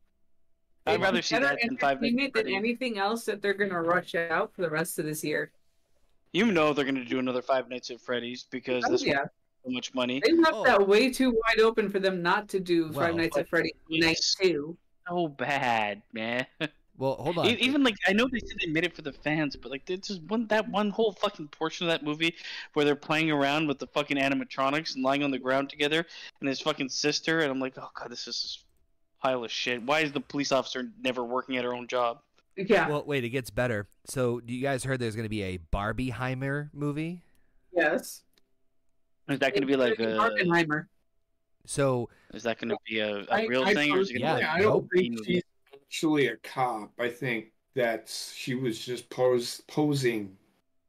[0.87, 3.53] I'd rather see better that than Five Nights entertainment at than anything else that they're
[3.55, 5.51] gonna rush out for the rest of this year.
[6.31, 9.25] You know they're gonna do another Five Nights at Freddy's because Oh, this yeah.
[9.65, 10.21] One so much money.
[10.23, 10.63] They left Oh.
[10.65, 13.73] that way too wide open for them not to do Well, Five Nights at Freddy's
[13.89, 14.77] Night Two.
[15.07, 16.45] So bad, man.
[16.97, 17.47] well, hold on.
[17.47, 19.99] Even like I know they said they made it for the fans, but like there's
[20.01, 22.35] just one that one whole fucking portion of that movie
[22.73, 26.05] where they're playing around with the fucking animatronics and lying on the ground together,
[26.39, 28.63] and his fucking sister, and I'm like, oh god, this is
[29.19, 29.83] a pile of shit.
[29.83, 32.19] Why is the police officer never working at her own job?
[32.57, 32.87] Yeah.
[32.87, 33.87] Well, wait, it gets better.
[34.05, 37.21] So, you guys heard there's going to be a Barbieheimer movie?
[37.75, 38.21] yes.
[39.29, 40.03] Is that going to be like a?
[40.17, 40.85] Barbenheimer.
[41.65, 44.41] So, Is that going to be a real I thing, or is it Yeah, going
[44.43, 44.87] to I be don't nope.
[44.93, 45.41] think she's
[45.73, 46.91] actually a cop.
[46.99, 50.37] I think that she was just pose posing.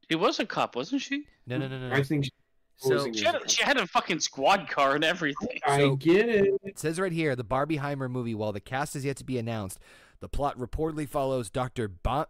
[0.09, 1.25] She was a cop, wasn't she?
[1.47, 1.95] no, no, no, no.
[1.95, 2.31] I think she's
[2.77, 5.59] So- She had, a a, she had a fucking squad car and everything.
[5.65, 6.53] I So- get it.
[6.63, 9.79] It says right here the Barbieheimer movie, while the cast is yet to be announced,
[10.19, 11.87] the plot reportedly follows Dr.
[11.87, 12.27] Bom-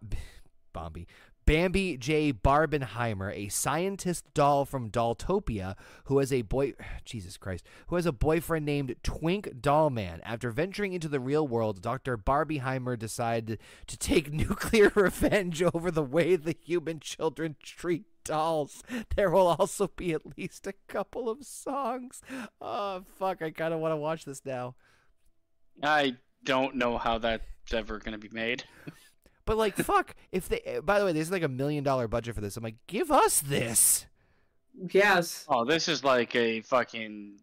[0.72, 1.06] Bombi.
[1.48, 2.30] Bambi J.
[2.30, 6.74] Barbenheimer, a scientist doll from Dolltopia, who has a boy,
[7.06, 10.20] Jesus Christ, who has a boyfriend named Twink Dollman.
[10.24, 12.18] After venturing into the real world, Dr.
[12.18, 18.82] Barbieheimer decided to take nuclear revenge over the way the human children treat dolls.
[19.16, 22.20] There will also be at least a couple of songs.
[22.60, 23.40] Oh fuck!
[23.40, 24.74] I kind of want to watch this now.
[25.82, 27.42] I don't know how that's
[27.72, 28.64] ever going to be made.
[29.48, 30.14] But like, fuck!
[30.30, 32.58] If they, eh, by the way, there's like a million dollar budget for this.
[32.58, 34.04] I'm like, give us this.
[34.90, 35.46] Yes.
[35.48, 37.40] Oh, this is like a fucking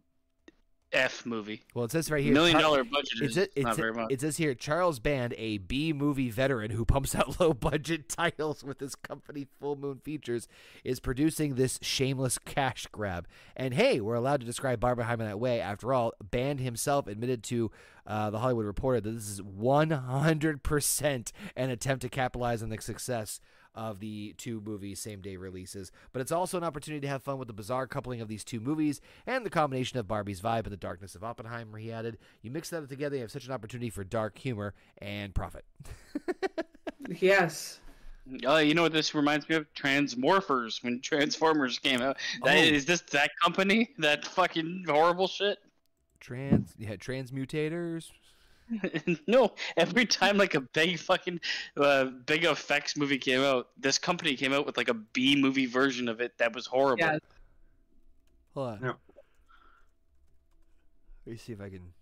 [0.94, 1.64] F movie.
[1.74, 4.12] Well, it says right here, Million dollar budget It is it, not sa- very much.
[4.12, 8.64] it says here Charles Band, a B movie veteran who pumps out low budget titles
[8.64, 10.48] with his company Full Moon Features,
[10.84, 13.28] is producing this shameless cash grab.
[13.58, 15.60] And hey, we're allowed to describe Barbenheimer that way.
[15.60, 17.72] After all, Band himself admitted to
[18.08, 23.40] uh, the Hollywood Reporter that this is 100% an attempt to capitalize on the success
[23.76, 25.92] of the two movies' same day releases.
[26.14, 28.60] But it's also an opportunity to have fun with the bizarre coupling of these two
[28.60, 32.18] movies and the combination of Barbie's vibe and the darkness of Oppenheimer, he added.
[32.42, 35.66] You mix that together, you have such an opportunity for dark humor and profit.
[37.20, 37.80] Yes.
[38.46, 39.72] Oh, you know what this reminds me of?
[39.76, 42.18] Transmorphers when Transformers came out.
[42.44, 42.62] That, Oh.
[42.62, 43.92] Is this that company?
[44.00, 45.60] That fucking horrible shit?
[46.20, 48.10] Trans, yeah, transmutators.
[49.28, 51.40] no, every time like a big fucking
[51.78, 55.66] uh, big effects movie came out, this company came out with like a B movie
[55.66, 57.06] version of it that was horrible.
[57.06, 57.20] Yes.
[58.54, 58.80] Hold on.
[58.82, 58.94] Yeah.
[61.26, 61.94] Let me see if I can.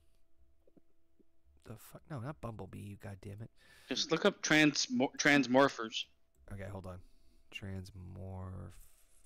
[1.66, 2.02] The fuck?
[2.10, 2.80] No, not Bumblebee.
[2.80, 3.50] You goddamn it.
[3.90, 4.88] Just look up trans
[5.18, 6.06] Transmorphers.
[6.52, 7.00] Okay, hold on.
[7.54, 8.74] Transmorph.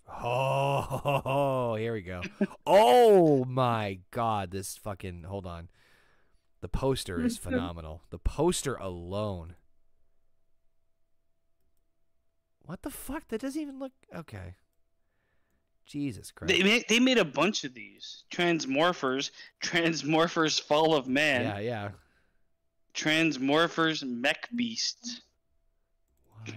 [0.10, 2.22] Oh, here we go.
[2.68, 5.24] oh my god, this fucking.
[5.24, 5.70] Hold on.
[6.62, 8.04] The poster is phenomenal.
[8.10, 9.56] The poster alone.
[12.64, 13.28] What the fuck?
[13.30, 13.94] That doesn't even look.
[14.14, 14.56] Okay.
[15.86, 16.54] Jesus Christ.
[16.54, 19.32] They made they made a bunch of these Transmorphers,
[19.64, 21.90] Transmorphers Fall of Man, yeah, yeah.
[22.94, 25.22] Transmorphers Mech Beasts.
[26.30, 26.56] Why?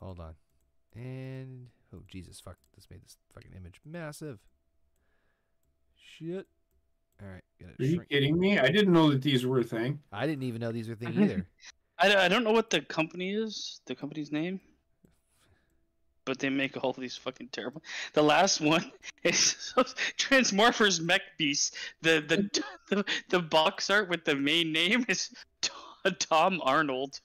[0.00, 0.34] Hold on.
[0.94, 2.56] And oh Jesus fuck!
[2.74, 4.38] This made this fucking image massive.
[5.94, 6.46] Shit.
[7.22, 8.58] All right, gotta Are you kidding me?
[8.58, 10.00] I didn't know that these were a thing.
[10.12, 11.46] I didn't even know these were a thing either.
[11.98, 14.60] I, I don't know what the company is, the company's name,
[16.24, 17.82] but they make all these fucking terrible.
[18.14, 18.90] The last one
[19.22, 19.72] is
[20.18, 21.76] Transmorphers Mech Beast.
[22.00, 22.62] The the,
[22.96, 25.30] the the box art with the main name is
[26.18, 27.20] Tom Arnold.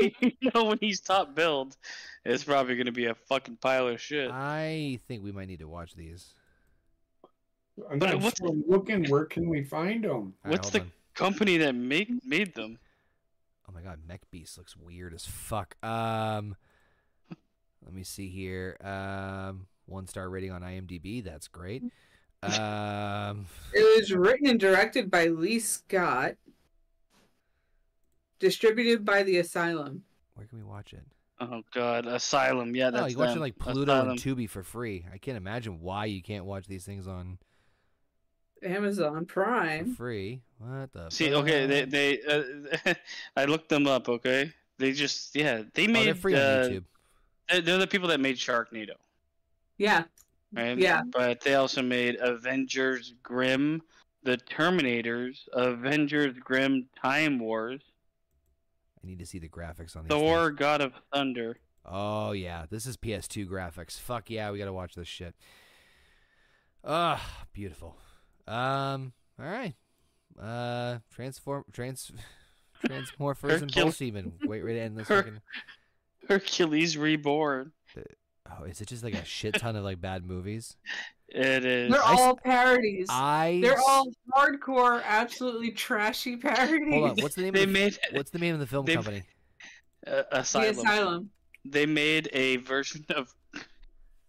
[0.00, 1.76] you know when he's top billed,
[2.24, 4.30] it's probably gonna be a fucking pile of shit.
[4.30, 6.34] I think we might need to watch these.
[7.90, 9.08] I'm, But I'm what's- still looking.
[9.08, 10.34] Where can we find them?
[10.42, 10.92] What's hold the on.
[11.14, 12.78] company that make made them?
[13.68, 15.76] Oh my god, Mech Beast looks weird as fuck.
[15.84, 16.56] Um,
[17.84, 18.76] let me see here.
[18.82, 21.22] Um, one star rating on IMDb.
[21.22, 21.82] That's great.
[22.42, 26.36] Um, It was written and directed by Leigh Scott.
[28.38, 30.04] Distributed by the Asylum.
[30.34, 31.02] where can we watch it?
[31.40, 32.74] Oh god, Asylum.
[32.74, 34.10] Yeah, that's oh, you watch it like Pluto Asylum.
[34.10, 35.04] and Tubi for free.
[35.12, 37.38] I can't imagine why you can't watch these things on
[38.62, 39.94] Amazon for Prime.
[39.94, 40.40] free.
[40.58, 41.10] What the?
[41.10, 42.94] See, okay, they they uh,
[43.36, 44.08] I looked them up.
[44.08, 46.84] Okay, they just yeah they Oh, made they're free uh, on YouTube.
[47.48, 48.94] They're, they're the people that made Sharknado,
[49.78, 50.04] Yeah.
[50.52, 50.76] right?
[50.76, 51.02] Yeah.
[51.10, 53.80] But they also made Avengers Grim,
[54.22, 57.80] The Terminators, Avengers Grim Time Wars,
[59.02, 60.10] I need to see the graphics on these.
[60.10, 60.58] Thor things.
[60.58, 61.56] God of Thunder.
[61.86, 63.98] Oh yeah, this is PS2 graphics.
[63.98, 65.34] Fuck yeah, we gotta watch this shit.
[66.84, 67.96] Ah, beautiful.
[68.48, 69.74] Um, all right.
[70.40, 72.10] Uh, transform, trans,
[72.86, 74.32] transmorphers and Hercule- bull semen.
[74.44, 75.40] Wait, ready to end this Her- fucking.
[76.28, 77.72] Hercules Reborn.
[78.50, 80.76] Oh, is it just like a shit ton of like bad movies?
[81.28, 81.90] It is.
[81.92, 83.06] They're I s- all parodies.
[83.10, 83.60] I.
[83.62, 86.88] They're all hardcore, absolutely trashy parodies.
[86.94, 87.16] Hold on.
[87.20, 87.52] What's the name?
[87.52, 89.24] They of the, made What's the name of the film company?
[90.06, 90.78] uh, the Asylum.
[90.78, 91.30] Asylum.
[91.66, 93.34] They made a version of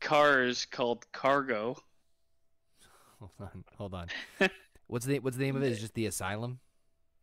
[0.01, 1.77] Cars called Cargo.
[3.37, 3.63] Hold on.
[3.77, 4.07] Hold on.
[4.87, 5.71] What's the What's the name of it?
[5.71, 6.59] Is just the Asylum?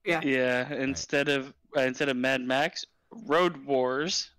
[0.04, 0.20] Yeah.
[0.22, 2.84] Yeah, instead of uh, instead of Mad Max,
[3.26, 4.30] Road Wars.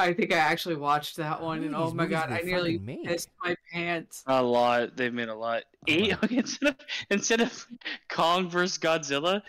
[0.00, 2.40] I think I actually watched that one, many and of oh these my god, I
[2.42, 3.04] nearly fucking make?
[3.04, 4.22] pissed my pants.
[4.28, 4.96] A lot.
[4.96, 5.64] They've made a lot.
[5.74, 6.76] Oh, Eight instead of
[7.10, 7.66] instead of
[8.08, 9.42] Kong versus Godzilla,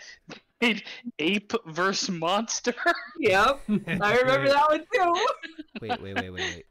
[0.60, 0.82] they made
[1.20, 2.74] Ape versus Monster.
[3.20, 5.26] Yep, I remember that one too.
[5.80, 6.66] Wait, wait, wait, wait, wait.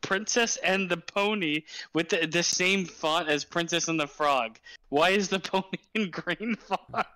[0.00, 4.58] Princess and the Pony with the, the same font as Princess and the Frog.
[4.88, 7.06] Why is the pony in green font?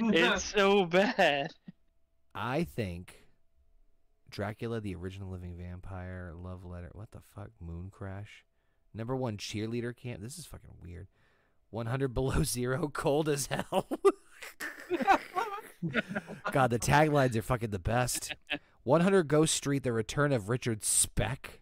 [0.00, 1.52] It's so bad.
[2.34, 3.26] I think
[4.30, 6.90] Dracula, the original living vampire, love letter.
[6.92, 7.50] What the fuck?
[7.60, 8.44] Moon crash.
[8.94, 10.22] Number one cheerleader camp.
[10.22, 11.08] This is fucking weird.
[11.70, 13.86] 100 below zero, cold as hell.
[16.52, 18.34] God, the taglines are fucking the best.
[18.84, 21.60] 100 Ghost Street, the return of Richard Speck.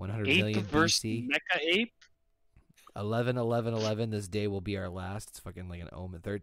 [0.00, 1.28] 100 Ape million versus BC.
[1.28, 1.92] Mecha Ape.
[2.96, 5.30] 11 11 11 this day will be our last.
[5.30, 6.20] It's fucking like an omen.
[6.22, 6.40] Thir-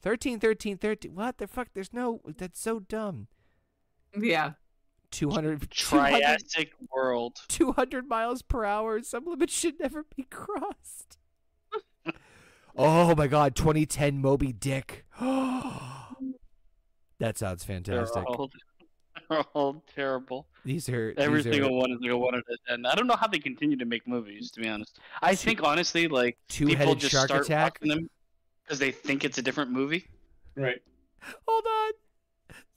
[0.00, 1.68] 13 13 13 what the fuck?
[1.74, 3.26] There's no that's so dumb.
[4.18, 4.52] Yeah,
[5.10, 7.36] 200 200, Triassic World.
[7.48, 9.02] 200 miles per hour.
[9.02, 11.18] Some limits should never be crossed.
[12.76, 15.04] Oh my god 2010 moby dick.
[17.18, 18.24] That sounds They're fantastic.
[18.26, 18.50] all,
[19.28, 20.46] they're all terrible.
[20.64, 22.86] These are Every these single are one is like a one out of ten.
[22.86, 24.50] I don't know how they continue to make movies.
[24.52, 28.10] To be honest, I Two- think honestly, like people just shark start attack watching them
[28.64, 30.06] because they think it's a different movie.
[30.56, 30.80] Right.
[31.46, 31.92] hold on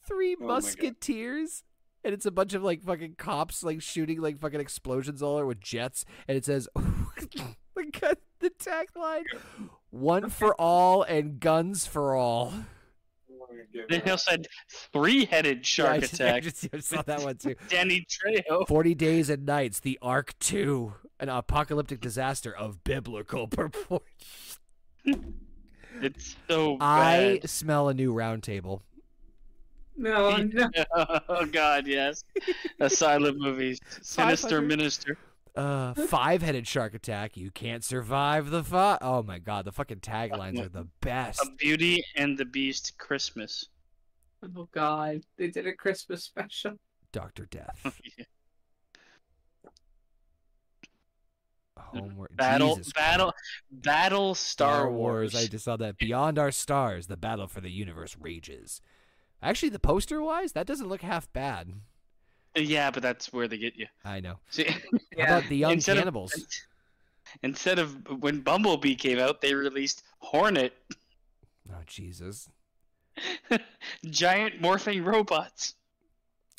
[0.07, 1.63] three Oh musketeers
[2.03, 5.45] and it's a bunch of like fucking cops like shooting like fucking explosions all over
[5.47, 9.23] with jets and it says look at the tagline
[9.91, 12.53] one for all and guns for all
[13.89, 14.47] They also said
[14.91, 16.43] three-headed Yeah, I shark just- I attack.
[16.43, 18.67] just- I saw that one too Danny Trejo.
[18.67, 24.59] 40 days and nights the ark 2 an apocalyptic disaster of biblical proportions
[26.01, 27.39] It's so Bad.
[27.43, 28.81] i smell a new round table
[29.95, 30.69] no, no.
[31.29, 32.23] oh God, yes.
[32.79, 33.79] Asylum movies.
[34.01, 35.19] Sinister Minister.
[35.55, 37.37] Uh, five-headed shark attack.
[37.37, 38.99] You can't survive the fight.
[39.01, 41.45] Oh my god, the fucking taglines are the best.
[41.45, 43.67] A Beauty and the Beast Christmas.
[44.43, 46.73] Oh god, they did a Christmas special.
[47.11, 47.99] Doctor Death.
[51.77, 52.35] Homework.
[52.35, 53.83] Battle, Jesus battle, Christ.
[53.83, 54.35] battle.
[54.35, 55.35] Star, Wars.
[55.35, 55.97] I just saw that.
[55.97, 58.81] Beyond our stars, the battle for the universe rages.
[59.41, 61.73] Actually, the poster-wise, that doesn't look half bad.
[62.55, 63.87] Yeah, but that's where they get you.
[64.05, 64.35] I know.
[64.49, 64.65] See,
[65.17, 66.33] How about the young Instead of- cannibals?
[67.41, 70.73] instead of when Bumblebee came out, they released Hornet,
[71.71, 72.47] oh Jesus.
[74.09, 75.75] giant morphing robots.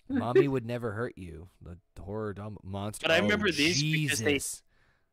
[0.09, 1.49] Mommy would never hurt you.
[1.63, 3.05] The horror dumb monster.
[3.07, 4.41] But I Oh, remember these because they-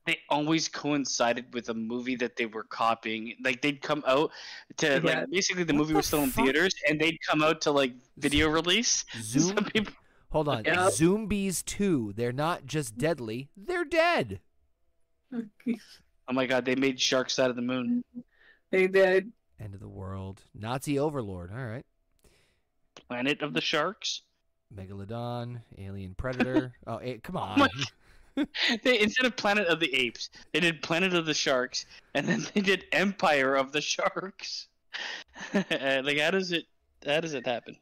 [0.08, 3.36] They always coincided with a movie that they were copying.
[3.44, 4.32] Like they'd come out
[4.78, 5.20] to Yeah.
[5.20, 7.72] like basically the What movie the was still in theaters, and they'd come out to
[7.72, 9.06] like video release.
[9.22, 9.56] Zoom.
[9.56, 9.94] Some people,
[10.32, 10.64] Hold on.
[10.66, 10.90] Yeah.
[10.90, 12.14] Zombies too.
[12.16, 14.40] They're not just deadly, they're dead.
[15.34, 15.44] oh
[16.34, 18.04] my god, they made sharks out of the moon.
[18.72, 19.32] they did.
[19.60, 20.42] End of the world.
[20.56, 21.52] Nazi overlord.
[21.52, 21.86] All right.
[23.08, 24.22] Planet of the Sharks.
[24.76, 26.74] Megalodon, alien predator.
[26.88, 27.60] oh, eh, come on.
[27.60, 27.68] my-
[28.84, 31.86] They instead of Planet of the Apes, they did Planet of the Sharks,
[32.16, 34.68] and then they did Empire of the Sharks.
[35.54, 36.66] like how does it
[37.06, 37.76] how does it happen?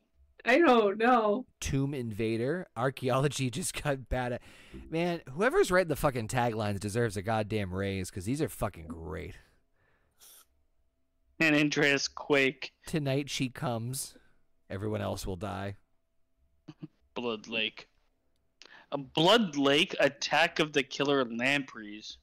[0.46, 1.46] I don't know.
[1.60, 2.68] Tomb Invader.
[2.78, 4.42] Archaeology just got bad at.
[4.90, 9.36] Man, whoever's writing the fucking taglines deserves a goddamn raise because these are fucking great.
[11.40, 14.16] And Andreas Quake, Tonight she comes.
[14.70, 15.78] Everyone else will die.
[17.14, 17.88] Blood Lake.
[18.92, 22.18] A Blood Lake Attack of the Killer Lampreys.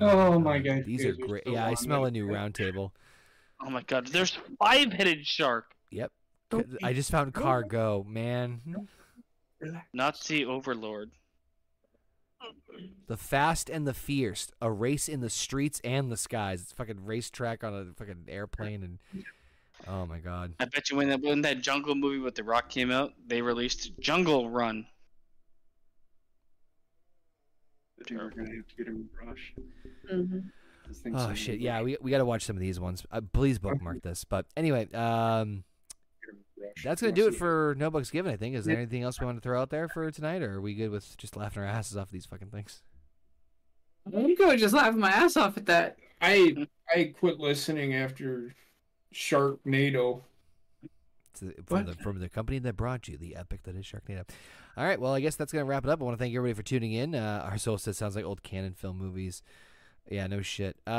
[0.00, 1.44] Oh my God, These you are are great.
[1.46, 2.92] so Yeah, I smell a new round table.
[3.64, 5.74] Oh my god, there's five headed shark.
[5.90, 6.10] Yep.
[6.52, 8.60] Don't I just found cargo, man.
[9.92, 11.10] Nazi Overlord.
[13.06, 16.60] The Fast and the Fierce, a race in the streets and the skies.
[16.60, 19.24] It's a fucking racetrack on a fucking airplane and
[19.86, 20.54] oh my god.
[20.58, 23.40] I bet you when that when that jungle movie with The Rock came out, they
[23.40, 24.86] released Jungle Run.
[28.00, 29.54] I think we're gonna have to get him a brush.
[30.10, 30.38] hmm
[31.14, 33.06] Oh shit, yeah, we we got to watch some of these ones.
[33.10, 34.24] Uh, please bookmark this.
[34.24, 35.64] But anyway, um
[36.20, 36.61] Get him a brush.
[36.82, 38.54] That's going to do it for No Bucks Given, I think.
[38.54, 40.74] Is there anything else we want to throw out there for tonight or are we
[40.74, 42.82] good with just laughing our asses off these fucking things?
[44.12, 45.96] You could just laugh my ass off at that.
[46.20, 48.54] I I quit listening after
[49.14, 50.22] Sharknado.
[51.30, 54.28] It's the- from the from the company that brought you the epic that is Sharknado.
[54.76, 56.00] All right, well, I guess that's gonna wrap it up.
[56.00, 57.14] I want to thank everybody for tuning in.
[57.14, 59.42] Uh, our solstice sounds like old Cannon film movies.
[60.10, 60.76] Yeah, no shit.
[60.86, 60.90] Uh,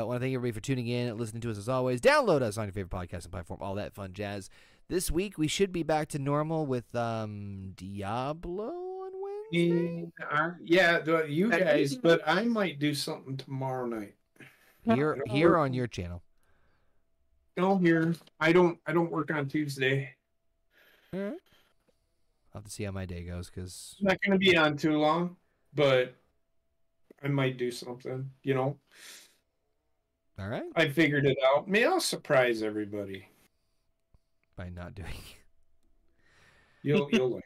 [0.00, 2.00] I want to thank everybody for tuning in, and listening to us as always.
[2.00, 4.50] Download us on your favorite podcasting platform, all that fun jazz.
[4.92, 9.12] This week we should be back to normal with um Diablo on
[9.50, 10.12] Wednesday.
[10.62, 14.12] Yeah, yeah, you guys, but I might do something tomorrow night.
[14.82, 16.22] Here, here on your channel.
[17.56, 18.78] No, here I don't.
[18.86, 20.10] I don't work on Tuesday.
[21.14, 21.28] All right.
[21.32, 24.76] I'll have to see how my day goes because It's not going to be on
[24.76, 25.36] too long,
[25.74, 26.14] but
[27.24, 28.28] I might do something.
[28.42, 28.76] You know,
[30.38, 31.66] all right I figured it out.
[31.66, 33.26] May I'll surprise everybody.
[34.62, 35.08] By not doing.
[36.82, 37.44] You'll you'll like.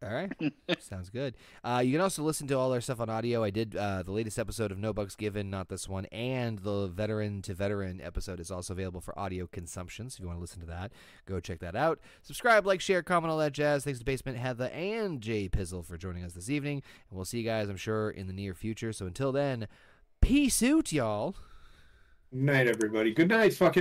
[0.00, 0.32] All right.
[0.78, 1.34] Sounds good.
[1.64, 3.42] Uh, you can also listen to all our stuff on audio.
[3.42, 6.86] I did uh, the latest episode of No Bucks Given, not this one, and the
[6.86, 10.08] Veteran to Veteran episode is also available for audio consumption.
[10.08, 10.92] So if you want to listen to that,
[11.26, 11.98] go check that out.
[12.22, 13.82] Subscribe, like, share, comment, all that jazz.
[13.82, 16.80] Thanks to Basement Heather and Jay Pizzle for joining us this evening.
[17.10, 18.92] And we'll see you guys, I'm sure, in the near future.
[18.92, 19.66] So until then,
[20.20, 21.34] peace out, y'all.
[22.30, 23.12] Night, everybody.
[23.14, 23.76] Good night, fuckhead.